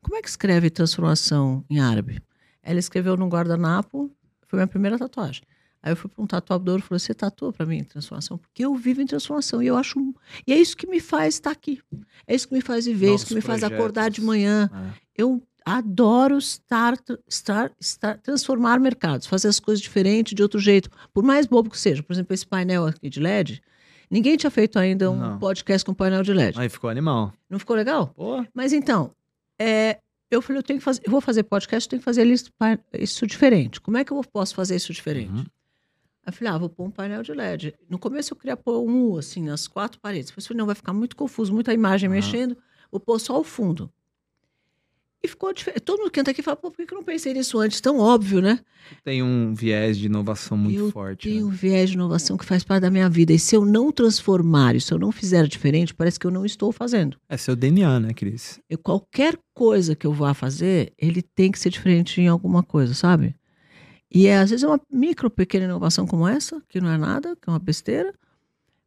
Como 0.00 0.16
é 0.16 0.22
que 0.22 0.28
escreve 0.28 0.70
transformação 0.70 1.64
em 1.68 1.80
árabe? 1.80 2.22
Ela 2.62 2.78
escreveu 2.78 3.16
num 3.16 3.28
guardanapo, 3.28 4.10
foi 4.46 4.58
minha 4.58 4.66
primeira 4.66 4.98
tatuagem. 4.98 5.42
Aí 5.82 5.92
eu 5.92 5.96
fui 5.96 6.08
para 6.08 6.22
um 6.22 6.26
tatuador 6.26 6.78
e 6.78 6.82
falei: 6.82 7.00
Você 7.00 7.12
tatua 7.12 7.52
para 7.52 7.66
mim 7.66 7.78
em 7.78 7.84
transformação? 7.84 8.38
Porque 8.38 8.64
eu 8.64 8.74
vivo 8.74 9.02
em 9.02 9.06
transformação 9.06 9.62
e 9.62 9.66
eu 9.66 9.76
acho. 9.76 9.98
E 10.46 10.52
é 10.52 10.56
isso 10.56 10.76
que 10.76 10.86
me 10.86 11.00
faz 11.00 11.34
estar 11.34 11.50
aqui. 11.50 11.80
É 12.26 12.34
isso 12.34 12.46
que 12.46 12.54
me 12.54 12.60
faz 12.60 12.86
viver, 12.86 13.10
é 13.10 13.14
isso 13.14 13.26
que 13.26 13.34
me 13.34 13.40
faz 13.40 13.64
acordar 13.64 14.10
de 14.10 14.20
manhã. 14.20 14.70
É. 14.72 15.00
Eu 15.16 15.42
adoro 15.64 16.38
estar, 16.38 16.96
estar, 17.28 17.72
estar, 17.80 18.18
transformar 18.18 18.78
mercados, 18.78 19.26
fazer 19.26 19.48
as 19.48 19.58
coisas 19.58 19.82
diferentes, 19.82 20.34
de 20.34 20.42
outro 20.42 20.60
jeito. 20.60 20.88
Por 21.12 21.24
mais 21.24 21.46
bobo 21.46 21.70
que 21.70 21.78
seja. 21.78 22.02
Por 22.02 22.12
exemplo, 22.12 22.32
esse 22.32 22.46
painel 22.46 22.86
aqui 22.86 23.08
de 23.08 23.20
LED. 23.20 23.62
Ninguém 24.10 24.36
tinha 24.36 24.50
feito 24.50 24.78
ainda 24.78 25.10
um 25.10 25.16
Não. 25.16 25.38
podcast 25.38 25.84
com 25.84 25.94
painel 25.94 26.22
de 26.22 26.32
LED. 26.32 26.60
Aí 26.60 26.68
ficou 26.68 26.90
animal. 26.90 27.32
Não 27.48 27.58
ficou 27.58 27.74
legal? 27.74 28.08
Pô. 28.08 28.44
Mas 28.54 28.72
então, 28.72 29.10
é, 29.58 29.98
eu 30.30 30.42
falei, 30.42 30.58
eu 30.58 30.62
tenho 30.62 30.78
que 30.78 30.84
fazer, 30.84 31.00
eu 31.04 31.10
vou 31.10 31.20
fazer 31.20 31.42
podcast, 31.44 31.86
eu 31.86 31.90
tenho 31.90 32.00
que 32.00 32.04
fazer 32.04 32.26
isso, 32.26 32.50
isso 32.92 33.26
diferente. 33.26 33.80
Como 33.80 33.96
é 33.96 34.04
que 34.04 34.12
eu 34.12 34.20
posso 34.30 34.54
fazer 34.54 34.76
isso 34.76 34.92
diferente? 34.92 35.32
Uhum. 35.32 35.46
Aí 36.24 36.32
eu 36.32 36.32
falei, 36.32 36.52
ah, 36.52 36.58
vou 36.58 36.68
pôr 36.68 36.84
um 36.84 36.90
painel 36.90 37.22
de 37.22 37.32
LED. 37.32 37.74
No 37.88 37.98
começo 37.98 38.32
eu 38.32 38.36
queria 38.36 38.56
pôr 38.56 38.80
um 38.80 39.10
U, 39.10 39.18
assim, 39.18 39.42
nas 39.42 39.66
quatro 39.66 40.00
paredes. 40.00 40.28
Depois 40.28 40.44
eu 40.44 40.48
falei, 40.48 40.58
não, 40.58 40.66
vai 40.66 40.74
ficar 40.74 40.92
muito 40.92 41.16
confuso, 41.16 41.52
muita 41.52 41.72
imagem 41.74 42.08
uhum. 42.08 42.14
mexendo. 42.14 42.56
Vou 42.90 43.00
pôr 43.00 43.18
só 43.18 43.40
o 43.40 43.44
fundo. 43.44 43.90
E 45.24 45.28
ficou 45.28 45.52
diferente. 45.52 45.80
Todo 45.80 46.00
mundo 46.00 46.10
que 46.10 46.18
entra 46.18 46.32
aqui 46.32 46.42
fala, 46.42 46.56
pô, 46.56 46.68
por 46.68 46.84
que 46.84 46.92
eu 46.92 46.98
não 46.98 47.04
pensei 47.04 47.32
nisso 47.32 47.58
antes? 47.58 47.80
Tão 47.80 47.98
óbvio, 47.98 48.40
né? 48.40 48.58
Tem 49.04 49.22
um 49.22 49.54
viés 49.54 49.96
de 49.96 50.06
inovação 50.06 50.58
muito 50.58 50.78
eu 50.78 50.90
forte. 50.90 51.28
Tem 51.28 51.38
né? 51.38 51.44
um 51.44 51.48
viés 51.48 51.90
de 51.90 51.96
inovação 51.96 52.36
que 52.36 52.44
faz 52.44 52.64
parte 52.64 52.82
da 52.82 52.90
minha 52.90 53.08
vida. 53.08 53.32
E 53.32 53.38
se 53.38 53.54
eu 53.54 53.64
não 53.64 53.92
transformar, 53.92 54.80
se 54.80 54.92
eu 54.92 54.98
não 54.98 55.12
fizer 55.12 55.46
diferente, 55.46 55.94
parece 55.94 56.18
que 56.18 56.26
eu 56.26 56.30
não 56.30 56.44
estou 56.44 56.72
fazendo. 56.72 57.16
É 57.28 57.36
seu 57.36 57.54
DNA, 57.54 58.00
né, 58.00 58.12
Cris? 58.12 58.60
Eu, 58.68 58.78
qualquer 58.78 59.38
coisa 59.54 59.94
que 59.94 60.06
eu 60.06 60.12
vá 60.12 60.34
fazer, 60.34 60.92
ele 60.98 61.22
tem 61.22 61.52
que 61.52 61.58
ser 61.58 61.70
diferente 61.70 62.20
em 62.20 62.26
alguma 62.26 62.64
coisa, 62.64 62.92
sabe? 62.92 63.36
E 64.14 64.26
é, 64.26 64.38
às 64.38 64.50
vezes 64.50 64.62
é 64.62 64.66
uma 64.66 64.80
micro, 64.90 65.30
pequena 65.30 65.64
inovação 65.64 66.06
como 66.06 66.28
essa, 66.28 66.62
que 66.68 66.80
não 66.80 66.90
é 66.90 66.98
nada, 66.98 67.34
que 67.34 67.48
é 67.48 67.52
uma 67.52 67.58
besteira, 67.58 68.12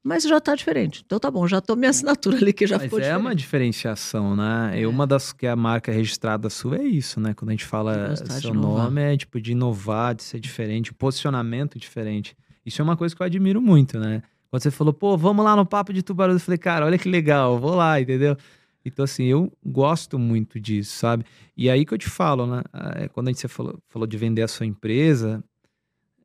mas 0.04 0.24
já 0.24 0.38
está 0.38 0.54
diferente. 0.54 1.02
Então 1.04 1.20
tá 1.20 1.32
bom, 1.32 1.48
já 1.48 1.58
estou 1.58 1.76
minha 1.76 1.90
assinatura 1.90 2.38
ali 2.38 2.54
que 2.54 2.68
já 2.68 2.76
mas 2.76 2.84
ficou 2.84 3.00
é 3.00 3.04
diferente. 3.04 3.22
uma 3.22 3.36
diferenciação, 3.36 4.36
né? 4.36 4.74
É. 4.76 4.82
E 4.82 4.86
uma 4.86 5.08
das 5.08 5.34
que 5.34 5.48
a 5.48 5.56
marca 5.56 5.92
registrada 5.92 6.48
sua 6.48 6.78
é 6.78 6.84
isso, 6.84 7.20
né? 7.20 7.34
Quando 7.34 7.50
a 7.50 7.54
gente 7.54 7.66
fala 7.66 8.16
seu 8.16 8.54
nome 8.54 9.02
é 9.02 9.18
tipo 9.18 9.42
de 9.42 9.54
inovar, 9.54 10.14
de 10.14 10.22
ser 10.22 10.40
diferente, 10.40 10.94
posicionamento 10.94 11.80
diferente. 11.80 12.38
Isso 12.64 12.82
é 12.82 12.84
uma 12.84 12.96
coisa 12.96 13.16
que 13.16 13.22
eu 13.22 13.26
admiro 13.26 13.60
muito, 13.60 14.00
né? 14.00 14.22
Quando 14.52 14.62
você 14.62 14.70
falou, 14.70 14.94
pô, 14.94 15.18
vamos 15.18 15.44
lá 15.44 15.56
no 15.56 15.66
papo 15.66 15.92
de 15.92 16.04
tubarão, 16.04 16.34
eu 16.34 16.40
falei, 16.40 16.58
cara, 16.60 16.86
olha 16.86 16.98
que 17.00 17.10
legal, 17.10 17.60
vou 17.60 17.74
lá, 17.74 18.00
entendeu? 18.00 18.38
Então, 18.86 19.04
assim, 19.04 19.24
eu 19.24 19.52
gosto 19.66 20.20
muito 20.20 20.60
disso, 20.60 20.96
sabe? 20.96 21.26
E 21.58 21.70
aí 21.72 21.84
que 21.84 21.94
eu 21.94 21.98
te 21.98 22.08
falo, 22.08 22.46
né? 22.46 22.62
É, 22.98 23.08
quando 23.08 23.30
a 23.30 23.32
gente 23.32 23.48
falou, 23.48 23.80
falou 23.90 24.08
de 24.08 24.16
vender 24.16 24.44
a 24.44 24.48
sua 24.48 24.66
empresa, 24.66 25.44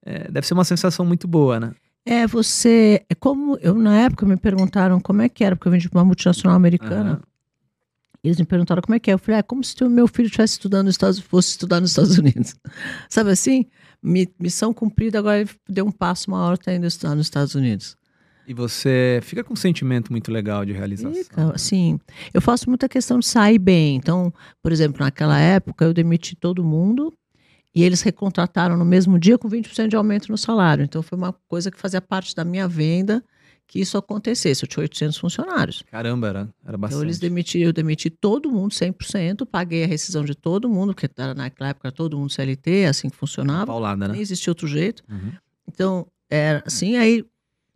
é, 0.04 0.30
deve 0.30 0.46
ser 0.46 0.52
uma 0.52 0.64
sensação 0.64 1.06
muito 1.06 1.26
boa, 1.26 1.58
né? 1.58 1.72
É, 2.04 2.26
você. 2.26 3.04
É 3.08 3.14
como 3.14 3.56
eu, 3.62 3.74
na 3.74 3.96
época, 4.02 4.26
me 4.26 4.36
perguntaram 4.36 5.00
como 5.00 5.22
é 5.22 5.28
que 5.28 5.42
era, 5.42 5.56
porque 5.56 5.68
eu 5.68 5.72
vendi 5.72 5.88
para 5.88 6.00
uma 6.00 6.04
multinacional 6.04 6.54
americana. 6.54 7.12
Uhum. 7.12 7.30
Eles 8.22 8.38
me 8.38 8.44
perguntaram 8.44 8.82
como 8.82 8.94
é 8.94 8.98
que 8.98 9.11
é. 9.11 9.14
Eu 9.14 9.18
falei, 9.18 9.40
é 9.40 9.42
como 9.42 9.64
se 9.64 9.82
o 9.82 9.88
meu 9.88 10.06
filho 10.06 10.26
estivesse 10.26 10.54
estudando 10.54 10.86
nos 10.86 10.94
Estados 10.94 11.18
fosse 11.18 11.50
estudar 11.50 11.80
nos 11.80 11.90
Estados 11.90 12.18
Unidos. 12.18 12.54
Sabe 13.08 13.30
assim? 13.30 13.66
Missão 14.02 14.74
cumprida, 14.74 15.18
agora 15.18 15.40
ele 15.40 15.50
deu 15.68 15.86
um 15.86 15.90
passo 15.90 16.30
maior, 16.30 16.54
está 16.54 16.72
indo 16.74 16.86
estudar 16.86 17.14
nos 17.14 17.26
Estados 17.26 17.54
Unidos. 17.54 17.96
E 18.51 18.53
você 18.53 19.20
fica 19.22 19.44
com 19.44 19.53
um 19.53 19.57
sentimento 19.57 20.11
muito 20.11 20.32
legal 20.32 20.64
de 20.64 20.72
realização. 20.72 21.14
Fica, 21.14 21.57
sim. 21.57 22.01
Eu 22.34 22.40
faço 22.40 22.68
muita 22.68 22.88
questão 22.88 23.20
de 23.20 23.26
sair 23.26 23.61
bem. 23.61 23.94
Então, 23.94 24.34
por 24.61 24.72
exemplo, 24.72 25.05
naquela 25.05 25.38
época 25.38 25.84
eu 25.84 25.94
demiti 25.94 26.34
todo 26.34 26.64
mundo 26.64 27.14
e 27.72 27.84
eles 27.84 28.03
recontrataram 28.03 28.76
no 28.76 28.84
mesmo 28.84 29.20
dia 29.20 29.38
com 29.38 29.48
20% 29.48 29.86
de 29.86 29.94
aumento 29.94 30.32
no 30.32 30.36
salário. 30.36 30.82
Então 30.82 31.01
foi 31.01 31.16
uma 31.16 31.32
coisa 31.46 31.70
que 31.70 31.78
fazia 31.78 32.01
parte 32.01 32.34
da 32.34 32.44
minha 32.44 32.66
venda 32.66 33.22
que 33.68 33.78
isso 33.78 33.96
acontecesse. 33.96 34.64
Eu 34.64 34.68
tinha 34.68 34.82
800 34.82 35.16
funcionários. 35.16 35.84
Caramba, 35.88 36.26
era, 36.26 36.48
era 36.66 36.76
bastante. 36.76 36.98
Então 36.98 37.07
eles 37.07 37.20
demitiram, 37.20 37.66
eu 37.66 37.72
demiti 37.72 38.11
todo 38.11 38.51
mundo 38.51 38.72
100%, 38.72 39.46
paguei 39.46 39.84
a 39.84 39.86
rescisão 39.86 40.24
de 40.24 40.34
todo 40.34 40.68
mundo, 40.68 40.92
porque 40.92 41.09
naquela 41.36 41.70
época 41.70 41.92
todo 41.92 42.18
mundo 42.18 42.32
CLT, 42.32 42.86
assim 42.86 43.09
que 43.09 43.14
funcionava. 43.14 43.66
Paulada, 43.66 44.09
né? 44.09 44.14
Nem 44.14 44.20
existia 44.20 44.51
outro 44.51 44.66
jeito. 44.66 45.05
Uhum. 45.09 45.30
Então, 45.68 46.09
era 46.28 46.64
assim, 46.66 46.96
aí 46.96 47.24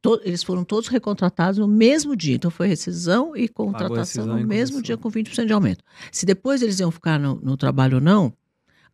to, 0.04 0.20
eles 0.22 0.42
foram 0.42 0.64
todos 0.64 0.88
recontratados 0.90 1.58
no 1.58 1.66
mesmo 1.66 2.14
dia. 2.14 2.34
Então 2.34 2.50
foi 2.50 2.68
rescisão 2.68 3.34
e 3.34 3.48
contratação 3.48 3.96
rescisão 3.96 4.26
no 4.26 4.46
mesmo 4.46 4.82
dia 4.82 4.98
com 4.98 5.10
20% 5.10 5.46
de 5.46 5.52
aumento. 5.54 5.82
Se 6.12 6.26
depois 6.26 6.60
eles 6.60 6.78
iam 6.78 6.90
ficar 6.90 7.18
no, 7.18 7.36
no, 7.36 7.56
trabalho 7.56 7.96
ou 7.96 8.00
não, 8.02 8.30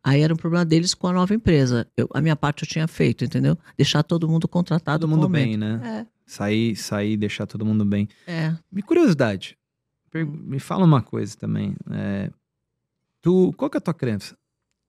aí 0.01 0.21
era 0.21 0.33
um 0.33 0.37
problema 0.37 0.63
deles 0.63 0.93
com 0.93 1.07
a 1.07 1.13
nova 1.13 1.35
empresa. 1.35 1.85
Eu, 1.97 2.07
a 2.13 2.21
minha 2.21 2.35
parte 2.35 2.63
eu 2.63 2.69
tinha 2.69 2.87
feito, 2.87 3.25
entendeu? 3.25 3.57
Deixar 3.75 4.03
todo 4.03 4.27
mundo 4.27 4.47
contratado. 4.47 5.01
Todo 5.01 5.09
mundo 5.09 5.27
bem, 5.27 5.57
né? 5.57 5.81
É. 5.83 6.07
Sair, 6.25 6.77
sair, 6.77 7.17
deixar 7.17 7.45
todo 7.45 7.65
mundo 7.65 7.83
bem. 7.83 8.07
É. 8.25 8.55
Me 8.71 8.81
curiosidade. 8.81 9.57
Me 10.13 10.59
fala 10.59 10.85
uma 10.85 11.01
coisa 11.01 11.35
também. 11.37 11.75
É, 11.91 12.31
tu, 13.21 13.53
qual 13.57 13.69
que 13.69 13.75
é 13.75 13.79
a 13.79 13.81
tua 13.81 13.93
crença? 13.93 14.37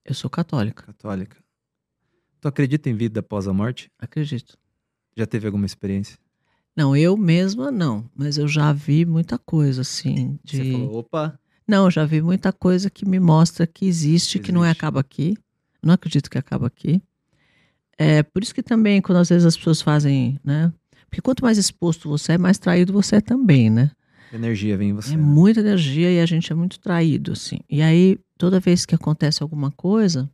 Eu 0.05 0.13
sou 0.13 0.29
católica. 0.29 0.83
Católica. 0.83 1.37
Tu 2.39 2.47
acredita 2.47 2.89
em 2.89 2.93
vida 2.93 3.19
após 3.19 3.45
a 3.45 3.53
morte? 3.53 3.91
Acredito. 3.99 4.57
Já 5.15 5.25
teve 5.25 5.45
alguma 5.45 5.65
experiência? 5.65 6.17
Não, 6.75 6.95
eu 6.95 7.15
mesma 7.15 7.71
não, 7.71 8.09
mas 8.15 8.37
eu 8.37 8.47
já 8.47 8.73
vi 8.73 9.05
muita 9.05 9.37
coisa 9.37 9.81
assim. 9.81 10.39
De... 10.43 10.57
Você 10.57 10.71
falou, 10.71 10.97
opa. 10.97 11.39
Não, 11.67 11.85
eu 11.85 11.91
já 11.91 12.03
vi 12.03 12.21
muita 12.21 12.51
coisa 12.51 12.89
que 12.89 13.07
me 13.07 13.19
mostra 13.19 13.67
que 13.67 13.85
existe, 13.85 14.37
existe. 14.37 14.39
que 14.39 14.51
não 14.51 14.65
é 14.65 14.71
acaba 14.71 14.99
aqui. 14.99 15.37
não 15.81 15.93
acredito 15.93 16.29
que 16.29 16.37
acaba 16.37 16.67
aqui. 16.67 17.01
É 17.97 18.23
por 18.23 18.41
isso 18.41 18.55
que 18.55 18.63
também, 18.63 19.01
quando 19.01 19.19
às 19.19 19.29
vezes 19.29 19.45
as 19.45 19.55
pessoas 19.55 19.81
fazem, 19.81 20.39
né? 20.43 20.73
Porque 21.09 21.21
quanto 21.21 21.43
mais 21.43 21.57
exposto 21.57 22.09
você 22.09 22.33
é, 22.33 22.37
mais 22.37 22.57
traído 22.57 22.91
você 22.91 23.17
é 23.17 23.21
também, 23.21 23.69
né? 23.69 23.91
Energia 24.33 24.75
vem 24.75 24.89
em 24.89 24.93
você. 24.93 25.13
É 25.13 25.17
muita 25.17 25.59
energia 25.59 26.11
e 26.11 26.19
a 26.19 26.25
gente 26.25 26.51
é 26.51 26.55
muito 26.55 26.79
traído, 26.79 27.33
assim. 27.33 27.59
E 27.69 27.83
aí, 27.83 28.17
toda 28.35 28.59
vez 28.59 28.83
que 28.83 28.95
acontece 28.95 29.43
alguma 29.43 29.69
coisa, 29.69 30.27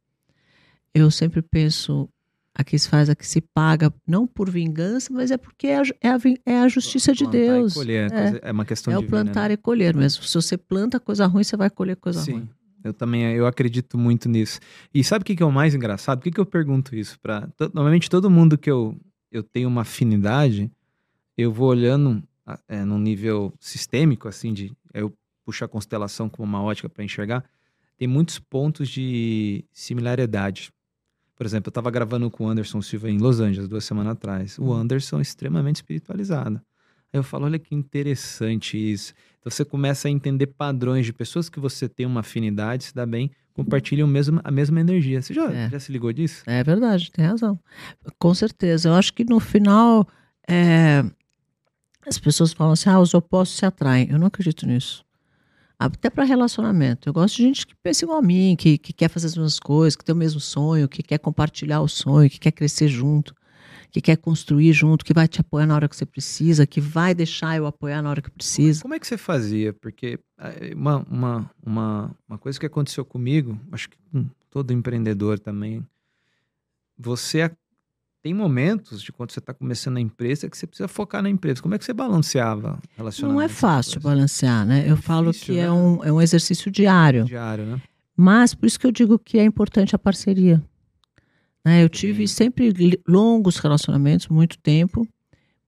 eu 0.94 1.12
sempre 1.12 1.42
penso, 1.42 2.10
Aqui 2.56 2.78
se 2.78 2.90
faz, 2.90 3.10
aqui 3.10 3.26
se 3.26 3.42
paga, 3.42 3.94
não 4.06 4.28
por 4.28 4.50
vingança, 4.50 5.14
mas 5.14 5.32
é 5.32 5.38
porque 5.38 5.68
é 5.68 5.80
a, 5.80 5.84
é 6.02 6.10
a, 6.10 6.18
é 6.46 6.60
a 6.60 6.68
justiça 6.68 7.14
de 7.14 7.26
Deus. 7.28 7.74
Colher, 7.74 8.12
é, 8.12 8.50
é, 8.50 8.52
uma 8.52 8.66
questão 8.66 8.94
é 8.94 8.98
de. 8.98 9.04
É 9.04 9.06
o 9.06 9.10
plantar 9.10 9.50
né? 9.50 9.54
e 9.54 9.58
colher 9.58 9.96
mesmo. 9.96 10.24
Se 10.24 10.34
você 10.34 10.58
planta 10.58 11.00
coisa 11.00 11.26
ruim, 11.26 11.44
você 11.44 11.56
vai 11.56 11.70
colher 11.70 11.96
coisa 11.96 12.22
Sim. 12.22 12.32
ruim. 12.32 12.50
Eu 12.84 12.94
também 12.94 13.24
eu 13.34 13.46
acredito 13.46 13.98
muito 13.98 14.30
nisso. 14.30 14.60
E 14.94 15.04
sabe 15.04 15.24
o 15.24 15.26
que, 15.26 15.36
que 15.36 15.44
é 15.44 15.46
o 15.46 15.52
mais 15.52 15.76
engraçado? 15.76 16.20
Por 16.20 16.24
que, 16.24 16.32
que 16.32 16.40
eu 16.40 16.46
pergunto 16.46 16.96
isso? 16.96 17.20
Pra, 17.20 17.48
normalmente 17.74 18.10
todo 18.10 18.30
mundo 18.30 18.58
que 18.58 18.72
eu, 18.72 18.96
eu 19.32 19.44
tenho 19.44 19.68
uma 19.68 19.82
afinidade, 19.82 20.72
eu 21.38 21.52
vou 21.52 21.68
olhando 21.68 22.24
é, 22.68 22.84
num 22.84 22.98
nível 22.98 23.54
sistêmico, 23.60 24.28
assim, 24.28 24.54
de 24.54 24.72
eu 24.94 25.14
puxo 25.46 25.66
a 25.66 25.68
constelação 25.68 26.30
como 26.30 26.48
uma 26.48 26.62
ótica 26.62 26.90
para 26.90 27.04
enxergar, 27.04 27.44
tem 27.98 28.08
muitos 28.08 28.40
pontos 28.40 28.88
de 28.88 29.66
similaridade. 29.74 30.72
Por 31.40 31.46
exemplo, 31.46 31.70
eu 31.70 31.72
estava 31.72 31.90
gravando 31.90 32.30
com 32.30 32.44
o 32.44 32.50
Anderson 32.50 32.82
Silva 32.82 33.10
em 33.10 33.18
Los 33.18 33.40
Angeles 33.40 33.70
duas 33.70 33.86
semanas 33.86 34.12
atrás. 34.12 34.60
O. 34.60 34.74
Anderson 34.74 35.20
é 35.20 35.22
extremamente 35.22 35.78
espiritualizado. 35.78 36.60
Aí 37.14 37.18
eu 37.18 37.24
falo, 37.24 37.46
olha 37.46 37.58
que 37.58 37.74
interessante 37.74 38.78
isso. 38.78 39.14
Então 39.40 39.50
você 39.50 39.64
começa 39.64 40.10
a 40.10 40.12
entender 40.12 40.48
padrões 40.48 41.06
de 41.06 41.14
pessoas 41.14 41.48
que 41.48 41.58
você 41.58 41.88
tem 41.88 42.06
uma 42.06 42.20
afinidade, 42.20 42.84
se 42.84 42.94
dá 42.94 43.06
bem, 43.06 43.32
compartilham 43.54 44.06
mesmo, 44.06 44.42
a 44.44 44.52
mesma 44.52 44.82
energia. 44.82 45.22
Você 45.22 45.34
já, 45.34 45.50
é. 45.50 45.70
já 45.70 45.80
se 45.80 45.94
ligou 45.94 46.12
disso? 46.12 46.44
É 46.46 46.62
verdade, 46.62 47.10
tem 47.10 47.26
razão. 47.26 47.58
Com 48.20 48.34
certeza. 48.34 48.90
Eu 48.90 48.96
acho 48.96 49.14
que 49.14 49.24
no 49.24 49.40
final 49.40 50.06
é, 50.46 51.06
as 52.06 52.20
pessoas 52.20 52.52
falam 52.52 52.74
assim: 52.74 52.90
ah, 52.90 53.00
os 53.00 53.14
opostos 53.14 53.58
se 53.58 53.66
atraem. 53.66 54.10
Eu 54.12 54.20
não 54.20 54.28
acredito 54.28 54.68
nisso 54.68 55.06
até 55.80 56.10
para 56.10 56.26
relacionamento. 56.26 57.08
Eu 57.08 57.14
gosto 57.14 57.38
de 57.38 57.44
gente 57.44 57.66
que 57.66 57.74
pensa 57.82 58.04
igual 58.04 58.20
a 58.20 58.22
mim, 58.22 58.56
que, 58.60 58.78
que 58.78 58.92
quer 58.92 59.10
fazer 59.10 59.28
as 59.28 59.36
mesmas 59.36 59.60
coisas, 59.60 59.96
que 59.96 60.04
tem 60.04 60.14
o 60.14 60.18
mesmo 60.18 60.42
sonho, 60.42 60.90
que 60.90 61.02
quer 61.02 61.18
compartilhar 61.18 61.80
o 61.80 61.88
sonho, 61.88 62.30
que 62.30 62.38
quer 62.38 62.52
crescer 62.52 62.90
junto, 62.90 63.34
que 63.90 64.02
quer 64.02 64.18
construir 64.18 64.74
junto, 64.74 65.06
que 65.06 65.14
vai 65.14 65.26
te 65.28 65.40
apoiar 65.40 65.66
na 65.66 65.76
hora 65.76 65.88
que 65.88 65.96
você 65.96 66.06
precisa, 66.06 66.68
que 66.68 66.82
vai 66.82 67.16
deixar 67.16 67.56
eu 67.56 67.66
apoiar 67.66 68.02
na 68.02 68.10
hora 68.10 68.22
que 68.22 68.30
precisa. 68.30 68.82
Como 68.82 68.94
é 68.94 69.00
que 69.00 69.08
você 69.08 69.18
fazia? 69.18 69.72
Porque 69.72 70.20
eh, 70.38 70.74
uma, 70.76 70.98
uma, 71.10 71.52
uma, 71.66 72.16
uma 72.28 72.38
coisa 72.38 72.60
que 72.60 72.66
aconteceu 72.66 73.06
comigo, 73.06 73.58
acho 73.72 73.90
que 73.90 73.98
com 74.12 74.28
todo 74.50 74.74
empreendedor 74.74 75.40
também, 75.40 75.86
você 76.98 77.50
tem 78.22 78.34
momentos 78.34 79.02
de 79.02 79.12
quando 79.12 79.32
você 79.32 79.40
está 79.40 79.54
começando 79.54 79.98
a 79.98 80.02
empresa 80.02 80.50
que 80.50 80.58
você 80.58 80.68
precisa 80.68 80.88
focar 80.88 81.24
na 81.24 81.30
empresa. 81.30 81.62
Como 81.62 81.74
é 81.74 81.78
que 81.78 81.86
você 81.86 81.94
balanceava 81.94 82.80
relacionamento? 82.98 83.40
Não 83.40 83.42
é 83.42 83.48
fácil 83.48 84.02
balancear, 84.02 84.66
né? 84.66 84.84
Eu 84.88 84.96
é 84.96 84.98
falo 84.98 85.32
difícil, 85.32 85.54
que 85.56 85.60
é 85.60 85.64
né? 85.64 85.68
é, 85.68 85.72
um, 85.72 86.04
é 86.04 86.12
um 86.12 86.22
exercício 86.22 86.70
diário. 86.70 87.24
Diário, 87.24 87.66
né? 87.66 87.82
Mas 88.16 88.54
por 88.54 88.66
isso 88.66 88.80
que 88.80 88.86
eu 88.86 88.92
digo 88.92 89.18
que 89.18 89.40
é 89.40 89.44
importante 89.44 89.96
a 89.96 90.00
parceria. 90.00 90.62
Né? 91.64 91.84
Eu 91.84 91.88
tive 91.88 92.28
sempre 92.28 92.74
longos 93.08 93.58
relacionamentos, 93.58 94.28
muito 94.28 94.58
tempo, 94.58 95.08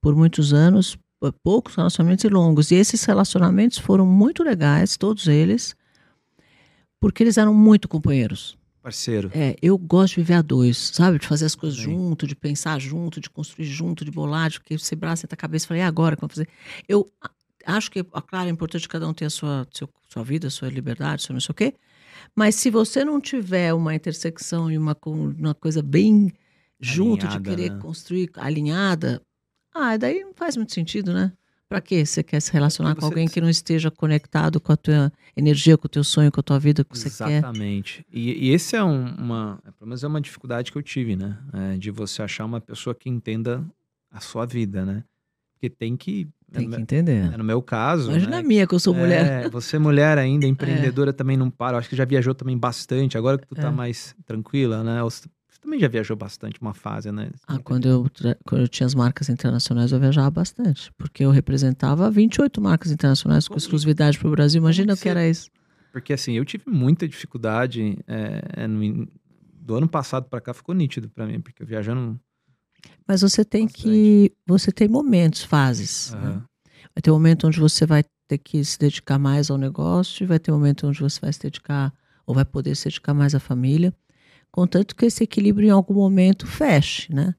por 0.02 0.16
muitos 0.16 0.52
anos, 0.52 0.98
poucos 1.42 1.76
relacionamentos 1.76 2.26
e 2.26 2.30
longos. 2.30 2.72
E 2.72 2.76
esses 2.76 3.04
relacionamentos 3.06 3.78
foram 3.78 4.06
muito 4.06 4.44
legais, 4.44 4.98
todos 4.98 5.28
eles, 5.28 5.76
porque 7.00 7.24
eles 7.24 7.38
eram 7.38 7.54
muito 7.54 7.88
companheiros. 7.88 8.58
Parceiro. 8.82 9.32
É, 9.34 9.56
eu 9.62 9.78
gosto 9.78 10.16
de 10.16 10.22
viver 10.22 10.34
a 10.34 10.42
dois, 10.42 10.78
sabe? 10.94 11.20
De 11.20 11.28
fazer 11.28 11.46
as 11.46 11.56
coisas 11.56 11.78
Sim. 11.78 11.84
junto, 11.84 12.26
de 12.26 12.36
pensar 12.36 12.80
junto, 12.80 13.22
de 13.22 13.30
construir 13.30 13.66
junto, 13.66 14.04
de 14.04 14.12
bolar, 14.12 14.50
de 14.50 14.60
que 14.60 14.78
você 14.78 14.96
braça 14.96 15.28
a 15.30 15.36
cabeça 15.38 15.66
e 15.66 15.68
fala, 15.68 15.80
e 15.80 15.84
agora? 15.84 16.18
Como 16.18 16.30
fazer? 16.32 16.48
Eu 16.88 17.10
acho 17.66 17.92
que, 17.92 18.04
claro, 18.04 18.48
é 18.48 18.52
importante 18.52 18.90
cada 18.90 19.08
um 19.08 19.14
ter 19.14 19.26
a 19.26 19.30
sua, 19.30 19.68
seu- 19.72 19.90
sua 20.10 20.24
vida, 20.24 20.50
sua 20.50 20.70
liberdade, 20.70 21.22
seu 21.22 21.34
não 21.34 21.40
sei 21.40 21.52
o 21.52 21.56
quê. 21.56 21.76
Mas 22.36 22.56
se 22.56 22.70
você 22.70 23.06
não 23.06 23.22
tiver 23.22 23.74
uma 23.74 23.94
intersecção 23.96 24.72
e 24.72 24.78
uma, 24.78 24.98
uma 25.06 25.54
coisa 25.54 25.82
bem 25.82 26.32
junto, 26.80 27.28
de 27.28 27.40
querer 27.40 27.72
né? 27.72 27.80
construir 27.80 28.32
alinhada, 28.36 29.22
ah, 29.74 29.96
daí 29.98 30.24
não 30.24 30.34
faz 30.34 30.58
muito 30.58 30.74
sentido, 30.74 31.14
né? 31.14 31.32
Pra 31.72 31.80
que 31.80 32.06
você 32.06 32.22
quer 32.22 32.42
se 32.42 32.52
relacionar 32.52 32.96
com 32.96 33.06
alguém 33.06 33.30
que 33.30 33.40
não 33.40 33.50
esteja 33.50 33.90
conectado 33.90 34.60
com 34.60 34.74
a 34.74 34.76
tua 34.76 35.10
energia, 35.38 35.78
com 35.78 35.86
o 35.86 35.90
teu 35.90 36.04
sonho, 36.04 36.30
com 36.30 36.42
a 36.42 36.44
tua 36.44 36.60
vida, 36.60 36.84
com 36.84 36.90
o 36.90 36.92
que 36.94 37.00
você 37.00 37.10
quer? 37.10 37.38
Exatamente. 37.38 38.06
E, 38.12 38.48
e 38.50 38.54
esse 38.54 38.76
é 38.76 38.84
um- 38.84 39.16
uma, 39.16 39.58
é, 39.66 39.72
pelo 39.72 39.88
menos 39.88 40.04
é 40.04 40.08
uma 40.08 40.20
dificuldade 40.20 40.70
que 40.70 40.78
eu 40.78 40.82
tive, 40.84 41.16
né? 41.16 41.38
É, 41.54 41.78
de 41.78 41.90
você 41.90 42.22
achar 42.22 42.44
uma 42.44 42.60
pessoa 42.60 42.94
que 42.94 43.10
entenda 43.10 43.64
a 44.12 44.20
sua 44.20 44.46
vida, 44.46 44.84
né? 44.86 45.06
Porque 45.54 45.70
tem 45.70 45.96
que. 45.96 46.28
Tem 46.52 46.68
no, 46.68 46.76
que 46.76 46.82
entender. 46.82 47.32
é, 47.34 47.38
no 47.38 47.44
meu 47.46 47.62
caso. 47.62 48.10
Imagina 48.12 48.32
né? 48.32 48.38
a 48.40 48.44
minha, 48.44 48.68
que 48.68 48.76
eu 48.76 48.80
sou 48.80 48.94
mulher. 48.94 49.46
É, 49.48 49.50
você 49.50 49.80
mulher 49.80 50.18
ainda, 50.18 50.46
empreendedora 50.46 51.14
também 51.14 51.38
não 51.38 51.50
para. 51.50 51.76
Eu 51.76 51.80
acho 51.80 51.88
que 51.88 51.96
já 51.96 52.04
viajou 52.04 52.36
também 52.36 52.58
bastante. 52.58 53.18
Agora 53.18 53.38
que 53.38 53.48
tu 53.48 53.56
É. 53.58 53.62
tá 53.62 53.72
mais 53.72 54.14
tranquila, 54.26 54.84
né? 54.84 55.02
Também 55.62 55.80
já 55.80 55.88
viajou 55.88 56.18
bastante 56.18 56.60
uma 56.60 56.74
fase, 56.74 57.12
né? 57.12 57.30
Ah, 57.48 57.60
quando 57.60 57.88
eu, 57.88 58.06
quando 58.46 58.62
eu 58.62 58.68
tinha 58.68 58.86
as 58.88 58.96
marcas 58.96 59.30
internacionais, 59.30 59.92
eu 59.92 60.00
viajava 60.00 60.30
bastante. 60.32 60.92
Porque 60.98 61.24
eu 61.24 61.32
representava 61.32 62.10
28 62.10 62.60
marcas 62.60 62.92
internacionais 62.92 63.48
com 63.48 63.56
exclusividade 63.58 64.18
para 64.18 64.28
o 64.28 64.32
Brasil. 64.32 64.60
Imagina 64.60 64.94
o 64.94 64.98
que 64.98 65.08
era 65.08 65.28
isso. 65.28 65.50
Porque 65.92 66.14
assim, 66.14 66.34
eu 66.34 66.46
tive 66.46 66.64
muita 66.68 67.08
dificuldade. 67.08 67.98
é, 68.08 68.68
no 68.68 68.84
in- 68.84 69.08
do 69.64 69.76
ano 69.76 69.88
passado 69.88 70.28
pra 70.28 70.42
cá 70.42 70.54
ficou 70.56 70.74
nítido 70.74 71.08
pra 71.10 71.28
mim, 71.28 71.40
porque 71.40 71.64
viajando. 71.64 72.20
Mas 73.08 73.22
você 73.22 73.46
tem 73.46 73.68
que. 73.68 74.32
Você 74.48 74.72
tem 74.72 74.88
momentos, 74.88 75.44
fases. 75.44 76.14
né? 76.14 76.20
aham, 76.20 76.44
Vai 76.96 77.02
ter 77.04 77.12
um 77.12 77.14
momento 77.14 77.46
onde 77.48 77.60
você 77.60 77.86
vai 77.86 78.04
ter 78.28 78.38
que 78.40 78.64
se 78.66 78.80
dedicar 78.80 79.20
mais 79.20 79.52
ao 79.52 79.58
negócio, 79.58 80.24
e 80.24 80.28
vai 80.28 80.40
ter 80.40 80.52
um 80.52 80.56
momento 80.56 80.88
onde 80.88 81.00
você 81.00 81.20
vai 81.22 81.32
se 81.32 81.40
dedicar, 81.40 81.94
ou 82.26 82.34
vai 82.34 82.44
poder 82.46 82.76
se 82.76 82.86
dedicar 82.86 83.14
mais 83.14 83.36
à 83.36 83.40
família. 83.40 83.94
Contanto 84.52 84.96
que 84.96 85.06
esse 85.06 85.24
equilíbrio 85.24 85.68
em 85.68 85.72
algum 85.72 85.94
momento 85.94 86.46
feche, 86.46 87.14
né? 87.14 87.36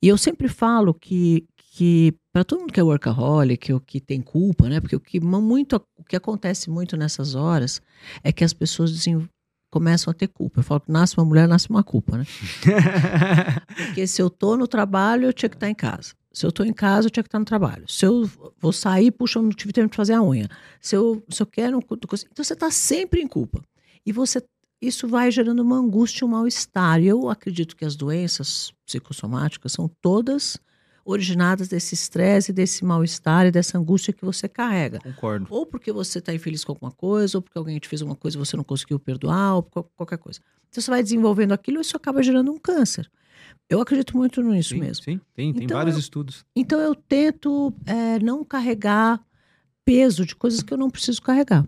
E 0.00 0.08
eu 0.08 0.18
sempre 0.18 0.48
falo 0.48 0.92
que, 0.92 1.46
que 1.56 2.14
para 2.32 2.44
todo 2.44 2.60
mundo 2.60 2.72
que 2.72 2.80
é 2.80 2.82
workaholic, 2.82 3.72
ou 3.72 3.80
que 3.80 4.00
tem 4.00 4.20
culpa, 4.20 4.68
né? 4.68 4.80
Porque 4.80 4.96
o 4.96 5.00
que, 5.00 5.20
muito, 5.20 5.76
o 5.96 6.04
que 6.04 6.16
acontece 6.16 6.70
muito 6.70 6.96
nessas 6.96 7.34
horas 7.34 7.80
é 8.22 8.32
que 8.32 8.44
as 8.44 8.52
pessoas 8.52 8.92
começam 9.70 10.10
a 10.10 10.14
ter 10.14 10.28
culpa. 10.28 10.60
Eu 10.60 10.64
falo 10.64 10.80
que 10.80 10.92
nasce 10.92 11.16
uma 11.16 11.24
mulher, 11.24 11.48
nasce 11.48 11.70
uma 11.70 11.82
culpa, 11.82 12.18
né? 12.18 12.24
Porque 13.86 14.06
se 14.06 14.20
eu 14.20 14.28
tô 14.28 14.56
no 14.56 14.68
trabalho, 14.68 15.24
eu 15.24 15.32
tinha 15.32 15.48
que 15.48 15.56
estar 15.56 15.70
em 15.70 15.74
casa. 15.74 16.12
Se 16.32 16.46
eu 16.46 16.52
tô 16.52 16.64
em 16.64 16.72
casa, 16.72 17.06
eu 17.06 17.10
tinha 17.10 17.22
que 17.22 17.28
estar 17.28 17.38
no 17.38 17.44
trabalho. 17.44 17.84
Se 17.86 18.06
eu 18.06 18.28
vou 18.58 18.72
sair, 18.72 19.10
puxa, 19.10 19.38
eu 19.38 19.42
não 19.42 19.50
tive 19.50 19.72
tempo 19.72 19.90
de 19.90 19.96
fazer 19.96 20.14
a 20.14 20.22
unha. 20.22 20.48
Se 20.80 20.96
eu, 20.96 21.22
se 21.28 21.42
eu 21.42 21.46
quero. 21.46 21.78
Então 21.78 22.44
você 22.44 22.52
está 22.52 22.70
sempre 22.70 23.20
em 23.20 23.26
culpa. 23.26 23.62
E 24.04 24.12
você. 24.12 24.42
Isso 24.82 25.06
vai 25.06 25.30
gerando 25.30 25.60
uma 25.62 25.76
angústia, 25.76 26.26
um 26.26 26.30
mal-estar. 26.30 27.00
E 27.00 27.06
eu 27.06 27.30
acredito 27.30 27.76
que 27.76 27.84
as 27.84 27.94
doenças 27.94 28.72
psicossomáticas 28.84 29.70
são 29.72 29.88
todas 30.00 30.58
originadas 31.04 31.68
desse 31.68 31.94
estresse, 31.94 32.52
desse 32.52 32.84
mal-estar 32.84 33.46
e 33.46 33.50
dessa 33.50 33.78
angústia 33.78 34.12
que 34.12 34.24
você 34.24 34.48
carrega. 34.48 34.98
Concordo. 35.00 35.46
Ou 35.50 35.64
porque 35.64 35.92
você 35.92 36.18
está 36.18 36.34
infeliz 36.34 36.64
com 36.64 36.72
alguma 36.72 36.90
coisa, 36.90 37.38
ou 37.38 37.42
porque 37.42 37.56
alguém 37.58 37.78
te 37.78 37.88
fez 37.88 38.02
uma 38.02 38.14
coisa 38.16 38.36
e 38.36 38.40
você 38.40 38.56
não 38.56 38.64
conseguiu 38.64 38.98
perdoar, 38.98 39.54
ou 39.56 39.62
qualquer 39.62 40.18
coisa. 40.18 40.40
Então 40.68 40.82
você 40.82 40.90
vai 40.90 41.02
desenvolvendo 41.02 41.52
aquilo 41.52 41.78
e 41.78 41.80
isso 41.82 41.96
acaba 41.96 42.22
gerando 42.22 42.50
um 42.52 42.58
câncer. 42.58 43.10
Eu 43.68 43.80
acredito 43.80 44.16
muito 44.16 44.42
nisso 44.42 44.70
sim, 44.70 44.80
mesmo. 44.80 45.04
Sim, 45.04 45.20
tem, 45.34 45.52
tem 45.52 45.64
Então, 45.64 45.76
vários 45.76 45.94
eu- 45.96 46.00
estudos. 46.00 46.44
Então 46.54 46.80
eu 46.80 46.94
tento 46.94 47.72
é, 47.86 48.18
não 48.20 48.44
carregar 48.44 49.20
peso 49.84 50.24
de 50.24 50.34
coisas 50.36 50.62
que 50.62 50.72
eu 50.72 50.78
não 50.78 50.90
preciso 50.90 51.20
carregar. 51.22 51.66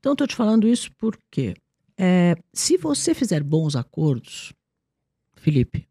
Então 0.00 0.12
estou 0.12 0.26
te 0.26 0.34
falando 0.34 0.66
isso 0.66 0.90
porque 0.96 1.54
é, 1.96 2.34
se 2.52 2.78
você 2.78 3.14
fizer 3.14 3.42
bons 3.42 3.76
acordos, 3.76 4.52
Felipe, 5.36 5.86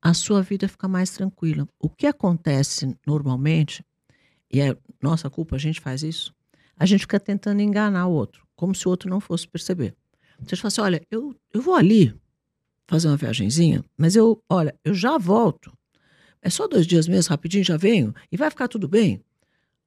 a 0.00 0.14
sua 0.14 0.40
vida 0.40 0.66
fica 0.66 0.88
mais 0.88 1.10
tranquila. 1.10 1.68
O 1.78 1.90
que 1.90 2.06
acontece 2.06 2.96
normalmente, 3.06 3.84
e 4.50 4.60
é 4.60 4.74
nossa 5.02 5.28
culpa, 5.28 5.56
a 5.56 5.58
gente 5.58 5.80
faz 5.80 6.02
isso, 6.02 6.34
a 6.74 6.86
gente 6.86 7.00
fica 7.00 7.20
tentando 7.20 7.60
enganar 7.60 8.06
o 8.06 8.12
outro, 8.12 8.46
como 8.56 8.74
se 8.74 8.86
o 8.86 8.90
outro 8.90 9.10
não 9.10 9.20
fosse 9.20 9.46
perceber. 9.46 9.94
Você 10.42 10.56
fala 10.56 10.68
assim, 10.68 10.80
olha, 10.80 11.02
eu, 11.10 11.36
eu 11.52 11.60
vou 11.60 11.74
ali 11.74 12.18
fazer 12.86 13.08
uma 13.08 13.18
viagenzinha, 13.18 13.84
mas 13.98 14.16
eu, 14.16 14.42
olha, 14.48 14.74
eu 14.82 14.94
já 14.94 15.18
volto. 15.18 15.70
É 16.40 16.48
só 16.48 16.66
dois 16.66 16.86
dias 16.86 17.06
mesmo, 17.06 17.28
rapidinho, 17.28 17.62
já 17.62 17.76
venho, 17.76 18.14
e 18.32 18.36
vai 18.38 18.48
ficar 18.48 18.66
tudo 18.66 18.88
bem. 18.88 19.22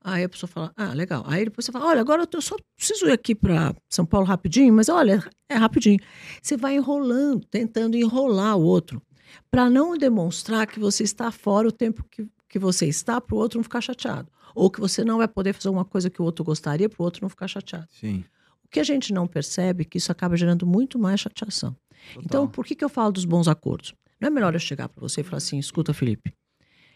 Aí 0.03 0.23
a 0.23 0.29
pessoa 0.29 0.49
fala, 0.49 0.73
ah, 0.75 0.93
legal. 0.93 1.23
Aí 1.25 1.45
depois 1.45 1.65
você 1.65 1.71
fala, 1.71 1.85
olha, 1.85 2.01
agora 2.01 2.27
eu 2.31 2.41
só 2.41 2.57
preciso 2.75 3.07
ir 3.07 3.11
aqui 3.11 3.33
para 3.33 3.73
São 3.89 4.05
Paulo 4.05 4.27
rapidinho, 4.27 4.73
mas 4.73 4.89
olha, 4.89 5.23
é 5.47 5.55
rapidinho. 5.55 5.99
Você 6.41 6.57
vai 6.57 6.75
enrolando, 6.75 7.45
tentando 7.49 7.95
enrolar 7.95 8.57
o 8.57 8.63
outro, 8.63 9.01
para 9.49 9.69
não 9.69 9.97
demonstrar 9.97 10.67
que 10.67 10.79
você 10.79 11.03
está 11.03 11.31
fora 11.31 11.67
o 11.67 11.71
tempo 11.71 12.03
que, 12.11 12.27
que 12.49 12.59
você 12.59 12.85
está, 12.85 13.21
para 13.21 13.35
o 13.35 13.37
outro 13.39 13.57
não 13.59 13.63
ficar 13.63 13.79
chateado. 13.79 14.29
Ou 14.53 14.69
que 14.69 14.79
você 14.79 15.05
não 15.05 15.17
vai 15.17 15.27
poder 15.27 15.53
fazer 15.53 15.69
uma 15.69 15.85
coisa 15.85 16.09
que 16.09 16.21
o 16.21 16.25
outro 16.25 16.43
gostaria, 16.43 16.89
para 16.89 17.01
o 17.01 17.05
outro 17.05 17.21
não 17.21 17.29
ficar 17.29 17.47
chateado. 17.47 17.87
Sim. 17.89 18.25
O 18.63 18.67
que 18.69 18.79
a 18.79 18.83
gente 18.83 19.13
não 19.13 19.25
percebe 19.25 19.83
é 19.83 19.85
que 19.85 19.97
isso 19.97 20.11
acaba 20.11 20.35
gerando 20.35 20.67
muito 20.67 20.99
mais 20.99 21.21
chateação. 21.21 21.75
Total. 22.13 22.23
Então, 22.25 22.47
por 22.47 22.65
que, 22.65 22.75
que 22.75 22.83
eu 22.83 22.89
falo 22.89 23.13
dos 23.13 23.23
bons 23.23 23.47
acordos? 23.47 23.93
Não 24.19 24.27
é 24.27 24.29
melhor 24.29 24.53
eu 24.53 24.59
chegar 24.59 24.89
para 24.89 25.01
você 25.01 25.21
e 25.21 25.23
falar 25.23 25.37
assim: 25.37 25.57
escuta, 25.57 25.93
Felipe, 25.93 26.33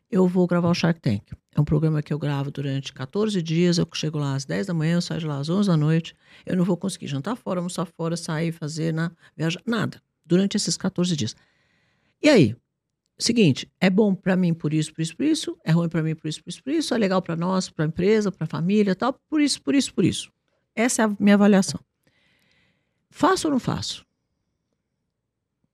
eu 0.10 0.28
vou 0.28 0.47
gravar 0.47 0.70
o 0.70 0.74
Shark 0.74 0.99
Tank. 1.01 1.32
É 1.53 1.60
um 1.60 1.66
programa 1.66 2.01
que 2.01 2.14
eu 2.14 2.20
gravo 2.20 2.49
durante 2.49 2.93
14 2.93 3.41
dias. 3.41 3.78
Eu 3.78 3.88
chego 3.93 4.18
lá 4.18 4.36
às 4.36 4.45
10 4.45 4.68
da 4.68 4.74
manhã, 4.74 4.95
eu 4.95 5.01
saio 5.01 5.20
de 5.20 5.26
lá 5.26 5.38
às 5.38 5.49
11 5.49 5.68
da 5.68 5.76
noite. 5.76 6.16
Eu 6.45 6.55
não 6.55 6.64
vou 6.64 6.78
conseguir 6.78 7.08
jantar 7.08 7.36
fora, 7.36 7.60
almoçar 7.60 7.86
fora, 7.86 8.16
sair, 8.16 8.51
fazer, 8.51 8.93
na, 8.93 9.12
viajar, 9.36 9.62
nada. 9.66 10.01
Durante 10.26 10.55
esses 10.55 10.78
14 10.78 11.16
dias. 11.16 11.36
E 12.22 12.30
aí? 12.30 12.55
Seguinte, 13.20 13.70
é 13.80 13.89
bom 13.89 14.14
para 14.14 14.36
mim 14.36 14.53
por 14.53 14.74
isso, 14.74 14.93
por 14.93 15.01
isso, 15.01 15.16
por 15.16 15.26
isso. 15.26 15.58
É 15.64 15.72
ruim 15.72 15.89
para 15.89 16.03
mim 16.03 16.16
por 16.16 16.28
isso, 16.28 16.43
por 16.43 16.49
isso, 16.49 16.64
por 16.64 16.72
isso. 16.72 16.93
É 16.93 16.97
legal 16.97 17.22
para 17.22 17.36
nós, 17.36 17.70
para 17.70 17.84
a 17.84 17.88
empresa, 17.88 18.32
para 18.32 18.45
a 18.45 18.47
família, 18.47 18.95
tal. 18.95 19.14
Por 19.28 19.41
isso, 19.41 19.62
por 19.62 19.74
isso, 19.74 19.93
por 19.93 20.05
isso. 20.05 20.32
Essa 20.76 21.01
é 21.01 21.05
a 21.05 21.16
minha 21.20 21.36
avaliação. 21.36 21.80
Faço 23.10 23.47
ou 23.47 23.51
não 23.51 23.60
faço? 23.60 24.05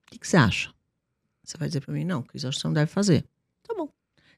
O 0.06 0.10
que, 0.12 0.18
que 0.18 0.26
você 0.26 0.36
acha? 0.36 0.72
Você 1.42 1.58
vai 1.58 1.68
dizer 1.68 1.82
para 1.82 1.92
mim, 1.92 2.04
não, 2.04 2.22
Cris, 2.22 2.44
acho 2.44 2.56
que 2.56 2.62
você 2.62 2.68
não 2.68 2.74
deve 2.74 2.90
fazer. 2.90 3.22
Tá 3.62 3.74
bom. 3.74 3.93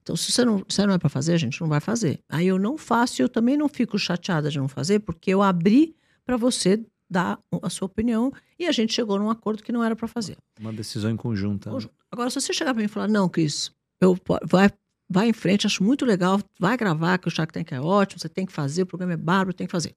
Então, 0.07 0.15
se 0.15 0.31
você 0.31 0.45
não, 0.45 0.65
se 0.69 0.87
não 0.87 0.95
é 0.95 0.99
para 0.99 1.09
fazer, 1.09 1.33
a 1.33 1.37
gente 1.37 1.61
não 1.61 1.67
vai 1.67 1.81
fazer. 1.81 2.21
Aí 2.29 2.47
eu 2.47 2.61
não 2.61 2.79
faço 2.79 3.21
e 3.21 3.25
eu 3.25 3.29
também 3.29 3.57
não 3.57 3.69
fico 3.69 3.99
chateada 3.99 4.49
de 4.49 4.57
não 4.57 4.69
fazer, 4.69 5.01
porque 5.01 5.33
eu 5.35 5.43
abri 5.43 5.97
para 6.25 6.37
você 6.37 6.81
dar 7.11 7.41
a 7.61 7.69
sua 7.69 7.87
opinião 7.87 8.33
e 8.57 8.67
a 8.67 8.73
gente 8.73 8.93
chegou 8.95 9.19
num 9.19 9.29
acordo 9.29 9.65
que 9.65 9.73
não 9.73 9.83
era 9.83 9.97
para 9.97 10.07
fazer. 10.07 10.37
Uma 10.61 10.73
decisão 10.73 11.11
em 11.11 11.17
conjunta. 11.17 11.69
né? 11.71 11.75
Conjunto. 11.75 11.95
Agora, 12.09 12.31
se 12.31 12.41
você 12.41 12.53
chegar 12.53 12.73
para 12.73 12.81
mim 12.81 12.87
e 12.87 12.89
falar, 12.89 13.09
não, 13.09 13.29
Cris, 13.29 13.73
eu, 14.01 14.17
vai, 14.45 14.71
vai 15.11 15.29
em 15.29 15.33
frente, 15.33 15.67
acho 15.67 15.83
muito 15.83 16.05
legal, 16.05 16.41
vai 16.57 16.77
gravar, 16.77 17.19
que 17.19 17.27
o 17.27 17.31
Shark 17.31 17.53
Tank 17.53 17.73
é 17.73 17.81
ótimo, 17.81 18.21
você 18.21 18.29
tem 18.29 18.47
que 18.47 18.53
fazer, 18.53 18.83
o 18.83 18.87
programa 18.87 19.15
é 19.15 19.17
bárbaro, 19.17 19.55
tem 19.55 19.67
que 19.67 19.73
fazer. 19.73 19.97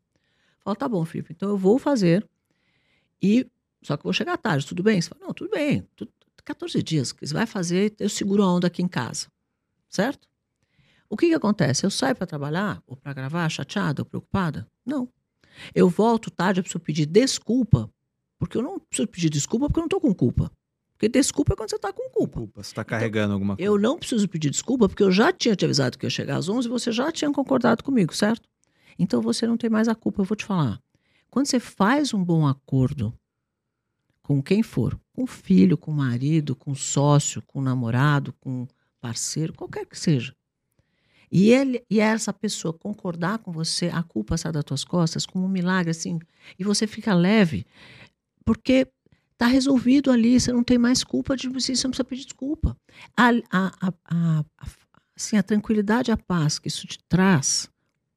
Fala, 0.64 0.76
tá 0.76 0.90
bom, 0.90 1.06
Felipe, 1.06 1.34
então 1.34 1.50
eu 1.50 1.58
vou 1.58 1.78
fazer, 1.78 2.28
e 3.22 3.46
só 3.84 3.96
que 3.96 4.02
eu 4.02 4.06
vou 4.06 4.14
chegar 4.14 4.38
tarde, 4.38 4.66
tudo 4.66 4.82
bem? 4.84 5.00
Você 5.02 5.10
fala, 5.10 5.22
não, 5.28 5.34
tudo 5.34 5.52
bem, 5.52 5.88
tu- 5.96 6.08
14 6.44 6.82
dias, 6.82 7.12
Cris, 7.12 7.32
vai 7.32 7.46
fazer, 7.46 7.94
eu 8.00 8.10
seguro 8.10 8.42
a 8.44 8.52
onda 8.52 8.66
aqui 8.68 8.82
em 8.82 8.88
casa, 8.88 9.28
certo? 9.90 10.28
O 11.10 11.18
que 11.18 11.28
que 11.28 11.34
acontece? 11.34 11.86
Eu 11.86 11.90
saio 11.90 12.16
para 12.16 12.28
trabalhar, 12.28 12.82
ou 12.86 12.96
para 12.96 13.14
gravar, 13.14 13.50
chateada 13.50 14.02
ou 14.02 14.06
preocupada? 14.06 14.68
Não. 14.86 15.10
Eu 15.74 15.90
volto 15.90 16.30
tarde, 16.30 16.60
eu 16.60 16.64
preciso 16.64 16.80
pedir 16.80 17.06
desculpa, 17.06 17.92
porque 18.38 18.58
eu 18.58 18.62
não 18.62 18.80
preciso 18.80 19.08
pedir 19.08 19.30
desculpa 19.30 19.68
porque 19.68 19.80
eu 19.80 19.82
não 19.82 19.88
estou 19.88 20.00
com 20.02 20.14
culpa. 20.14 20.52
Porque 20.94 21.08
desculpa 21.08 21.54
é 21.54 21.56
quando 21.56 21.70
você 21.70 21.78
está 21.78 21.94
com 21.94 22.10
culpa. 22.10 22.40
Culpa, 22.40 22.62
você 22.62 22.76
tá 22.76 22.84
carregando 22.84 23.34
alguma 23.34 23.56
coisa. 23.56 23.66
Eu 23.66 23.80
não 23.80 23.98
preciso 23.98 24.28
pedir 24.28 24.50
desculpa 24.50 24.88
porque 24.88 25.02
eu 25.02 25.12
já 25.12 25.32
tinha 25.32 25.56
te 25.56 25.64
avisado 25.64 25.98
que 25.98 26.06
eu 26.06 26.08
ia 26.08 26.12
chegar 26.12 26.36
às 26.36 26.50
11 26.50 26.68
e 26.68 26.70
você 26.70 26.92
já 26.92 27.10
tinha 27.10 27.32
concordado 27.32 27.84
comigo, 27.84 28.14
certo? 28.14 28.48
Então 28.98 29.22
você 29.22 29.48
não 29.48 29.56
tem 29.56 29.70
mais 29.70 29.88
a 29.88 29.96
culpa. 29.96 30.22
Eu 30.22 30.26
vou 30.26 30.36
te 30.36 30.44
falar. 30.44 30.78
Quando 31.30 31.46
você 31.46 31.60
faz 31.60 32.14
um 32.14 32.22
bom 32.22 32.46
acordo 32.46 33.14
com 34.22 34.44
quem 34.44 34.62
for, 34.62 35.00
com 35.14 35.26
filho, 35.26 35.78
com 35.78 35.92
marido, 35.92 36.54
com 36.54 36.76
sócio, 36.76 37.42
com 37.48 37.62
namorado, 37.62 38.34
com 38.34 38.68
parceiro, 39.00 39.54
qualquer 39.54 39.86
que 39.86 39.98
seja, 39.98 40.34
e 41.32 41.52
ele 41.52 41.84
e 41.90 42.00
essa 42.00 42.34
pessoa 42.34 42.74
concordar 42.74 43.40
com 43.40 43.52
você, 43.52 43.88
a 43.88 44.02
culpa 44.02 44.38
sai 44.38 44.52
das 44.52 44.64
tuas 44.64 44.84
costas 44.84 45.26
como 45.26 45.46
um 45.46 45.50
milagre 45.50 45.92
assim, 45.92 46.20
e 46.58 46.64
você 46.64 46.88
fica 46.88 47.14
leve, 47.14 47.66
porque 48.44 48.88
tá 49.38 49.48
resolvido 49.48 50.12
ali, 50.12 50.40
você 50.40 50.52
não 50.52 50.64
tem 50.64 50.78
mais 50.78 51.04
culpa 51.04 51.36
de 51.36 51.48
você, 51.48 51.76
você 51.76 51.88
não 51.88 51.92
precisa 51.92 52.04
pedir 52.04 52.26
desculpa. 52.26 52.76
A, 53.16 53.30
a, 53.52 53.88
a, 53.88 53.94
a, 54.06 54.44
assim, 55.16 55.38
a 55.38 55.44
tranquilidade 55.44 56.12
a 56.12 56.18
paz 56.18 56.60
que 56.60 56.68
isso 56.68 56.86
te 56.86 56.98
traz 57.08 57.70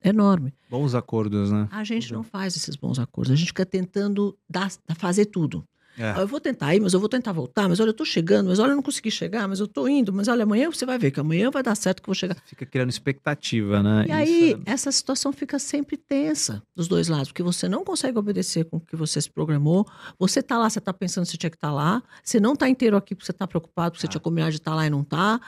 enorme. 0.02 0.52
Bons 0.68 0.94
acordos, 0.94 1.52
né? 1.52 1.68
A 1.70 1.84
gente 1.84 2.12
não 2.12 2.24
faz 2.24 2.56
esses 2.56 2.74
bons 2.74 2.98
acordos. 2.98 3.32
A 3.32 3.36
gente 3.36 3.48
fica 3.48 3.64
tentando 3.64 4.36
dar, 4.50 4.72
fazer 4.96 5.26
tudo. 5.26 5.64
É. 5.98 6.20
Eu 6.20 6.26
vou 6.26 6.40
tentar 6.40 6.74
ir, 6.74 6.80
mas 6.80 6.94
eu 6.94 7.00
vou 7.00 7.08
tentar 7.08 7.32
voltar. 7.32 7.68
Mas 7.68 7.78
olha, 7.80 7.90
eu 7.90 7.94
tô 7.94 8.04
chegando, 8.04 8.48
mas 8.48 8.58
olha, 8.58 8.70
eu 8.72 8.76
não 8.76 8.82
consegui 8.82 9.10
chegar, 9.10 9.46
mas 9.46 9.60
eu 9.60 9.68
tô 9.68 9.86
indo. 9.86 10.12
Mas 10.12 10.28
olha, 10.28 10.44
amanhã 10.44 10.70
você 10.70 10.86
vai 10.86 10.98
ver 10.98 11.10
que 11.10 11.20
amanhã 11.20 11.50
vai 11.50 11.62
dar 11.62 11.74
certo 11.74 12.02
que 12.02 12.08
eu 12.08 12.12
vou 12.12 12.14
chegar. 12.14 12.36
Fica 12.46 12.64
criando 12.64 12.90
expectativa, 12.90 13.82
né? 13.82 14.06
E 14.08 14.12
aí, 14.12 14.56
essa 14.64 14.90
situação 14.90 15.32
fica 15.32 15.58
sempre 15.58 15.96
tensa 15.96 16.62
dos 16.74 16.88
dois 16.88 17.08
lados, 17.08 17.28
porque 17.28 17.42
você 17.42 17.68
não 17.68 17.84
consegue 17.84 18.18
obedecer 18.18 18.64
com 18.64 18.78
o 18.78 18.80
que 18.80 18.96
você 18.96 19.20
se 19.20 19.30
programou. 19.30 19.86
Você 20.18 20.42
tá 20.42 20.58
lá, 20.58 20.68
você 20.70 20.80
tá 20.80 20.92
pensando 20.92 21.24
que 21.24 21.30
você 21.32 21.36
tinha 21.36 21.50
que 21.50 21.56
estar 21.56 21.68
tá 21.68 21.74
lá. 21.74 22.02
Você 22.22 22.40
não 22.40 22.56
tá 22.56 22.68
inteiro 22.68 22.96
aqui 22.96 23.14
porque 23.14 23.26
você 23.26 23.32
tá 23.32 23.46
preocupado, 23.46 23.92
porque 23.92 24.00
você 24.00 24.06
Ah. 24.06 24.10
tinha 24.10 24.20
combinado 24.20 24.50
de 24.52 24.58
estar 24.58 24.70
tá 24.72 24.76
lá 24.76 24.86
e 24.86 24.90
não 24.90 25.04
tá. 25.04 25.40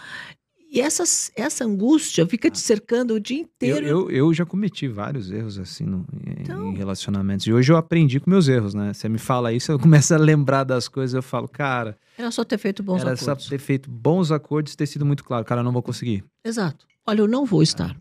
E 0.75 0.81
essas, 0.81 1.31
essa 1.37 1.65
angústia 1.65 2.27
fica 2.27 2.51
te 2.51 2.59
cercando 2.59 3.15
o 3.15 3.21
dia 3.21 3.39
Eu, 3.39 3.43
inteiro. 3.45 3.87
eu, 3.87 4.11
eu 4.11 4.35
já 4.35 4.45
cometi 4.45 4.89
vários 4.89 5.31
erros 5.31 5.57
assim 5.57 5.85
no, 5.85 6.05
em, 6.27 6.43
Então- 6.43 6.73
em 6.73 6.75
relacionamentos. 6.77 7.47
E 7.47 7.53
hoje 7.53 7.71
eu 7.73 7.77
aprendi 7.77 8.19
com 8.19 8.29
meus 8.29 8.49
erros, 8.49 8.75
né? 8.75 8.93
Você 8.93 9.09
me 9.09 9.19
fala 9.19 9.53
isso, 9.53 9.71
eu 9.71 9.79
começo 10.09 10.13
a 10.13 10.17
lembrar 10.19 10.65
das 10.65 10.89
coisas, 10.89 11.15
eu 11.15 11.23
falo, 11.23 11.47
cara, 11.47 11.97
Era 12.19 12.31
só 12.33 12.43
ter 12.43 12.59
feito 12.59 12.83
bons 12.83 13.03
era 13.03 13.17
só 13.17 13.27
acordos. 13.31 13.49
ter 13.49 13.59
feito 13.59 13.89
bons 13.89 14.33
acordos 14.33 14.73
e 14.73 14.77
ter 14.77 14.87
sido 14.87 15.07
muito 15.07 15.23
claro, 15.23 15.45
cara, 15.45 15.61
eu 15.61 15.65
não 15.65 15.71
vou 15.73 15.83
conseguir. 15.83 16.25
Exato. 16.45 16.85
Olha, 17.07 17.21
eu 17.21 17.29
não 17.29 17.45
vou 17.47 17.63
estar. 17.63 17.97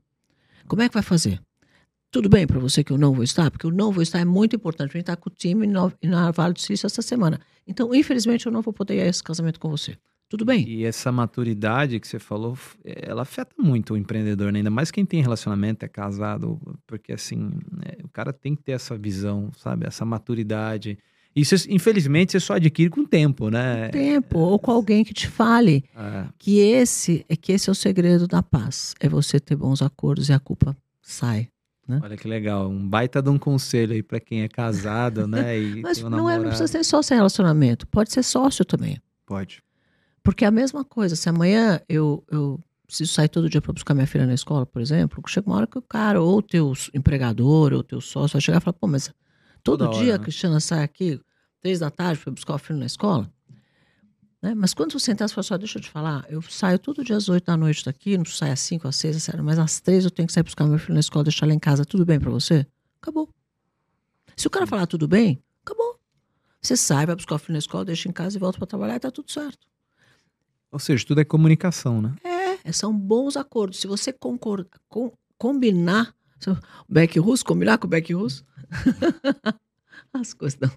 Como 0.67 0.81
é 0.81 0.87
que 0.89 0.93
vai 0.95 1.03
fazer? 1.03 1.39
Tudo 2.09 2.27
bem 2.27 2.47
para 2.47 2.57
você 2.59 2.83
que 2.83 2.91
eu 2.91 2.97
não 2.97 3.13
vou 3.13 3.23
estar? 3.23 3.51
Porque 3.51 3.65
eu 3.67 3.71
não 3.71 3.91
vou 3.91 4.01
estar 4.01 4.19
é 4.19 4.25
muito 4.25 4.55
importante. 4.55 4.89
A 4.89 4.93
gente 4.93 5.01
está 5.01 5.15
com 5.15 5.29
o 5.29 5.33
time 5.33 5.67
no- 5.67 5.91
na 6.03 6.31
Vale 6.31 6.53
do 6.53 6.59
Silício 6.61 6.87
essa 6.87 7.01
semana. 7.01 7.39
Então, 7.67 7.93
infelizmente, 7.93 8.45
eu 8.45 8.51
não 8.51 8.61
vou 8.61 8.73
poder 8.73 8.95
ir 8.97 9.01
a 9.01 9.05
esse 9.07 9.23
casamento 9.23 9.59
com 9.59 9.69
você. 9.69 9.95
Tudo 10.33 10.45
bem? 10.45 10.67
E 10.67 10.83
essa 10.83 11.11
maturidade 11.11 11.99
que 11.99 12.07
você 12.07 12.17
falou, 12.17 12.57
ela 12.83 13.21
afeta 13.21 13.53
muito 13.59 13.93
o 13.93 13.97
empreendedor, 13.97 14.51
né? 14.51 14.61
ainda 14.61 14.71
mais 14.71 14.89
quem 14.89 15.05
tem 15.05 15.21
relacionamento, 15.21 15.85
é 15.85 15.87
casado, 15.87 16.59
porque 16.87 17.13
assim, 17.13 17.51
é, 17.85 18.03
o 18.03 18.09
cara 18.09 18.33
tem 18.33 18.55
que 18.55 18.63
ter 18.63 18.71
essa 18.71 18.97
visão, 18.97 19.51
sabe? 19.55 19.85
Essa 19.85 20.03
maturidade. 20.03 20.97
Isso, 21.35 21.53
infelizmente, 21.69 22.31
você 22.31 22.39
só 22.39 22.55
adquire 22.55 22.89
com 22.89 23.01
o 23.01 23.07
tempo, 23.07 23.51
né? 23.51 23.89
Tempo, 23.89 24.39
ou 24.39 24.57
com 24.57 24.71
alguém 24.71 25.03
que 25.03 25.13
te 25.13 25.27
fale 25.27 25.83
É, 25.95 26.25
que 26.39 26.57
esse 26.57 27.23
é 27.29 27.35
que 27.35 27.51
esse 27.51 27.69
é 27.69 27.71
o 27.71 27.75
segredo 27.75 28.27
da 28.27 28.41
paz. 28.41 28.95
É 28.99 29.07
você 29.07 29.39
ter 29.39 29.55
bons 29.55 29.83
acordos 29.83 30.29
e 30.29 30.33
a 30.33 30.39
culpa 30.39 30.75
sai. 30.99 31.47
olha 31.87 32.17
que 32.17 32.27
legal, 32.27 32.67
um 32.67 32.89
baita 32.89 33.21
de 33.21 33.29
um 33.29 33.37
conselho 33.37 33.93
aí 33.93 34.01
pra 34.01 34.19
quem 34.19 34.41
é 34.41 34.47
casado, 34.47 35.27
né? 35.27 35.59
E 35.59 35.79
Mas 35.85 36.01
um 36.01 36.09
não, 36.09 36.27
é, 36.27 36.39
não 36.39 36.45
precisa 36.45 36.65
ser 36.65 36.83
só 36.83 37.03
ser 37.03 37.13
relacionamento. 37.13 37.85
Pode 37.85 38.11
ser 38.11 38.23
sócio 38.23 38.65
também. 38.65 38.97
Pode. 39.27 39.61
Porque 40.23 40.45
é 40.45 40.47
a 40.47 40.51
mesma 40.51 40.85
coisa, 40.85 41.15
se 41.15 41.27
amanhã 41.27 41.81
eu, 41.89 42.23
eu 42.31 42.59
preciso 42.87 43.11
sair 43.11 43.27
todo 43.27 43.49
dia 43.49 43.61
para 43.61 43.73
buscar 43.73 43.93
minha 43.93 44.07
filha 44.07 44.25
na 44.25 44.33
escola, 44.33 44.65
por 44.65 44.81
exemplo, 44.81 45.21
chega 45.27 45.49
uma 45.49 45.57
hora 45.57 45.67
que 45.67 45.77
o 45.77 45.81
cara, 45.81 46.21
ou 46.21 46.37
o 46.37 46.41
teu 46.41 46.73
empregador, 46.93 47.73
ou 47.73 47.79
o 47.79 47.83
teu 47.83 47.99
sócio, 47.99 48.33
vai 48.33 48.41
chegar 48.41 48.59
e 48.59 48.61
falar, 48.61 48.73
pô, 48.73 48.87
mas 48.87 49.11
todo 49.63 49.79
Toda 49.79 49.89
hora, 49.89 49.99
dia 49.99 50.13
né? 50.13 50.15
a 50.15 50.19
Cristiana 50.19 50.59
sai 50.59 50.83
aqui, 50.83 51.19
três 51.59 51.79
da 51.79 51.91
tarde, 51.91 52.21
para 52.21 52.31
buscar 52.31 52.55
o 52.55 52.57
filho 52.57 52.79
na 52.79 52.85
escola. 52.85 53.29
Né? 54.41 54.53
Mas 54.53 54.73
quando 54.73 54.91
você 54.91 55.05
sentar 55.05 55.27
e 55.27 55.31
falar, 55.31 55.43
só 55.43 55.57
deixa 55.57 55.77
eu 55.77 55.81
te 55.81 55.89
falar, 55.89 56.25
eu 56.29 56.41
saio 56.41 56.77
todo 56.77 57.03
dia 57.03 57.17
às 57.17 57.29
oito 57.29 57.45
da 57.45 57.57
noite 57.57 57.83
daqui, 57.83 58.17
não 58.17 58.25
saio 58.25 58.53
às 58.53 58.59
cinco, 58.59 58.87
às 58.87 58.95
seis, 58.95 59.15
às 59.15 59.23
sete, 59.23 59.41
mas 59.41 59.57
às 59.57 59.79
três 59.79 60.05
eu 60.05 60.11
tenho 60.11 60.27
que 60.27 60.33
sair 60.33 60.43
buscar 60.43 60.65
meu 60.65 60.77
filho 60.77 60.93
na 60.93 60.99
escola, 60.99 61.23
deixar 61.23 61.45
ele 61.45 61.55
em 61.55 61.59
casa, 61.59 61.83
tudo 61.85 62.05
bem 62.05 62.19
para 62.19 62.29
você? 62.29 62.65
Acabou. 63.01 63.29
Se 64.35 64.47
o 64.47 64.49
cara 64.49 64.67
falar 64.67 64.85
tudo 64.85 65.07
bem, 65.07 65.41
acabou. 65.65 65.99
Você 66.61 66.75
sai, 66.77 67.05
vai 67.05 67.15
buscar 67.15 67.35
o 67.35 67.39
filho 67.39 67.53
na 67.53 67.59
escola, 67.59 67.85
deixa 67.85 68.07
em 68.09 68.11
casa 68.11 68.37
e 68.37 68.39
volta 68.39 68.57
para 68.57 68.67
trabalhar 68.67 68.95
e 68.95 68.99
tá 68.99 69.11
tudo 69.11 69.31
certo. 69.31 69.72
Ou 70.73 70.79
seja, 70.79 71.05
tudo 71.05 71.21
é 71.21 71.23
comunicação, 71.23 72.01
né? 72.01 72.15
É, 72.63 72.71
são 72.71 72.91
bons 72.97 73.37
acordos. 73.37 73.79
Se 73.79 73.85
você 73.85 74.11
concordar, 74.11 74.65
com, 74.89 75.11
combinar, 75.37 76.15
Beck 76.89 77.19
Russo, 77.19 77.45
combinar 77.45 77.77
com 77.77 77.85
o 77.85 77.89
Beck 77.89 78.11
Russo, 78.11 78.43
as 80.11 80.33
coisas 80.33 80.57
dão, 80.57 80.71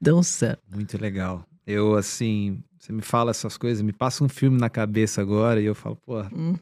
dão 0.00 0.22
certo. 0.22 0.62
Muito 0.74 0.98
legal. 0.98 1.46
Eu, 1.66 1.96
assim, 1.96 2.64
você 2.78 2.94
me 2.94 3.02
fala 3.02 3.30
essas 3.30 3.58
coisas, 3.58 3.82
me 3.82 3.92
passa 3.92 4.24
um 4.24 4.28
filme 4.28 4.58
na 4.58 4.70
cabeça 4.70 5.20
agora 5.20 5.60
e 5.60 5.66
eu 5.66 5.74
falo, 5.74 5.96
pô, 5.96 6.22
Hum, 6.32 6.54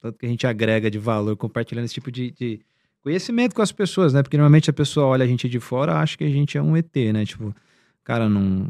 tanto 0.00 0.18
que 0.18 0.26
a 0.26 0.28
gente 0.28 0.44
agrega 0.44 0.90
de 0.90 0.98
valor 0.98 1.36
compartilhando 1.36 1.84
esse 1.84 1.94
tipo 1.94 2.10
de, 2.10 2.32
de 2.32 2.60
conhecimento 3.00 3.54
com 3.54 3.62
as 3.62 3.70
pessoas, 3.70 4.12
né? 4.12 4.24
Porque 4.24 4.36
normalmente 4.36 4.68
a 4.68 4.72
pessoa 4.72 5.06
olha 5.06 5.24
a 5.24 5.28
gente 5.28 5.48
de 5.48 5.60
fora 5.60 6.00
acha 6.00 6.18
que 6.18 6.24
a 6.24 6.28
gente 6.28 6.58
é 6.58 6.62
um 6.62 6.76
ET, 6.76 6.96
né? 7.12 7.24
Tipo, 7.24 7.54
cara, 8.02 8.28
não, 8.28 8.68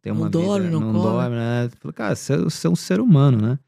não 0.00 0.02
tem 0.02 0.12
Não 0.12 0.20
uma 0.22 0.30
dorme, 0.30 0.66
vida, 0.66 0.70
não 0.78 0.80
não 0.92 0.92
come. 1.00 1.04
dorme, 1.14 1.36
né? 1.36 1.70
Fala, 1.80 1.92
cara, 1.92 2.14
você, 2.16 2.36
você 2.38 2.66
é 2.66 2.70
um 2.70 2.76
ser 2.76 3.00
humano, 3.00 3.38
né? 3.40 3.58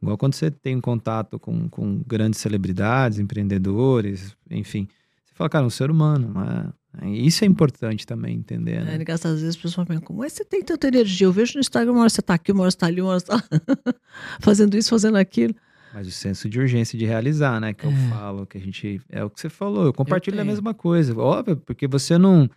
Igual 0.00 0.16
quando 0.16 0.34
você 0.34 0.50
tem 0.50 0.80
contato 0.80 1.38
com, 1.40 1.68
com 1.68 2.02
grandes 2.06 2.40
celebridades, 2.40 3.18
empreendedores, 3.18 4.36
enfim. 4.50 4.86
Você 5.24 5.34
fala, 5.34 5.50
cara, 5.50 5.66
um 5.66 5.70
ser 5.70 5.90
humano, 5.90 6.32
né? 6.34 6.72
Isso 7.12 7.44
é 7.44 7.46
importante 7.46 8.06
também 8.06 8.36
entender, 8.36 8.82
né? 8.84 8.92
é 8.94 8.96
engraçado, 8.96 9.32
às 9.34 9.40
vezes 9.40 9.56
as 9.56 9.62
pessoas 9.62 9.86
falam, 9.86 10.00
como 10.02 10.24
é 10.24 10.26
que 10.26 10.32
você 10.32 10.44
tem 10.44 10.62
tanta 10.64 10.88
energia? 10.88 11.26
Eu 11.26 11.32
vejo 11.32 11.52
no 11.54 11.60
Instagram, 11.60 11.92
uma 11.92 12.00
hora 12.00 12.08
você 12.10 12.22
tá 12.22 12.34
aqui, 12.34 12.50
uma 12.50 12.62
hora 12.62 12.70
você 12.70 12.76
tá 12.76 12.86
ali, 12.86 13.00
uma 13.00 13.10
hora 13.10 13.20
você 13.20 13.26
tá 13.26 13.38
fazendo 14.40 14.76
isso, 14.76 14.90
fazendo 14.90 15.16
aquilo. 15.16 15.54
Mas 15.94 16.06
o 16.08 16.10
senso 16.10 16.48
de 16.48 16.58
urgência 16.58 16.98
de 16.98 17.04
realizar, 17.04 17.60
né? 17.60 17.72
Que 17.72 17.84
eu 17.86 17.90
É. 17.90 18.08
falo, 18.10 18.46
que 18.46 18.58
a 18.58 18.60
gente. 18.60 19.00
É 19.08 19.22
o 19.24 19.30
que 19.30 19.40
você 19.40 19.48
falou, 19.48 19.84
eu 19.86 19.92
compartilho 19.92 20.36
a 20.36 20.42
tenho. 20.42 20.50
mesma 20.50 20.74
coisa. 20.74 21.16
Óbvio, 21.18 21.56
porque 21.56 21.86
você 21.86 22.18
não. 22.18 22.48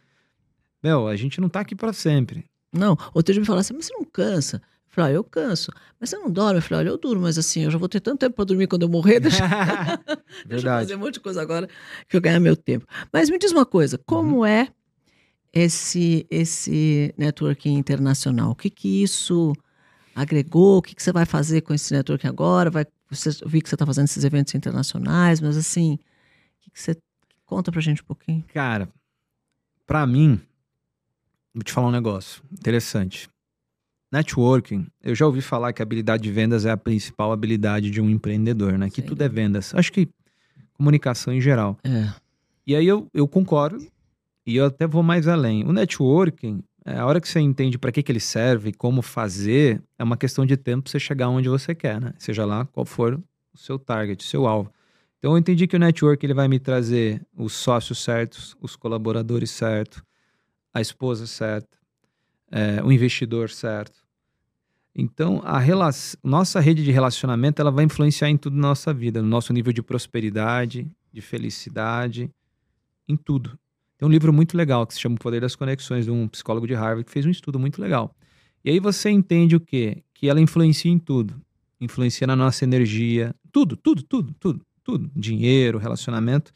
Meu, 0.83 1.07
a 1.07 1.15
gente 1.15 1.39
não 1.39 1.47
tá 1.47 1.59
aqui 1.61 1.75
pra 1.75 1.93
sempre. 1.93 2.45
Não, 2.71 2.97
outro 3.13 3.33
dia 3.33 3.39
me 3.41 3.45
falaram 3.45 3.61
assim, 3.61 3.73
mas 3.73 3.85
você 3.85 3.93
não 3.93 4.03
cansa? 4.05 4.57
Eu 4.57 4.61
falei, 4.93 5.11
ah, 5.11 5.15
eu 5.15 5.23
canso. 5.23 5.71
Mas 5.99 6.09
você 6.09 6.17
não 6.17 6.29
dorme? 6.31 6.57
Eu 6.59 6.61
falei, 6.61 6.79
olha, 6.85 6.89
eu 6.89 6.97
durmo, 6.97 7.23
mas 7.23 7.37
assim, 7.37 7.63
eu 7.63 7.71
já 7.71 7.77
vou 7.77 7.87
ter 7.89 7.99
tanto 7.99 8.19
tempo 8.19 8.35
para 8.35 8.45
dormir 8.45 8.67
quando 8.67 8.83
eu 8.83 8.89
morrer, 8.89 9.19
deixa, 9.19 9.43
deixa 10.45 10.67
eu 10.67 10.71
fazer 10.79 10.95
um 10.95 10.99
monte 10.99 11.15
de 11.15 11.19
coisa 11.21 11.41
agora 11.41 11.67
que 12.07 12.15
eu 12.17 12.21
ganhar 12.21 12.39
meu 12.39 12.55
tempo. 12.55 12.85
Mas 13.11 13.29
me 13.29 13.37
diz 13.37 13.51
uma 13.51 13.65
coisa, 13.65 13.97
como 13.97 14.37
Uhum. 14.39 14.45
é 14.45 14.67
esse 15.53 16.25
esse 16.29 17.13
networking 17.17 17.73
internacional? 17.77 18.51
O 18.51 18.55
que 18.55 18.69
que 18.69 19.03
isso 19.03 19.53
agregou? 20.15 20.77
O 20.77 20.81
que 20.81 20.95
que 20.95 21.03
você 21.03 21.11
vai 21.11 21.25
fazer 21.25 21.61
com 21.61 21.73
esse 21.73 21.93
networking 21.93 22.27
agora? 22.27 22.69
Vai, 22.69 22.85
você, 23.09 23.29
eu 23.41 23.49
vi 23.49 23.61
que 23.61 23.67
você 23.69 23.75
está 23.75 23.85
fazendo 23.85 24.05
esses 24.05 24.23
eventos 24.23 24.55
internacionais, 24.55 25.41
mas 25.41 25.57
assim, 25.57 25.95
o 25.95 25.97
que, 26.61 26.71
que 26.71 26.81
você 26.81 26.97
conta 27.45 27.71
pra 27.71 27.81
gente 27.81 28.01
um 28.01 28.05
pouquinho? 28.05 28.43
Cara, 28.53 28.87
pra 29.85 30.05
mim, 30.07 30.39
vou 31.53 31.63
te 31.63 31.71
falar 31.71 31.87
um 31.87 31.91
negócio 31.91 32.43
interessante. 32.51 33.29
Networking, 34.11 34.87
eu 35.01 35.15
já 35.15 35.25
ouvi 35.25 35.41
falar 35.41 35.71
que 35.71 35.81
a 35.81 35.83
habilidade 35.83 36.23
de 36.23 36.31
vendas 36.31 36.65
é 36.65 36.71
a 36.71 36.77
principal 36.77 37.31
habilidade 37.31 37.89
de 37.89 38.01
um 38.01 38.09
empreendedor, 38.09 38.77
né? 38.77 38.89
Que 38.89 39.01
tudo 39.01 39.21
é 39.23 39.29
vendas. 39.29 39.73
Acho 39.73 39.91
que 39.91 40.09
comunicação 40.73 41.33
em 41.33 41.39
geral. 41.39 41.77
É, 41.83 42.09
E 42.67 42.75
aí 42.75 42.85
eu, 42.85 43.07
eu 43.13 43.27
concordo 43.27 43.85
e 44.45 44.57
eu 44.57 44.65
até 44.65 44.85
vou 44.85 45.01
mais 45.01 45.27
além. 45.29 45.63
O 45.63 45.71
networking, 45.71 46.61
é, 46.83 46.97
a 46.97 47.05
hora 47.05 47.21
que 47.21 47.29
você 47.29 47.39
entende 47.39 47.77
para 47.77 47.91
que, 47.91 48.03
que 48.03 48.11
ele 48.11 48.19
serve, 48.19 48.73
como 48.73 49.01
fazer, 49.01 49.81
é 49.97 50.03
uma 50.03 50.17
questão 50.17 50.45
de 50.45 50.57
tempo 50.57 50.83
pra 50.83 50.91
você 50.91 50.99
chegar 50.99 51.29
onde 51.29 51.47
você 51.47 51.73
quer, 51.73 52.01
né? 52.01 52.13
Seja 52.17 52.43
lá 52.43 52.65
qual 52.65 52.85
for 52.85 53.13
o 53.53 53.57
seu 53.57 53.79
target, 53.79 54.25
o 54.25 54.27
seu 54.27 54.45
alvo. 54.45 54.71
Então 55.19 55.31
eu 55.31 55.37
entendi 55.37 55.67
que 55.67 55.75
o 55.75 55.79
network 55.79 56.25
ele 56.25 56.33
vai 56.33 56.47
me 56.49 56.59
trazer 56.59 57.21
os 57.37 57.53
sócios 57.53 58.03
certos, 58.03 58.57
os 58.59 58.75
colaboradores 58.75 59.51
certos, 59.51 60.01
a 60.73 60.81
esposa 60.81 61.27
certa, 61.27 61.77
é, 62.51 62.81
o 62.83 62.91
investidor 62.91 63.49
certo. 63.49 64.01
Então, 64.93 65.41
a 65.45 65.61
nossa 66.23 66.59
rede 66.59 66.83
de 66.83 66.91
relacionamento 66.91 67.61
ela 67.61 67.71
vai 67.71 67.85
influenciar 67.85 68.29
em 68.29 68.37
tudo 68.37 68.55
na 68.57 68.69
nossa 68.69 68.93
vida, 68.93 69.21
no 69.21 69.27
nosso 69.27 69.53
nível 69.53 69.71
de 69.71 69.81
prosperidade, 69.81 70.89
de 71.13 71.21
felicidade, 71.21 72.29
em 73.07 73.15
tudo. 73.15 73.57
Tem 73.97 74.07
um 74.07 74.11
livro 74.11 74.33
muito 74.33 74.57
legal 74.57 74.85
que 74.85 74.93
se 74.93 74.99
chama 74.99 75.15
O 75.15 75.19
Poder 75.19 75.41
das 75.41 75.55
Conexões, 75.55 76.05
de 76.05 76.11
um 76.11 76.27
psicólogo 76.27 76.67
de 76.67 76.73
Harvard 76.73 77.05
que 77.05 77.11
fez 77.11 77.25
um 77.25 77.29
estudo 77.29 77.59
muito 77.59 77.81
legal. 77.81 78.13
E 78.65 78.69
aí 78.69 78.79
você 78.79 79.09
entende 79.09 79.55
o 79.55 79.59
quê? 79.59 80.03
Que 80.13 80.27
ela 80.27 80.41
influencia 80.41 80.91
em 80.91 80.99
tudo. 80.99 81.41
Influencia 81.79 82.27
na 82.27 82.35
nossa 82.35 82.63
energia, 82.63 83.33
tudo, 83.51 83.75
tudo, 83.75 84.03
tudo, 84.03 84.33
tudo, 84.39 84.65
tudo. 84.83 85.11
Dinheiro, 85.15 85.77
relacionamento. 85.77 86.51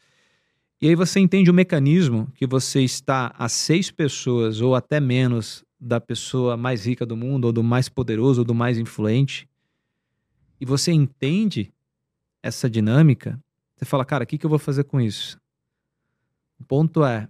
E 0.80 0.88
aí 0.88 0.94
você 0.94 1.20
entende 1.20 1.50
o 1.50 1.54
mecanismo 1.54 2.30
que 2.34 2.46
você 2.46 2.82
está 2.82 3.34
a 3.38 3.48
seis 3.48 3.90
pessoas 3.90 4.60
ou 4.60 4.74
até 4.74 5.00
menos 5.00 5.64
da 5.80 6.00
pessoa 6.00 6.56
mais 6.56 6.86
rica 6.86 7.06
do 7.06 7.16
mundo, 7.16 7.46
ou 7.46 7.52
do 7.52 7.62
mais 7.62 7.88
poderoso, 7.88 8.42
ou 8.42 8.44
do 8.44 8.54
mais 8.54 8.78
influente. 8.78 9.48
E 10.60 10.66
você 10.66 10.92
entende 10.92 11.72
essa 12.42 12.68
dinâmica, 12.68 13.38
você 13.74 13.84
fala, 13.84 14.04
cara, 14.04 14.24
o 14.24 14.26
que, 14.26 14.38
que 14.38 14.46
eu 14.46 14.50
vou 14.50 14.58
fazer 14.58 14.84
com 14.84 15.00
isso? 15.00 15.38
O 16.58 16.64
ponto 16.64 17.04
é 17.04 17.28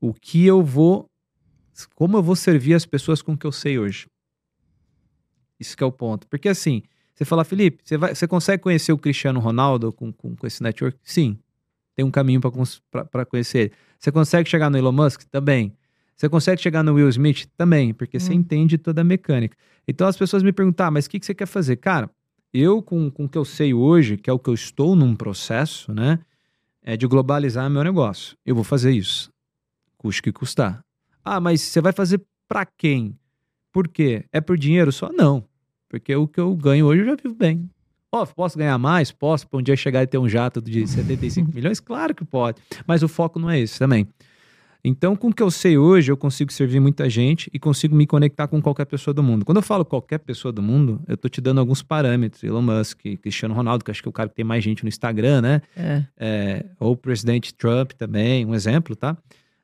o 0.00 0.14
que 0.14 0.46
eu 0.46 0.62
vou, 0.62 1.10
como 1.94 2.16
eu 2.16 2.22
vou 2.22 2.36
servir 2.36 2.74
as 2.74 2.86
pessoas 2.86 3.20
com 3.20 3.32
o 3.32 3.38
que 3.38 3.46
eu 3.46 3.52
sei 3.52 3.78
hoje. 3.78 4.06
Isso 5.58 5.76
que 5.76 5.82
é 5.82 5.86
o 5.86 5.92
ponto. 5.92 6.26
Porque 6.28 6.48
assim, 6.48 6.82
você 7.14 7.24
fala, 7.24 7.44
Felipe, 7.44 7.82
você, 7.84 7.98
vai, 7.98 8.14
você 8.14 8.26
consegue 8.26 8.62
conhecer 8.62 8.92
o 8.92 8.98
Cristiano 8.98 9.40
Ronaldo 9.40 9.92
com, 9.92 10.12
com, 10.12 10.34
com 10.34 10.46
esse 10.46 10.62
network? 10.62 10.98
Sim. 11.02 11.38
Tem 11.96 12.04
um 12.04 12.10
caminho 12.10 12.40
para 12.40 13.26
conhecer 13.26 13.58
ele. 13.58 13.72
Você 13.98 14.10
consegue 14.10 14.48
chegar 14.48 14.70
no 14.70 14.78
Elon 14.78 14.92
Musk? 14.92 15.22
Também. 15.30 15.76
Você 16.16 16.28
consegue 16.28 16.60
chegar 16.60 16.82
no 16.82 16.94
Will 16.94 17.08
Smith? 17.08 17.46
Também, 17.56 17.94
porque 17.94 18.20
você 18.20 18.32
Hum. 18.32 18.36
entende 18.36 18.76
toda 18.78 19.00
a 19.00 19.04
mecânica. 19.04 19.56
Então 19.88 20.06
as 20.06 20.16
pessoas 20.16 20.42
me 20.42 20.52
perguntam, 20.52 20.86
ah, 20.86 20.90
mas 20.90 21.06
o 21.06 21.10
que, 21.10 21.18
que 21.18 21.26
você 21.26 21.34
quer 21.34 21.46
fazer? 21.46 21.76
Cara, 21.76 22.10
eu 22.52 22.82
com, 22.82 23.10
com 23.10 23.24
o 23.24 23.28
que 23.28 23.38
eu 23.38 23.44
sei 23.44 23.72
hoje, 23.72 24.16
que 24.16 24.28
é 24.28 24.32
o 24.32 24.38
que 24.38 24.50
eu 24.50 24.54
estou 24.54 24.94
num 24.94 25.14
processo, 25.14 25.92
né? 25.92 26.18
é 26.82 26.96
de 26.96 27.06
globalizar 27.06 27.68
meu 27.70 27.84
negócio. 27.84 28.36
Eu 28.44 28.54
vou 28.54 28.64
fazer 28.64 28.90
isso. 28.92 29.30
Custe 29.96 30.22
que 30.22 30.32
custar. 30.32 30.82
Ah, 31.24 31.38
mas 31.38 31.60
você 31.60 31.80
vai 31.80 31.92
fazer 31.92 32.22
para 32.48 32.64
quem? 32.64 33.18
Por 33.72 33.86
quê? 33.86 34.24
É 34.32 34.40
por 34.40 34.58
dinheiro 34.58 34.90
só? 34.90 35.12
Não. 35.12 35.44
Porque 35.88 36.14
o 36.16 36.26
que 36.26 36.40
eu 36.40 36.54
ganho 36.56 36.86
hoje 36.86 37.02
eu 37.02 37.06
já 37.06 37.14
vivo 37.16 37.34
bem. 37.34 37.68
Ó, 38.12 38.26
posso 38.26 38.58
ganhar 38.58 38.76
mais? 38.78 39.12
Posso 39.12 39.48
para 39.48 39.58
um 39.58 39.62
dia 39.62 39.76
chegar 39.76 40.02
e 40.02 40.06
ter 40.06 40.18
um 40.18 40.28
jato 40.28 40.60
de 40.60 40.86
75 40.88 41.52
milhões? 41.54 41.80
Claro 41.80 42.14
que 42.14 42.24
pode. 42.24 42.60
Mas 42.86 43.02
o 43.02 43.08
foco 43.08 43.38
não 43.38 43.50
é 43.50 43.60
esse 43.60 43.78
também. 43.78 44.08
Então, 44.82 45.14
com 45.14 45.28
o 45.28 45.34
que 45.34 45.42
eu 45.42 45.50
sei 45.50 45.76
hoje, 45.76 46.10
eu 46.10 46.16
consigo 46.16 46.50
servir 46.50 46.80
muita 46.80 47.08
gente 47.08 47.50
e 47.52 47.58
consigo 47.58 47.94
me 47.94 48.06
conectar 48.06 48.48
com 48.48 48.62
qualquer 48.62 48.86
pessoa 48.86 49.12
do 49.12 49.22
mundo. 49.22 49.44
Quando 49.44 49.58
eu 49.58 49.62
falo 49.62 49.84
qualquer 49.84 50.18
pessoa 50.18 50.50
do 50.50 50.62
mundo, 50.62 51.02
eu 51.06 51.18
tô 51.18 51.28
te 51.28 51.38
dando 51.40 51.60
alguns 51.60 51.82
parâmetros. 51.82 52.42
Elon 52.42 52.62
Musk, 52.62 53.00
Cristiano 53.20 53.54
Ronaldo, 53.54 53.84
que 53.84 53.90
acho 53.90 54.02
que 54.02 54.08
é 54.08 54.10
o 54.10 54.12
cara 54.12 54.28
que 54.30 54.34
tem 54.34 54.44
mais 54.44 54.64
gente 54.64 54.82
no 54.82 54.88
Instagram, 54.88 55.42
né? 55.42 55.62
É. 55.76 56.04
É, 56.18 56.66
ou 56.78 56.92
o 56.92 56.96
presidente 56.96 57.52
Trump 57.52 57.92
também, 57.92 58.46
um 58.46 58.54
exemplo, 58.54 58.96
tá? 58.96 59.16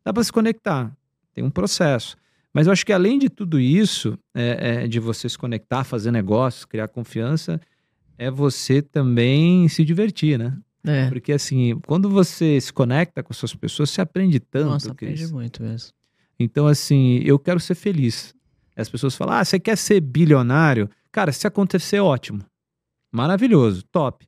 Dá 0.04 0.12
para 0.12 0.22
se 0.22 0.30
conectar. 0.30 0.92
Tem 1.32 1.42
um 1.42 1.50
processo. 1.50 2.16
Mas 2.52 2.66
eu 2.66 2.72
acho 2.72 2.84
que 2.84 2.92
além 2.92 3.18
de 3.18 3.28
tudo 3.28 3.58
isso, 3.58 4.18
é, 4.34 4.84
é, 4.84 4.86
de 4.86 5.00
você 5.00 5.28
se 5.28 5.36
conectar, 5.36 5.82
fazer 5.84 6.10
negócios, 6.10 6.64
criar 6.64 6.88
confiança, 6.88 7.60
é 8.18 8.30
você 8.30 8.80
também 8.80 9.68
se 9.68 9.84
divertir, 9.84 10.38
né? 10.38 10.56
É. 10.84 11.08
Porque 11.08 11.32
assim, 11.32 11.78
quando 11.86 12.08
você 12.08 12.60
se 12.60 12.72
conecta 12.72 13.22
com 13.22 13.32
essas 13.32 13.54
pessoas, 13.54 13.90
você 13.90 14.00
aprende 14.00 14.38
tanto. 14.38 14.70
Nossa, 14.70 14.92
aprende 14.92 15.26
muito 15.28 15.62
mesmo. 15.62 15.90
Então, 16.38 16.66
assim, 16.66 17.20
eu 17.24 17.38
quero 17.38 17.58
ser 17.58 17.74
feliz. 17.74 18.34
As 18.76 18.88
pessoas 18.88 19.16
falam: 19.16 19.34
ah, 19.34 19.44
você 19.44 19.58
quer 19.58 19.76
ser 19.76 20.00
bilionário? 20.00 20.88
Cara, 21.10 21.32
se 21.32 21.46
acontecer, 21.46 21.98
ótimo. 21.98 22.44
Maravilhoso, 23.10 23.82
top. 23.90 24.26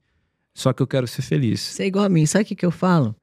Só 0.55 0.73
que 0.73 0.83
eu 0.83 0.87
quero 0.87 1.07
ser 1.07 1.23
feliz. 1.23 1.61
Você 1.61 1.85
é 1.85 1.87
igual 1.87 2.05
a 2.05 2.09
mim, 2.09 2.27
sabe 2.27 2.45
o 2.45 2.47
que, 2.47 2.57
que 2.57 2.67
eu 2.67 2.71
falo? 2.71 3.15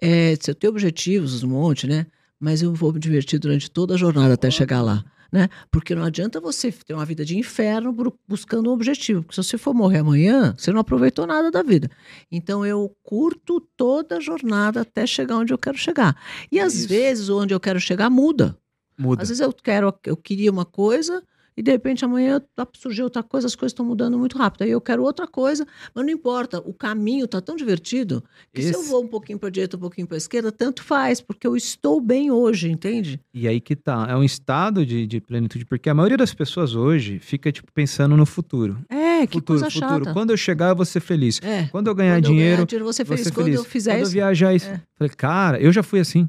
É, 0.00 0.36
se 0.36 0.50
eu 0.50 0.54
tenho 0.54 0.70
objetivos, 0.70 1.42
um 1.42 1.48
monte, 1.48 1.86
né? 1.86 2.06
Mas 2.38 2.62
eu 2.62 2.72
vou 2.74 2.92
me 2.92 3.00
divertir 3.00 3.40
durante 3.40 3.70
toda 3.70 3.94
a 3.94 3.96
jornada 3.96 4.34
até 4.34 4.50
chegar 4.50 4.82
lá. 4.82 5.04
Né? 5.32 5.48
Porque 5.70 5.94
não 5.94 6.04
adianta 6.04 6.40
você 6.40 6.70
ter 6.70 6.94
uma 6.94 7.04
vida 7.04 7.24
de 7.24 7.36
inferno 7.36 7.94
buscando 8.28 8.70
um 8.70 8.72
objetivo. 8.72 9.22
Porque 9.22 9.34
se 9.34 9.42
você 9.42 9.58
for 9.58 9.74
morrer 9.74 9.98
amanhã, 9.98 10.54
você 10.56 10.72
não 10.72 10.80
aproveitou 10.80 11.26
nada 11.26 11.50
da 11.50 11.62
vida. 11.62 11.90
Então 12.30 12.64
eu 12.64 12.94
curto 13.02 13.60
toda 13.76 14.16
a 14.16 14.20
jornada 14.20 14.82
até 14.82 15.06
chegar 15.06 15.36
onde 15.36 15.52
eu 15.52 15.58
quero 15.58 15.76
chegar. 15.76 16.16
E 16.50 16.60
às 16.60 16.74
Isso. 16.74 16.88
vezes 16.88 17.28
onde 17.28 17.52
eu 17.52 17.60
quero 17.60 17.80
chegar 17.80 18.08
muda. 18.08 18.56
Muda. 18.98 19.22
Às 19.22 19.28
vezes 19.28 19.40
eu 19.40 19.52
quero, 19.52 19.92
eu 20.04 20.16
queria 20.16 20.50
uma 20.50 20.64
coisa 20.64 21.22
e 21.56 21.62
de 21.62 21.70
repente 21.70 22.04
amanhã 22.04 22.40
tá- 22.54 22.66
surgiu 22.74 23.04
outra 23.04 23.22
coisa, 23.22 23.46
as 23.46 23.54
coisas 23.56 23.72
estão 23.72 23.84
mudando 23.86 24.18
muito 24.18 24.36
rápido. 24.36 24.62
Aí 24.62 24.70
eu 24.70 24.80
quero 24.80 25.02
outra 25.02 25.26
coisa, 25.26 25.66
mas 25.94 26.04
não 26.04 26.12
importa, 26.12 26.58
o 26.60 26.74
caminho 26.74 27.26
tá 27.26 27.40
tão 27.40 27.56
divertido 27.56 28.22
que 28.52 28.62
se 28.62 28.74
eu 28.74 28.82
vou 28.82 29.02
um 29.04 29.08
pouquinho 29.08 29.38
para 29.38 29.48
direita, 29.50 29.76
um 29.76 29.80
pouquinho 29.80 30.06
para 30.06 30.16
esquerda, 30.16 30.52
tanto 30.52 30.82
faz, 30.82 31.20
porque 31.20 31.46
eu 31.46 31.56
estou 31.56 32.00
bem 32.00 32.30
hoje, 32.30 32.70
entende? 32.70 33.20
E 33.32 33.48
aí 33.48 33.60
que 33.60 33.74
tá. 33.74 34.06
É 34.08 34.16
um 34.16 34.24
estado 34.24 34.84
de, 34.84 35.06
de 35.06 35.20
plenitude, 35.20 35.64
porque 35.64 35.88
a 35.88 35.94
maioria 35.94 36.16
das 36.16 36.34
pessoas 36.34 36.74
hoje 36.74 37.18
fica, 37.18 37.50
tipo, 37.50 37.72
pensando 37.72 38.16
no 38.16 38.26
futuro. 38.26 38.78
É, 38.88 39.26
que 39.26 39.34
futuro, 39.38 39.60
coisa 39.60 39.70
futuro. 39.70 40.04
chata. 40.04 40.12
Quando 40.12 40.30
eu 40.30 40.36
chegar, 40.36 40.68
eu 40.70 40.76
vou 40.76 40.84
ser 40.84 41.00
feliz. 41.00 41.40
É. 41.42 41.64
Quando 41.68 41.86
eu 41.86 41.94
ganhar 41.94 42.16
Quando 42.16 42.24
eu 42.26 42.30
dinheiro, 42.30 42.56
ganhar 42.56 42.66
dinheiro, 42.66 42.84
você 42.84 43.04
feliz. 43.04 43.24
ser 43.24 43.32
Quando 43.32 43.44
feliz. 43.46 43.58
eu 43.60 43.64
fizer 43.64 43.92
Quando 43.92 44.02
isso. 44.02 44.10
eu 44.10 44.12
viajar 44.12 44.54
isso. 44.54 44.66
É. 44.68 44.80
Falei, 44.98 45.12
cara, 45.16 45.60
eu 45.60 45.72
já 45.72 45.82
fui 45.82 46.00
assim. 46.00 46.28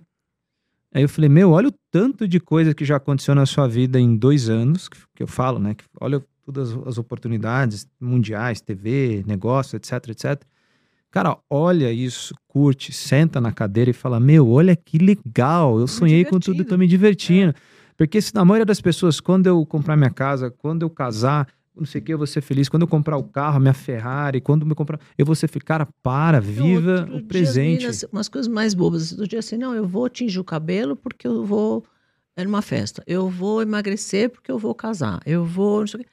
Aí 0.98 1.04
eu 1.04 1.10
falei, 1.10 1.30
meu, 1.30 1.52
olha 1.52 1.68
o 1.68 1.74
tanto 1.92 2.28
de 2.28 2.40
coisa 2.40 2.74
que 2.74 2.84
já 2.84 2.96
aconteceu 2.96 3.36
na 3.36 3.46
sua 3.46 3.68
vida 3.68 4.00
em 4.00 4.18
dois 4.18 4.50
anos, 4.50 4.90
que, 4.90 4.98
que 5.14 5.22
eu 5.22 5.28
falo, 5.28 5.60
né? 5.60 5.76
Que, 5.76 5.84
olha 6.02 6.26
todas 6.44 6.74
as 6.88 6.98
oportunidades 6.98 7.88
mundiais, 8.02 8.62
TV, 8.62 9.24
negócio, 9.28 9.76
etc, 9.76 9.92
etc. 10.10 10.42
Cara, 11.12 11.38
olha 11.48 11.92
isso, 11.92 12.34
curte, 12.48 12.92
senta 12.92 13.40
na 13.40 13.52
cadeira 13.52 13.92
e 13.92 13.94
fala, 13.94 14.20
meu, 14.20 14.50
olha 14.50 14.76
que 14.76 14.98
legal, 14.98 15.80
eu 15.80 15.86
sonhei 15.86 16.26
com 16.26 16.40
tudo 16.40 16.64
e 16.64 16.66
tô 16.66 16.76
me 16.76 16.88
divertindo. 16.88 17.54
Porque 17.96 18.20
se 18.20 18.34
na 18.34 18.44
maioria 18.44 18.66
das 18.66 18.82
pessoas, 18.82 19.20
quando 19.20 19.46
eu 19.46 19.64
comprar 19.68 19.96
minha 19.96 20.10
casa, 20.10 20.50
quando 20.50 20.82
eu 20.82 20.90
casar, 20.90 21.48
não 21.78 21.86
sei 21.86 22.02
o 22.02 22.04
que, 22.04 22.14
eu 22.14 22.18
vou 22.18 22.28
ser 22.28 22.42
feliz. 22.42 22.70
Quando 22.70 22.84
eu 22.84 22.88
comprar 22.88 23.18
o 23.18 23.24
carro, 23.24 23.60
minha 23.60 23.74
Ferrari, 23.74 24.42
quando 24.42 24.68
eu 24.68 24.76
comprar, 24.76 25.00
eu 25.18 25.26
vou 25.26 25.36
ser 25.36 25.48
feliz. 25.48 25.66
Cara, 25.66 25.88
para, 26.02 26.40
viva 26.40 27.02
Outro 27.02 27.16
o 27.16 27.18
dia, 27.18 27.28
presente. 27.28 27.78
meninas, 27.78 28.06
umas 28.12 28.28
coisas 28.30 28.48
mais 28.52 28.74
bobas. 28.74 29.14
Do 29.14 29.28
dia 29.28 29.40
assim, 29.40 29.58
não, 29.58 29.74
eu 29.74 29.88
vou 29.88 30.10
tingir 30.10 30.40
o 30.40 30.44
cabelo 30.44 30.96
porque 30.96 31.28
eu 31.28 31.46
vou. 31.46 31.84
É 32.36 32.44
numa 32.44 32.62
festa. 32.62 33.04
Eu 33.08 33.30
vou 33.30 33.62
emagrecer 33.64 34.30
porque 34.30 34.52
eu 34.52 34.60
vou 34.60 34.76
casar. 34.76 35.20
Eu 35.26 35.44
vou. 35.44 35.80
Não 35.80 35.88
sei 35.88 36.02
o 36.02 36.04
quê. 36.04 36.10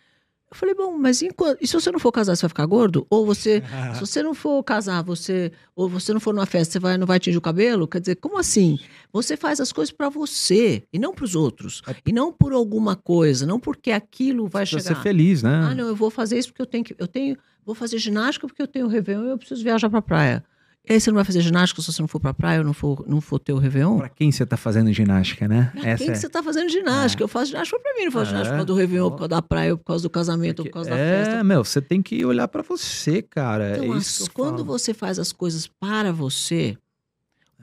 Eu 0.54 0.58
falei, 0.58 0.74
bom, 0.74 0.96
mas 0.96 1.20
enquanto, 1.20 1.58
e 1.60 1.66
se 1.66 1.74
você 1.74 1.90
não 1.90 1.98
for 1.98 2.12
casar, 2.12 2.36
você 2.36 2.42
vai 2.42 2.48
ficar 2.48 2.64
gordo? 2.64 3.04
Ou 3.10 3.26
você, 3.26 3.60
se 3.94 3.98
você 4.00 4.22
não 4.22 4.34
for 4.34 4.62
casar, 4.62 5.02
você, 5.02 5.50
ou 5.74 5.88
você 5.88 6.12
não 6.12 6.20
for 6.20 6.32
numa 6.32 6.46
festa, 6.46 6.74
você 6.74 6.78
vai, 6.78 6.96
não 6.96 7.08
vai 7.08 7.18
tingir 7.18 7.36
o 7.36 7.40
cabelo? 7.40 7.88
Quer 7.88 8.00
dizer, 8.00 8.14
como 8.16 8.38
assim? 8.38 8.78
Você 9.12 9.36
faz 9.36 9.60
as 9.60 9.72
coisas 9.72 9.92
para 9.92 10.08
você 10.08 10.84
e 10.92 10.98
não 10.98 11.12
para 11.12 11.24
os 11.24 11.34
outros. 11.34 11.82
É 11.88 11.96
E 12.06 12.12
não 12.12 12.32
por 12.32 12.52
alguma 12.52 12.94
coisa, 12.94 13.44
não 13.44 13.58
porque 13.58 13.90
aquilo 13.90 14.46
vai 14.46 14.62
Precisa 14.62 14.90
chegar. 14.90 14.96
ser 14.96 15.02
feliz, 15.02 15.42
né? 15.42 15.66
Ah, 15.70 15.74
não, 15.74 15.88
eu 15.88 15.96
vou 15.96 16.08
fazer 16.08 16.38
isso 16.38 16.48
porque 16.50 16.62
eu 16.62 16.66
tenho 16.66 16.84
que. 16.84 16.94
Eu 16.98 17.08
tenho. 17.08 17.36
Vou 17.66 17.74
fazer 17.74 17.98
ginástica 17.98 18.46
porque 18.46 18.62
eu 18.62 18.68
tenho 18.68 18.86
Réveillon 18.86 19.26
e 19.26 19.30
eu 19.30 19.38
preciso 19.38 19.62
viajar 19.64 19.90
pra 19.90 20.00
praia. 20.00 20.44
E 20.86 20.92
aí 20.92 21.00
você 21.00 21.10
não 21.10 21.14
vai 21.16 21.24
fazer 21.24 21.40
ginástica 21.40 21.80
se 21.80 21.90
você 21.90 22.02
não 22.02 22.08
for 22.08 22.20
pra 22.20 22.34
praia 22.34 22.58
ou 22.58 22.64
não 22.64 22.74
for, 22.74 23.04
não 23.08 23.18
for 23.20 23.38
ter 23.38 23.54
o 23.54 23.58
Réveillon? 23.58 23.96
Pra 23.96 24.08
quem 24.10 24.30
você 24.30 24.44
tá 24.44 24.54
fazendo 24.56 24.92
ginástica, 24.92 25.48
né? 25.48 25.70
Pra 25.72 25.96
quem 25.96 26.08
que 26.12 26.14
você 26.18 26.28
tá 26.28 26.42
fazendo 26.42 26.68
ginástica? 26.70 27.22
Eu 27.22 27.28
faço 27.28 27.46
ginástica 27.52 27.78
pra 27.80 27.94
mim, 27.94 28.04
não 28.04 28.12
faço 28.12 28.26
É. 28.26 28.28
ginástica 28.28 28.50
por 28.52 28.56
causa 28.58 28.66
do 28.66 28.74
Réveillon, 28.74 29.10
por 29.10 29.16
causa 29.16 29.28
da 29.28 29.40
praia, 29.42 29.72
ou 29.72 29.78
por 29.78 29.84
causa 29.84 30.02
do 30.02 30.10
casamento, 30.10 30.58
ou 30.60 30.66
por 30.66 30.72
causa 30.72 30.90
da 30.90 30.96
é, 30.98 31.24
festa. 31.24 31.42
meu, 31.44 31.64
você 31.64 31.80
tem 31.80 32.02
que 32.02 32.22
olhar 32.26 32.46
pra 32.48 32.62
você, 32.62 33.22
cara. 33.22 33.78
Então, 33.78 33.94
é 33.94 33.96
as- 33.96 34.28
quando 34.28 34.56
falo. 34.58 34.64
você 34.66 34.92
faz 34.92 35.18
as 35.18 35.32
coisas 35.32 35.66
para 35.66 36.12
você, 36.12 36.76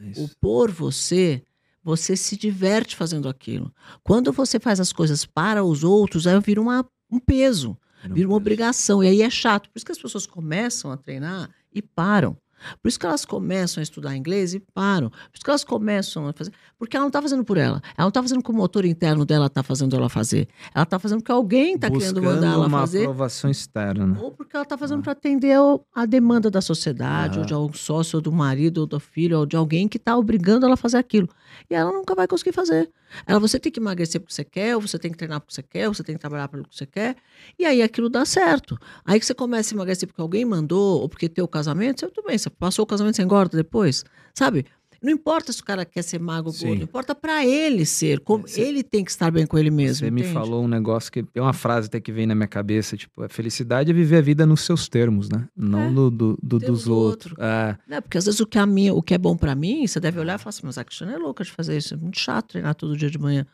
É 0.02 0.08
isso. 0.10 0.24
o 0.24 0.30
por 0.42 0.72
você, 0.72 1.44
você 1.84 2.16
se 2.18 2.36
diverte 2.36 2.96
fazendo 2.96 3.30
aquilo. 3.30 3.72
Quando 4.04 4.32
você 4.34 4.60
faz 4.60 4.80
as 4.80 4.92
coisas 4.92 5.26
para 5.28 5.64
os 5.64 5.84
outros, 5.84 6.26
aí 6.26 6.40
vira 6.40 6.60
uma, 6.60 6.84
um 7.10 7.20
peso. 7.20 7.78
Vira 8.02 8.16
Vira 8.16 8.28
uma 8.28 8.32
peso. 8.34 8.38
obrigação. 8.38 9.04
E 9.04 9.08
aí 9.08 9.22
é 9.22 9.30
chato. 9.30 9.70
Por 9.70 9.78
isso 9.78 9.86
que 9.86 9.92
as 9.92 10.00
pessoas 10.02 10.26
começam 10.26 10.92
a 10.92 10.98
treinar 10.98 11.52
e 11.72 11.84
param. 11.84 12.36
Por 12.82 12.88
isso 12.90 13.00
que 13.00 13.06
elas 13.06 13.26
começam 13.26 13.82
a 13.82 13.84
estudar 13.84 14.16
inglês 14.16 14.54
e 14.54 14.60
param. 14.60 15.10
Por 15.10 15.18
isso 15.36 15.44
que 15.44 15.50
elas 15.50 15.64
começam 15.64 16.28
a 16.28 16.34
fazer. 16.34 16.52
Porque 16.78 16.96
ela 16.96 17.04
não 17.04 17.08
está 17.10 17.22
fazendo 17.22 17.44
por 17.44 17.58
ela. 17.58 17.82
Ela 17.98 18.06
não 18.06 18.08
está 18.10 18.22
fazendo 18.22 18.42
com 18.44 18.52
o 18.52 18.56
motor 18.56 18.86
interno 18.86 19.26
dela 19.26 19.48
está 19.48 19.64
fazendo 19.64 19.96
ela 19.96 20.10
fazer. 20.10 20.48
Ela 20.74 20.84
está 20.84 20.98
fazendo 21.00 21.20
porque 21.20 21.32
alguém 21.32 21.76
está 21.76 21.90
querendo 21.90 22.22
mandar 22.24 22.54
ela 22.54 22.68
uma 22.68 22.80
fazer. 22.80 23.02
aprovação 23.02 23.50
externa. 23.50 24.18
Ou 24.22 24.32
porque 24.32 24.56
ela 24.56 24.64
está 24.64 24.78
fazendo 24.78 25.02
para 25.02 25.12
atender 25.12 25.58
a 25.94 26.06
demanda 26.06 26.50
da 26.50 26.62
sociedade, 26.62 27.38
Ah. 27.38 27.42
ou 27.42 27.46
de 27.46 27.54
algum 27.54 27.74
sócio, 27.74 28.18
ou 28.18 28.22
do 28.22 28.32
marido, 28.32 28.80
ou 28.80 28.88
do 28.88 29.00
filho, 29.00 29.40
ou 29.40 29.46
de 29.46 29.56
alguém 29.56 29.88
que 29.88 29.98
está 29.98 30.18
obrigando 30.18 30.66
ela 30.66 30.74
a 30.76 30.78
fazer 30.78 30.98
aquilo. 30.98 31.28
E 31.70 31.76
ela 31.76 31.92
nunca 31.92 32.16
vai 32.16 32.28
conseguir 32.28 32.52
fazer. 32.54 32.90
Ela, 33.26 33.40
você 33.40 33.60
tem 33.60 33.72
que 33.72 33.80
emagrecer 33.80 34.20
porque 34.22 34.34
você 34.34 34.44
quer, 34.44 34.76
ou 34.76 34.82
você 34.82 34.98
tem 35.00 35.12
que 35.12 35.18
treinar 35.18 35.40
porque 35.40 35.54
você 35.54 35.64
quer, 35.64 35.88
ou 35.88 35.94
você 35.94 36.04
tem 36.04 36.16
que 36.16 36.22
trabalhar 36.22 36.48
pelo 36.48 36.64
que 36.64 36.76
você 36.76 36.86
quer. 36.86 37.16
E 37.58 37.66
aí 37.66 37.82
aquilo 37.82 38.10
dá 38.10 38.26
certo. 38.26 38.78
Aí 39.06 39.20
que 39.20 39.26
você 39.26 39.34
começa 39.34 39.74
a 39.74 39.76
emagrecer 39.76 40.08
porque 40.08 40.22
alguém 40.22 40.46
mandou, 40.46 41.02
ou 41.02 41.10
porque 41.10 41.30
teu 41.30 41.48
casamento, 41.48 42.02
você, 42.02 42.08
tudo 42.10 42.26
bem, 42.28 42.38
você 42.38 42.50
passou 42.50 42.84
o 42.84 42.86
casamento, 42.86 43.16
você 43.16 43.24
engorda 43.24 43.58
depois. 43.58 44.04
Sabe? 44.34 44.66
Não 45.02 45.12
importa 45.12 45.52
se 45.52 45.60
o 45.62 45.64
cara 45.66 45.84
quer 45.84 46.04
ser 46.04 46.20
magro 46.20 46.52
ou 46.52 46.58
gordo, 46.68 46.84
importa 46.84 47.16
para 47.16 47.44
ele 47.46 47.86
ser. 47.88 48.20
Como 48.20 48.48
Você- 48.48 48.62
ele 48.62 48.84
tem 48.84 49.04
que 49.04 49.10
estar 49.10 49.32
bem 49.32 49.48
com 49.48 49.58
ele 49.58 49.72
mesmo. 49.72 49.96
Você 50.06 50.12
me 50.12 50.22
entende? 50.22 50.34
falou 50.34 50.64
um 50.64 50.68
negócio 50.68 51.12
que 51.12 51.26
é 51.34 51.42
uma 51.42 51.54
frase 51.54 51.88
até 51.88 52.00
que 52.00 52.12
vem 52.12 52.28
na 52.28 52.36
minha 52.36 52.48
cabeça, 52.48 52.96
tipo, 52.96 53.24
a 53.24 53.28
felicidade 53.30 53.90
é 53.90 53.94
viver 53.94 54.18
a 54.18 54.22
vida 54.22 54.46
nos 54.46 54.62
seus 54.62 54.88
termos, 54.88 55.28
né? 55.28 55.48
Não 55.58 55.80
É. 55.86 55.92
do, 55.92 56.12
do- 56.12 56.38
do- 56.44 56.60
dos 56.60 56.84
do 56.84 56.96
outros. 56.96 57.32
outro. 57.32 57.44
É. 57.44 57.78
Né? 57.88 58.00
Porque 58.02 58.18
às 58.18 58.26
vezes 58.26 58.40
o 58.40 58.46
que, 58.46 58.60
a 58.60 58.66
minha, 58.68 58.94
o 58.94 59.02
que 59.02 59.14
é 59.16 59.18
bom 59.18 59.36
pra 59.36 59.56
mim, 59.56 59.88
você 59.88 60.00
deve 60.00 60.20
olhar 60.20 60.36
e 60.36 60.38
falar 60.38 60.50
assim, 60.50 60.62
mas 60.66 60.78
a 60.78 60.84
Cristiane 60.84 61.14
é 61.14 61.18
louca 61.18 61.44
de 61.44 61.52
fazer 61.52 61.76
isso, 61.78 61.96
é 61.96 61.98
muito 61.98 62.20
chato 62.20 62.50
treinar 62.50 62.76
todo 62.76 62.96
dia 62.96 63.10
de 63.10 63.18
manhã. 63.18 63.46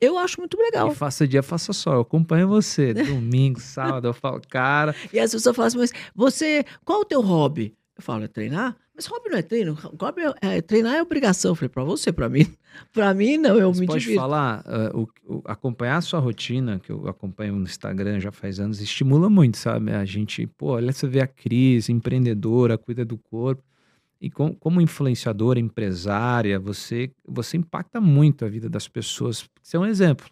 Eu 0.00 0.18
acho 0.18 0.40
muito 0.40 0.56
legal. 0.58 0.90
E 0.92 0.94
faça 0.94 1.26
dia, 1.26 1.42
faça 1.42 1.72
sol. 1.72 1.94
Eu 1.94 2.00
acompanho 2.00 2.48
você. 2.48 2.92
Domingo, 3.24 3.60
sábado, 3.60 4.06
eu 4.08 4.12
falo, 4.14 4.40
cara. 4.48 4.94
E 5.12 5.18
as 5.18 5.30
pessoas 5.30 5.54
falam 5.56 5.66
assim, 5.68 5.78
mas 5.78 5.92
você, 6.14 6.64
qual 6.84 7.00
o 7.00 7.04
teu 7.04 7.20
hobby? 7.20 7.74
Eu 7.96 8.02
falo, 8.02 8.24
é 8.24 8.28
treinar? 8.28 8.76
Mas 9.00 9.06
hobby 9.06 9.30
não 9.30 9.38
é 9.38 9.42
treino, 9.42 9.72
hobby 9.98 10.20
é, 10.42 10.58
é- 10.58 10.60
treinar 10.60 10.94
é 10.96 11.00
obrigação. 11.02 11.52
Eu 11.52 11.54
falei, 11.54 11.70
pra 11.70 11.82
você, 11.82 12.12
pra 12.12 12.28
mim. 12.28 12.44
Pra 12.92 13.12
mim, 13.14 13.36
não, 13.38 13.56
eu 13.58 13.72
Você 13.74 13.80
me 13.80 13.86
pode 13.86 14.00
divirto. 14.00 14.20
falar, 14.20 14.62
ah, 14.64 14.90
o- 14.94 15.08
o- 15.26 15.42
acompanhar 15.46 15.96
a 15.96 16.00
sua 16.00 16.20
rotina, 16.20 16.78
que 16.78 16.92
eu 16.92 17.08
acompanho 17.08 17.56
no 17.56 17.62
Instagram 17.64 18.20
já 18.20 18.30
faz 18.30 18.60
anos, 18.60 18.80
estimula 18.80 19.28
muito, 19.28 19.56
sabe? 19.56 19.90
A 19.90 20.04
gente, 20.04 20.46
pô, 20.46 20.72
olha, 20.74 20.92
você 20.92 21.08
vê 21.08 21.20
a 21.20 21.26
Cris, 21.26 21.88
empreendedora, 21.88 22.78
cuida 22.78 23.04
do 23.04 23.16
corpo. 23.18 23.62
E 24.20 24.30
com- 24.30 24.54
como 24.54 24.80
influenciadora, 24.82 25.58
empresária, 25.58 26.60
você, 26.60 27.10
você 27.26 27.56
impacta 27.56 28.00
muito 28.00 28.44
a 28.44 28.48
vida 28.48 28.68
das 28.68 28.86
pessoas. 28.86 29.44
Você 29.62 29.76
é 29.76 29.80
um 29.80 29.86
exemplo. 29.86 30.26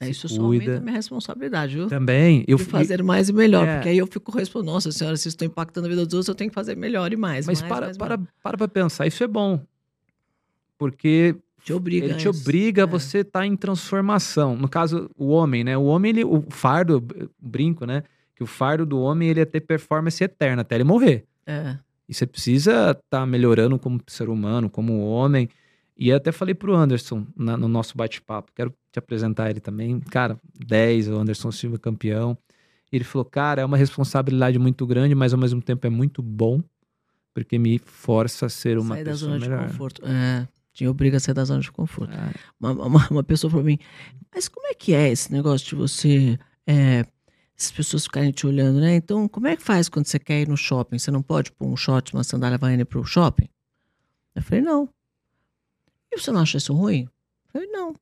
É, 0.00 0.08
isso 0.08 0.28
só 0.28 0.42
aumenta 0.42 0.64
cuida. 0.64 0.78
a 0.78 0.80
minha 0.80 0.94
responsabilidade, 0.96 1.76
viu? 1.76 1.86
Também. 1.88 2.44
Eu 2.48 2.58
de 2.58 2.64
fazer 2.64 3.02
mais 3.02 3.28
e 3.28 3.32
melhor. 3.32 3.66
É. 3.66 3.74
Porque 3.76 3.88
aí 3.90 3.98
eu 3.98 4.06
fico 4.06 4.36
respondendo, 4.36 4.72
nossa 4.72 4.90
senhora, 4.90 5.16
se 5.16 5.28
estou 5.28 5.46
impactando 5.46 5.86
a 5.86 5.90
vida 5.90 6.04
dos 6.04 6.14
outros, 6.14 6.28
eu 6.28 6.34
tenho 6.34 6.50
que 6.50 6.54
fazer 6.54 6.76
melhor 6.76 7.12
e 7.12 7.16
mais. 7.16 7.46
Mas 7.46 7.60
mais, 7.60 7.72
para, 7.72 7.86
mais, 7.86 7.96
para, 7.96 8.16
mais. 8.16 8.28
para 8.42 8.58
pra 8.58 8.68
pensar, 8.68 9.06
isso 9.06 9.22
é 9.22 9.28
bom. 9.28 9.60
Porque 10.76 11.36
Te 11.62 11.72
obriga. 11.72 12.06
ele 12.06 12.14
a 12.14 12.16
te 12.16 12.28
isso. 12.28 12.40
obriga 12.40 12.82
a 12.82 12.84
É. 12.84 12.86
você 12.86 13.18
estar 13.18 13.46
em 13.46 13.56
transformação. 13.56 14.56
No 14.56 14.68
caso, 14.68 15.08
o 15.16 15.28
homem, 15.28 15.62
né? 15.64 15.76
O 15.78 15.84
homem, 15.84 16.10
ele, 16.10 16.24
o 16.24 16.44
fardo, 16.50 17.02
brinco, 17.40 17.86
né? 17.86 18.02
Que 18.34 18.42
o 18.42 18.46
fardo 18.46 18.84
do 18.84 19.00
homem 19.00 19.28
ele 19.28 19.40
é 19.40 19.44
ter 19.44 19.60
performance 19.60 20.22
eterna 20.22 20.62
até 20.62 20.74
ele 20.74 20.84
morrer. 20.84 21.24
É. 21.46 21.78
E 22.08 22.12
você 22.12 22.26
precisa 22.26 22.90
estar 22.90 23.02
tá 23.08 23.26
melhorando 23.26 23.78
como 23.78 24.00
ser 24.08 24.28
humano, 24.28 24.68
como 24.68 25.06
homem. 25.06 25.48
E 25.96 26.12
até 26.12 26.32
falei 26.32 26.54
pro 26.54 26.74
Anderson 26.74 27.26
na, 27.36 27.56
no 27.56 27.68
nosso 27.68 27.96
bate-papo, 27.96 28.52
quero 28.54 28.74
te 28.90 28.98
apresentar 28.98 29.50
ele 29.50 29.60
também. 29.60 30.00
Cara, 30.00 30.38
10, 30.66 31.08
o 31.08 31.16
Anderson 31.18 31.52
Silva 31.52 31.78
campeão. 31.78 32.36
Ele 32.90 33.04
falou, 33.04 33.24
cara, 33.24 33.62
é 33.62 33.64
uma 33.64 33.76
responsabilidade 33.76 34.58
muito 34.58 34.86
grande, 34.86 35.14
mas 35.14 35.32
ao 35.32 35.38
mesmo 35.38 35.60
tempo 35.62 35.86
é 35.86 35.90
muito 35.90 36.22
bom, 36.22 36.62
porque 37.32 37.58
me 37.58 37.78
força 37.78 38.46
a 38.46 38.48
ser 38.48 38.78
uma 38.78 38.94
Sair 38.96 39.04
pessoa 39.04 39.30
da 39.32 39.38
zona 39.38 39.38
melhor. 39.38 39.66
de 39.66 39.72
conforto. 39.72 40.02
É, 40.06 40.48
te 40.72 40.86
obriga 40.86 41.16
a 41.16 41.20
sair 41.20 41.34
da 41.34 41.44
zona 41.44 41.60
de 41.60 41.70
conforto. 41.72 42.12
É. 42.12 42.32
Uma, 42.58 42.72
uma, 42.72 43.08
uma 43.08 43.24
pessoa 43.24 43.50
falou 43.50 43.64
pra 43.64 43.72
mim, 43.72 43.78
mas 44.34 44.48
como 44.48 44.66
é 44.66 44.74
que 44.74 44.92
é 44.94 45.10
esse 45.10 45.32
negócio 45.32 45.66
de 45.68 45.74
você. 45.74 46.38
É, 46.66 47.04
as 47.56 47.70
pessoas 47.70 48.04
ficarem 48.04 48.32
te 48.32 48.46
olhando, 48.46 48.80
né? 48.80 48.96
Então, 48.96 49.28
como 49.28 49.46
é 49.46 49.56
que 49.56 49.62
faz 49.62 49.88
quando 49.88 50.06
você 50.06 50.18
quer 50.18 50.40
ir 50.42 50.48
no 50.48 50.56
shopping? 50.56 50.98
Você 50.98 51.10
não 51.10 51.22
pode 51.22 51.52
pôr 51.52 51.68
um 51.68 51.76
short, 51.76 52.12
uma 52.12 52.24
sandália 52.24 52.56
havaiana 52.56 52.84
pro 52.84 53.04
shopping? 53.04 53.48
Eu 54.34 54.42
falei, 54.42 54.60
não. 54.60 54.88
E 56.14 56.20
você 56.20 56.30
não 56.30 56.40
acha 56.40 56.58
isso 56.58 56.72
ruim? 56.72 57.02
Eu 57.46 57.52
falei, 57.52 57.68
não. 57.68 57.94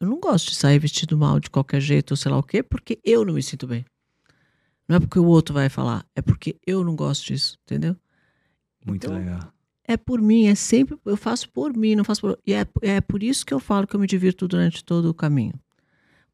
Eu 0.00 0.08
não 0.08 0.20
gosto 0.20 0.50
de 0.50 0.56
sair 0.56 0.78
vestido 0.78 1.16
mal 1.16 1.40
de 1.40 1.50
qualquer 1.50 1.80
jeito 1.80 2.12
ou 2.12 2.16
sei 2.16 2.30
lá 2.30 2.38
o 2.38 2.42
quê, 2.42 2.62
porque 2.62 2.98
eu 3.04 3.24
não 3.24 3.34
me 3.34 3.42
sinto 3.42 3.66
bem. 3.66 3.84
Não 4.88 4.96
é 4.96 5.00
porque 5.00 5.18
o 5.18 5.24
outro 5.26 5.54
vai 5.54 5.68
falar, 5.68 6.04
é 6.14 6.20
porque 6.20 6.56
eu 6.66 6.84
não 6.84 6.94
gosto 6.94 7.24
disso, 7.26 7.56
entendeu? 7.62 7.96
Muito 8.84 9.06
Então, 9.06 9.16
legal. 9.18 9.52
é 9.88 9.96
por 9.96 10.20
mim, 10.20 10.46
é 10.46 10.54
sempre, 10.54 10.98
eu 11.06 11.16
faço 11.16 11.48
por 11.48 11.74
mim, 11.74 11.94
não 11.94 12.04
faço 12.04 12.20
por. 12.20 12.38
E 12.46 12.52
é, 12.52 12.66
é 12.82 13.00
por 13.00 13.22
isso 13.22 13.46
que 13.46 13.54
eu 13.54 13.60
falo 13.60 13.86
que 13.86 13.96
eu 13.96 14.00
me 14.00 14.06
divirto 14.06 14.46
durante 14.46 14.84
todo 14.84 15.06
o 15.08 15.14
caminho. 15.14 15.54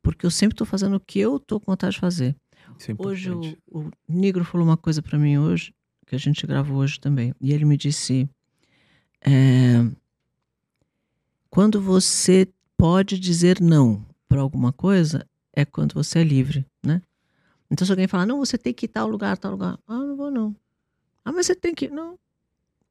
Porque 0.02 0.26
eu 0.26 0.30
sempre 0.30 0.54
estou 0.54 0.66
fazendo 0.66 0.96
o 0.96 1.00
que 1.00 1.20
eu 1.20 1.36
estou 1.36 1.60
com 1.60 1.70
vontade 1.70 1.94
de 1.94 2.00
fazer. 2.00 2.34
É 2.88 2.94
Hoje 2.98 3.30
o, 3.30 3.56
o 3.70 3.90
Negro 4.08 4.44
falou 4.44 4.66
uma 4.66 4.76
coisa 4.76 5.00
para 5.02 5.18
mim 5.18 5.38
hoje, 5.38 5.72
que 6.06 6.14
a 6.16 6.18
gente 6.18 6.44
gravou 6.46 6.78
hoje 6.78 6.98
também. 6.98 7.32
E 7.40 7.52
ele 7.52 7.64
me 7.64 7.76
disse: 7.76 8.28
é, 9.20 9.78
quando 11.50 11.80
você 11.80 12.48
pode 12.76 13.18
dizer 13.18 13.60
não 13.60 14.04
para 14.28 14.40
alguma 14.40 14.72
coisa, 14.72 15.26
é 15.52 15.64
quando 15.64 15.92
você 15.94 16.20
é 16.20 16.24
livre, 16.24 16.64
né? 16.84 17.02
Então 17.70 17.84
se 17.86 17.92
alguém 17.92 18.08
falar, 18.08 18.26
não, 18.26 18.38
você 18.38 18.56
tem 18.56 18.72
que 18.72 18.86
ir 18.86 18.88
tal 18.88 19.08
lugar, 19.08 19.36
tal 19.36 19.52
lugar. 19.52 19.78
Ah, 19.86 19.98
não 19.98 20.16
vou 20.16 20.30
não. 20.30 20.54
Ah, 21.24 21.32
mas 21.32 21.46
você 21.46 21.54
tem 21.54 21.74
que 21.74 21.84
ir. 21.86 21.90
Não, 21.90 22.18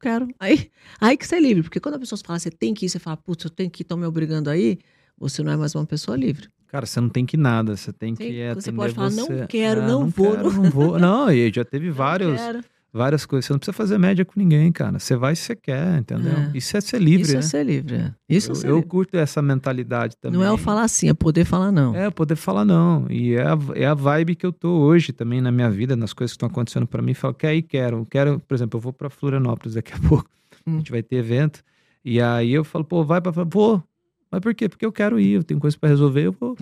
quero. 0.00 0.28
Aí, 0.38 0.70
aí 1.00 1.16
que 1.16 1.26
você 1.26 1.36
é 1.36 1.40
livre. 1.40 1.62
Porque 1.62 1.80
quando 1.80 1.96
a 1.96 1.98
pessoa 1.98 2.18
fala, 2.24 2.38
você 2.38 2.50
tem 2.50 2.72
que 2.72 2.86
ir, 2.86 2.88
você 2.88 2.98
fala, 2.98 3.16
putz, 3.16 3.44
eu 3.44 3.50
tenho 3.50 3.70
que 3.70 3.82
ir, 3.82 3.84
estão 3.84 3.98
me 3.98 4.06
obrigando 4.06 4.48
aí, 4.48 4.78
você 5.18 5.42
não 5.42 5.52
é 5.52 5.56
mais 5.56 5.74
uma 5.74 5.84
pessoa 5.84 6.16
livre. 6.16 6.48
Cara, 6.68 6.86
você 6.86 7.00
não 7.00 7.08
tem 7.08 7.26
que 7.26 7.36
nada, 7.36 7.76
você 7.76 7.92
tem 7.92 8.14
Tem- 8.14 8.30
que 8.30 8.54
você 8.54 8.70
pode 8.72 8.94
falar, 8.94 9.10
"Não 9.10 9.26
você. 9.26 9.46
quero, 9.48 9.80
É, 9.80 9.86
não 9.88 10.06
vou, 10.08 10.30
quero, 10.36 10.52
não- 10.52 10.62
não 10.62 10.70
vou. 10.70 10.98
Não, 11.00 11.30
e 11.32 11.52
já 11.52 11.64
teve 11.64 11.88
Não 11.88 11.94
vários, 11.94 12.40
quero. 12.40 12.64
Várias 12.92 13.24
coisas. 13.26 13.46
Você 13.46 13.52
não 13.52 13.58
precisa 13.58 13.72
fazer 13.76 13.98
média 13.98 14.24
com 14.24 14.32
ninguém, 14.36 14.70
cara. 14.72 14.98
Você 14.98 15.16
vai 15.16 15.34
se 15.36 15.42
você 15.42 15.56
quer, 15.56 15.98
entendeu? 15.98 16.32
É. 16.32 16.50
Isso 16.54 16.76
é 16.76 16.80
ser 16.80 17.00
livre, 17.00 17.22
Isso 17.22 17.32
né? 17.34 17.38
é 17.38 17.42
ser 17.42 17.62
livre. 17.64 17.94
é. 17.96 18.14
Isso 18.28 18.50
eu, 18.50 18.52
é 18.52 18.54
ser 18.56 18.68
eu 18.68 18.74
livre. 18.76 18.88
curto 18.88 19.16
essa 19.16 19.40
mentalidade 19.40 20.16
também. 20.20 20.38
Não 20.38 20.46
é 20.46 20.50
o 20.52 20.56
falar 20.56 20.86
sim, 20.88 21.08
é 21.08 21.14
poder 21.14 21.44
falar 21.44 21.70
não. 21.72 21.94
É, 21.94 22.10
poder 22.10 22.36
falar 22.36 22.64
não. 22.64 23.06
E 23.10 23.34
é 23.34 23.42
a, 23.46 23.58
é 23.74 23.86
a 23.86 23.94
vibe 23.94 24.34
que 24.36 24.44
eu 24.46 24.52
tô 24.52 24.68
hoje 24.80 25.12
também 25.12 25.40
na 25.40 25.50
minha 25.52 25.70
vida, 25.70 25.94
nas 25.96 26.12
coisas 26.12 26.32
que 26.32 26.36
estão 26.36 26.48
acontecendo 26.48 26.86
pra 26.86 27.00
mim. 27.02 27.14
Falo, 27.14 27.34
quer 27.34 27.54
ir, 27.54 27.62
quero. 27.62 28.06
Quero, 28.10 28.40
por 28.40 28.54
exemplo, 28.54 28.76
eu 28.78 28.80
vou 28.82 28.92
pra 28.92 29.08
Florianópolis 29.10 29.74
daqui 29.74 29.92
a 29.92 29.98
pouco. 30.08 30.28
A 30.66 30.70
Hum. 30.70 30.78
gente 30.78 30.90
vai 30.90 31.02
ter 31.02 31.16
evento. 31.16 31.62
E 32.04 32.20
aí 32.20 32.52
eu 32.52 32.64
falo, 32.64 32.84
pô, 32.84 33.02
vai 33.04 33.20
pra. 33.20 33.30
Vou. 33.44 33.82
Mas 34.30 34.40
por 34.40 34.54
quê? 34.54 34.68
Porque 34.68 34.84
eu 34.84 34.92
quero 34.92 35.18
ir, 35.18 35.32
eu 35.32 35.42
tenho 35.42 35.58
coisa 35.58 35.76
pra 35.78 35.88
resolver, 35.88 36.22
eu 36.26 36.32
vou. 36.32 36.56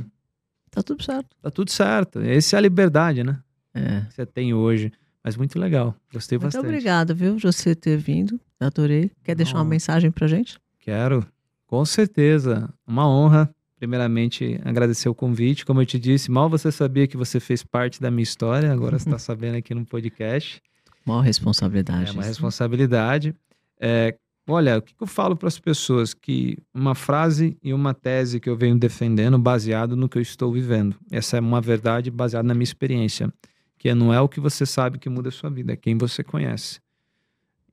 Tá 0.70 0.83
tudo 0.83 1.03
certo. 1.03 1.29
Tá 1.43 1.51
tudo 1.51 1.70
certo. 1.70 2.20
Essa 2.20 2.57
é 2.57 2.59
a 2.59 2.61
liberdade, 2.61 3.24
né? 3.24 3.39
É. 3.74 4.03
Que 4.09 4.14
você 4.14 4.26
tem 4.26 4.55
hoje. 4.55 4.93
Mas 5.24 5.36
muito 5.36 5.58
legal. 5.58 5.94
Gostei 6.12 6.38
Muito 6.38 6.44
bastante. 6.54 6.64
obrigada, 6.66 7.12
viu, 7.12 7.38
você 7.38 7.74
ter 7.74 7.96
vindo. 7.96 8.40
Adorei. 8.60 9.10
Quer 9.22 9.34
deixar 9.34 9.56
uma 9.56 9.64
Não. 9.64 9.70
mensagem 9.70 10.10
pra 10.10 10.26
gente? 10.26 10.58
Quero, 10.78 11.26
com 11.66 11.84
certeza. 11.84 12.68
Uma 12.86 13.08
honra. 13.08 13.50
Primeiramente, 13.76 14.60
agradecer 14.64 15.08
o 15.08 15.14
convite. 15.14 15.64
Como 15.64 15.80
eu 15.80 15.86
te 15.86 15.98
disse, 16.00 16.30
mal 16.30 16.48
você 16.50 16.72
sabia 16.72 17.06
que 17.06 17.16
você 17.16 17.38
fez 17.38 17.62
parte 17.62 18.00
da 18.00 18.10
minha 18.10 18.24
história, 18.24 18.72
agora 18.72 18.98
você 18.98 19.08
está 19.08 19.18
sabendo 19.20 19.56
aqui 19.56 19.72
no 19.74 19.84
podcast. 19.84 20.60
Maior 21.06 21.20
responsabilidade. 21.20 22.10
É 22.10 22.12
uma 22.12 22.20
isso. 22.22 22.28
responsabilidade. 22.30 23.34
É, 23.80 24.16
olha, 24.48 24.78
o 24.78 24.82
que 24.82 24.94
que 24.94 25.02
eu 25.02 25.06
falo 25.06 25.36
para 25.36 25.46
as 25.46 25.58
pessoas? 25.60 26.12
Que 26.12 26.58
uma 26.74 26.94
frase 26.96 27.56
e 27.62 27.72
uma 27.72 27.94
tese 27.94 28.40
que 28.40 28.50
eu 28.50 28.56
venho 28.56 28.76
defendendo 28.76 29.38
baseado 29.38 29.96
no 29.96 30.08
que 30.08 30.18
eu 30.18 30.22
estou 30.22 30.52
vivendo. 30.52 30.96
Essa 31.10 31.36
é 31.36 31.40
uma 31.40 31.60
verdade 31.60 32.10
baseada 32.10 32.46
na 32.48 32.54
minha 32.54 32.64
experiência. 32.64 33.32
Que 33.79 33.91
é, 33.91 33.95
não 33.95 34.12
é 34.12 34.20
o 34.20 34.29
que 34.29 34.41
você 34.41 34.66
sabe 34.66 34.99
que 34.99 35.09
muda 35.09 35.29
a 35.29 35.33
sua 35.33 35.49
vida, 35.49 35.72
é 35.72 35.76
quem 35.76 35.97
você 35.97 36.24
conhece. 36.24 36.81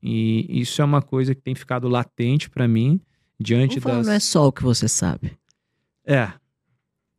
E 0.01 0.61
isso 0.61 0.81
é 0.81 0.85
uma 0.85 1.01
coisa 1.01 1.33
que 1.33 1.41
tem 1.41 1.55
ficado 1.55 1.87
latente 1.87 2.49
para 2.49 2.67
mim 2.67 3.01
diante 3.39 3.79
Vamos 3.79 3.97
das. 3.99 4.07
não 4.07 4.13
é 4.13 4.19
só 4.19 4.47
o 4.47 4.51
que 4.51 4.63
você 4.63 4.87
sabe. 4.87 5.37
É. 6.05 6.27
Não 6.27 6.33
é 6.33 6.39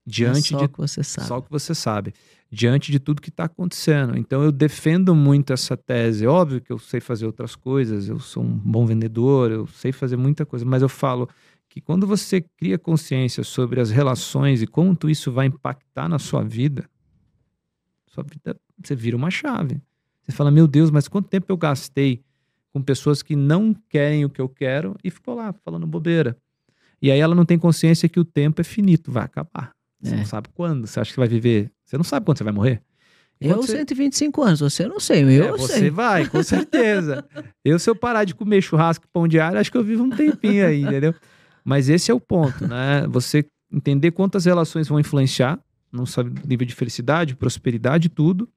Diante 0.06 0.50
só 0.50 0.58
de 0.58 0.64
o 0.64 0.68
que 0.68 0.78
você 0.78 1.02
sabe. 1.02 1.26
só 1.26 1.38
o 1.38 1.42
que 1.42 1.50
você 1.50 1.74
sabe. 1.74 2.14
Diante 2.48 2.92
de 2.92 3.00
tudo 3.00 3.20
que 3.20 3.28
está 3.28 3.44
acontecendo. 3.44 4.16
Então 4.16 4.40
eu 4.44 4.52
defendo 4.52 5.16
muito 5.16 5.52
essa 5.52 5.76
tese. 5.76 6.24
É 6.24 6.28
Óbvio 6.28 6.60
que 6.60 6.72
eu 6.72 6.78
sei 6.78 7.00
fazer 7.00 7.26
outras 7.26 7.56
coisas, 7.56 8.08
eu 8.08 8.20
sou 8.20 8.44
um 8.44 8.56
bom 8.56 8.86
vendedor, 8.86 9.50
eu 9.50 9.66
sei 9.66 9.90
fazer 9.90 10.16
muita 10.16 10.46
coisa, 10.46 10.64
mas 10.64 10.80
eu 10.80 10.88
falo 10.88 11.28
que 11.68 11.80
quando 11.80 12.06
você 12.06 12.40
cria 12.40 12.78
consciência 12.78 13.42
sobre 13.42 13.80
as 13.80 13.90
relações 13.90 14.62
e 14.62 14.66
quanto 14.66 15.10
isso 15.10 15.32
vai 15.32 15.46
impactar 15.46 16.08
na 16.08 16.20
sua 16.20 16.44
vida, 16.44 16.88
sua 18.06 18.22
vida, 18.22 18.56
você 18.82 18.94
vira 18.94 19.16
uma 19.16 19.30
chave. 19.30 19.80
Você 20.24 20.32
fala, 20.32 20.50
meu 20.50 20.66
Deus, 20.66 20.90
mas 20.90 21.08
quanto 21.08 21.28
tempo 21.28 21.46
eu 21.50 21.56
gastei 21.56 22.22
com 22.72 22.82
pessoas 22.82 23.22
que 23.22 23.34
não 23.36 23.74
querem 23.88 24.24
o 24.24 24.30
que 24.30 24.40
eu 24.40 24.48
quero 24.48 24.96
e 25.02 25.10
ficou 25.10 25.34
lá 25.34 25.52
falando 25.64 25.86
bobeira. 25.86 26.36
E 27.00 27.10
aí 27.10 27.20
ela 27.20 27.34
não 27.34 27.44
tem 27.44 27.58
consciência 27.58 28.08
que 28.08 28.18
o 28.20 28.24
tempo 28.24 28.60
é 28.60 28.64
finito, 28.64 29.10
vai 29.10 29.24
acabar. 29.24 29.72
Você 30.00 30.14
É. 30.14 30.16
não 30.18 30.24
sabe 30.26 30.48
quando. 30.54 30.86
Você 30.86 30.98
acha 31.00 31.12
que 31.12 31.18
vai 31.18 31.28
viver. 31.28 31.70
Você 31.84 31.96
não 31.96 32.04
sabe 32.04 32.26
quando 32.26 32.38
você 32.38 32.44
vai 32.44 32.52
morrer. 32.52 32.82
Eu, 33.40 33.56
você... 33.56 33.76
125 33.78 34.42
anos, 34.42 34.60
você 34.60 34.88
não 34.88 34.98
sei, 34.98 35.22
eu 35.22 35.44
É, 35.44 35.52
você 35.52 35.78
sei. 35.80 35.90
vai, 35.90 36.26
com 36.26 36.42
certeza. 36.42 37.22
eu, 37.64 37.78
se 37.78 37.88
eu 37.88 37.94
parar 37.94 38.24
de 38.24 38.34
comer 38.34 38.62
churrasco 38.62 39.04
e 39.04 39.08
pão 39.12 39.28
diário, 39.28 39.58
acho 39.58 39.70
que 39.70 39.76
eu 39.76 39.84
vivo 39.84 40.02
um 40.04 40.10
tempinho 40.10 40.66
aí, 40.66 40.80
entendeu? 40.82 41.14
Mas 41.62 41.88
esse 41.90 42.10
é 42.10 42.14
o 42.14 42.20
ponto, 42.20 42.66
né? 42.66 43.06
Você 43.08 43.44
entender 43.70 44.10
quantas 44.12 44.46
relações 44.46 44.88
vão 44.88 44.98
influenciar 44.98 45.58
no 45.92 46.06
seu 46.06 46.24
nível 46.24 46.66
de 46.66 46.74
felicidade, 46.74 47.36
prosperidade, 47.36 48.08
tudo. 48.08 48.48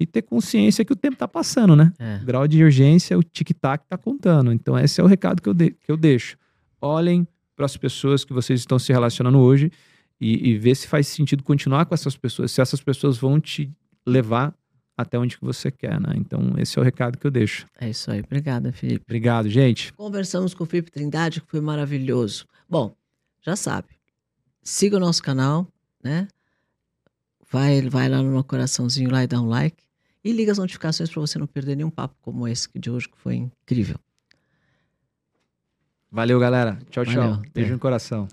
E 0.00 0.06
ter 0.06 0.22
consciência 0.22 0.84
que 0.84 0.92
o 0.92 0.96
tempo 0.96 1.16
tá 1.16 1.26
passando, 1.26 1.74
né? 1.74 1.92
É. 1.98 2.18
O 2.22 2.24
grau 2.24 2.46
de 2.46 2.62
urgência, 2.62 3.18
o 3.18 3.22
tic-tac 3.22 3.84
tá 3.88 3.96
contando. 3.98 4.52
Então, 4.52 4.78
esse 4.78 5.00
é 5.00 5.04
o 5.04 5.06
recado 5.08 5.42
que 5.42 5.48
eu, 5.48 5.54
de- 5.54 5.70
que 5.72 5.90
eu 5.90 5.96
deixo. 5.96 6.36
Olhem 6.80 7.26
para 7.56 7.66
as 7.66 7.76
pessoas 7.76 8.24
que 8.24 8.32
vocês 8.32 8.60
estão 8.60 8.78
se 8.78 8.92
relacionando 8.92 9.38
hoje 9.38 9.72
e, 10.20 10.50
e 10.50 10.58
ver 10.58 10.76
se 10.76 10.86
faz 10.86 11.08
sentido 11.08 11.42
continuar 11.42 11.84
com 11.86 11.94
essas 11.94 12.16
pessoas, 12.16 12.52
se 12.52 12.60
essas 12.60 12.80
pessoas 12.80 13.18
vão 13.18 13.40
te 13.40 13.68
levar 14.06 14.54
até 14.96 15.18
onde 15.18 15.36
que 15.36 15.44
você 15.44 15.70
quer, 15.70 16.00
né? 16.00 16.12
Então, 16.16 16.54
esse 16.58 16.78
é 16.78 16.80
o 16.80 16.84
recado 16.84 17.18
que 17.18 17.26
eu 17.26 17.30
deixo. 17.30 17.66
É 17.80 17.90
isso 17.90 18.08
aí. 18.10 18.20
Obrigada, 18.20 18.72
Felipe. 18.72 19.02
Obrigado, 19.04 19.48
gente. 19.48 19.92
Conversamos 19.94 20.54
com 20.54 20.62
o 20.62 20.66
Felipe 20.66 20.90
Trindade, 20.92 21.40
que 21.40 21.46
foi 21.48 21.60
maravilhoso. 21.60 22.46
Bom, 22.68 22.94
já 23.42 23.56
sabe. 23.56 23.88
Siga 24.62 24.96
o 24.96 25.00
nosso 25.00 25.22
canal, 25.22 25.66
né? 26.02 26.28
Vai, 27.50 27.80
vai 27.88 28.08
lá 28.08 28.22
no 28.22 28.30
meu 28.30 28.44
coraçãozinho 28.44 29.10
lá 29.10 29.24
e 29.24 29.26
dá 29.26 29.40
um 29.40 29.48
like. 29.48 29.76
E 30.28 30.32
liga 30.32 30.52
as 30.52 30.58
notificações 30.58 31.08
para 31.08 31.22
você 31.22 31.38
não 31.38 31.46
perder 31.46 31.74
nenhum 31.74 31.88
papo 31.88 32.14
como 32.20 32.46
esse 32.46 32.68
de 32.78 32.90
hoje, 32.90 33.08
que 33.08 33.16
foi 33.16 33.36
incrível. 33.36 33.96
Valeu, 36.12 36.38
galera. 36.38 36.78
Tchau, 36.90 37.02
tchau. 37.02 37.14
Valeu, 37.14 37.34
até. 37.36 37.48
Beijo 37.54 37.72
no 37.72 37.78
coração. 37.78 38.28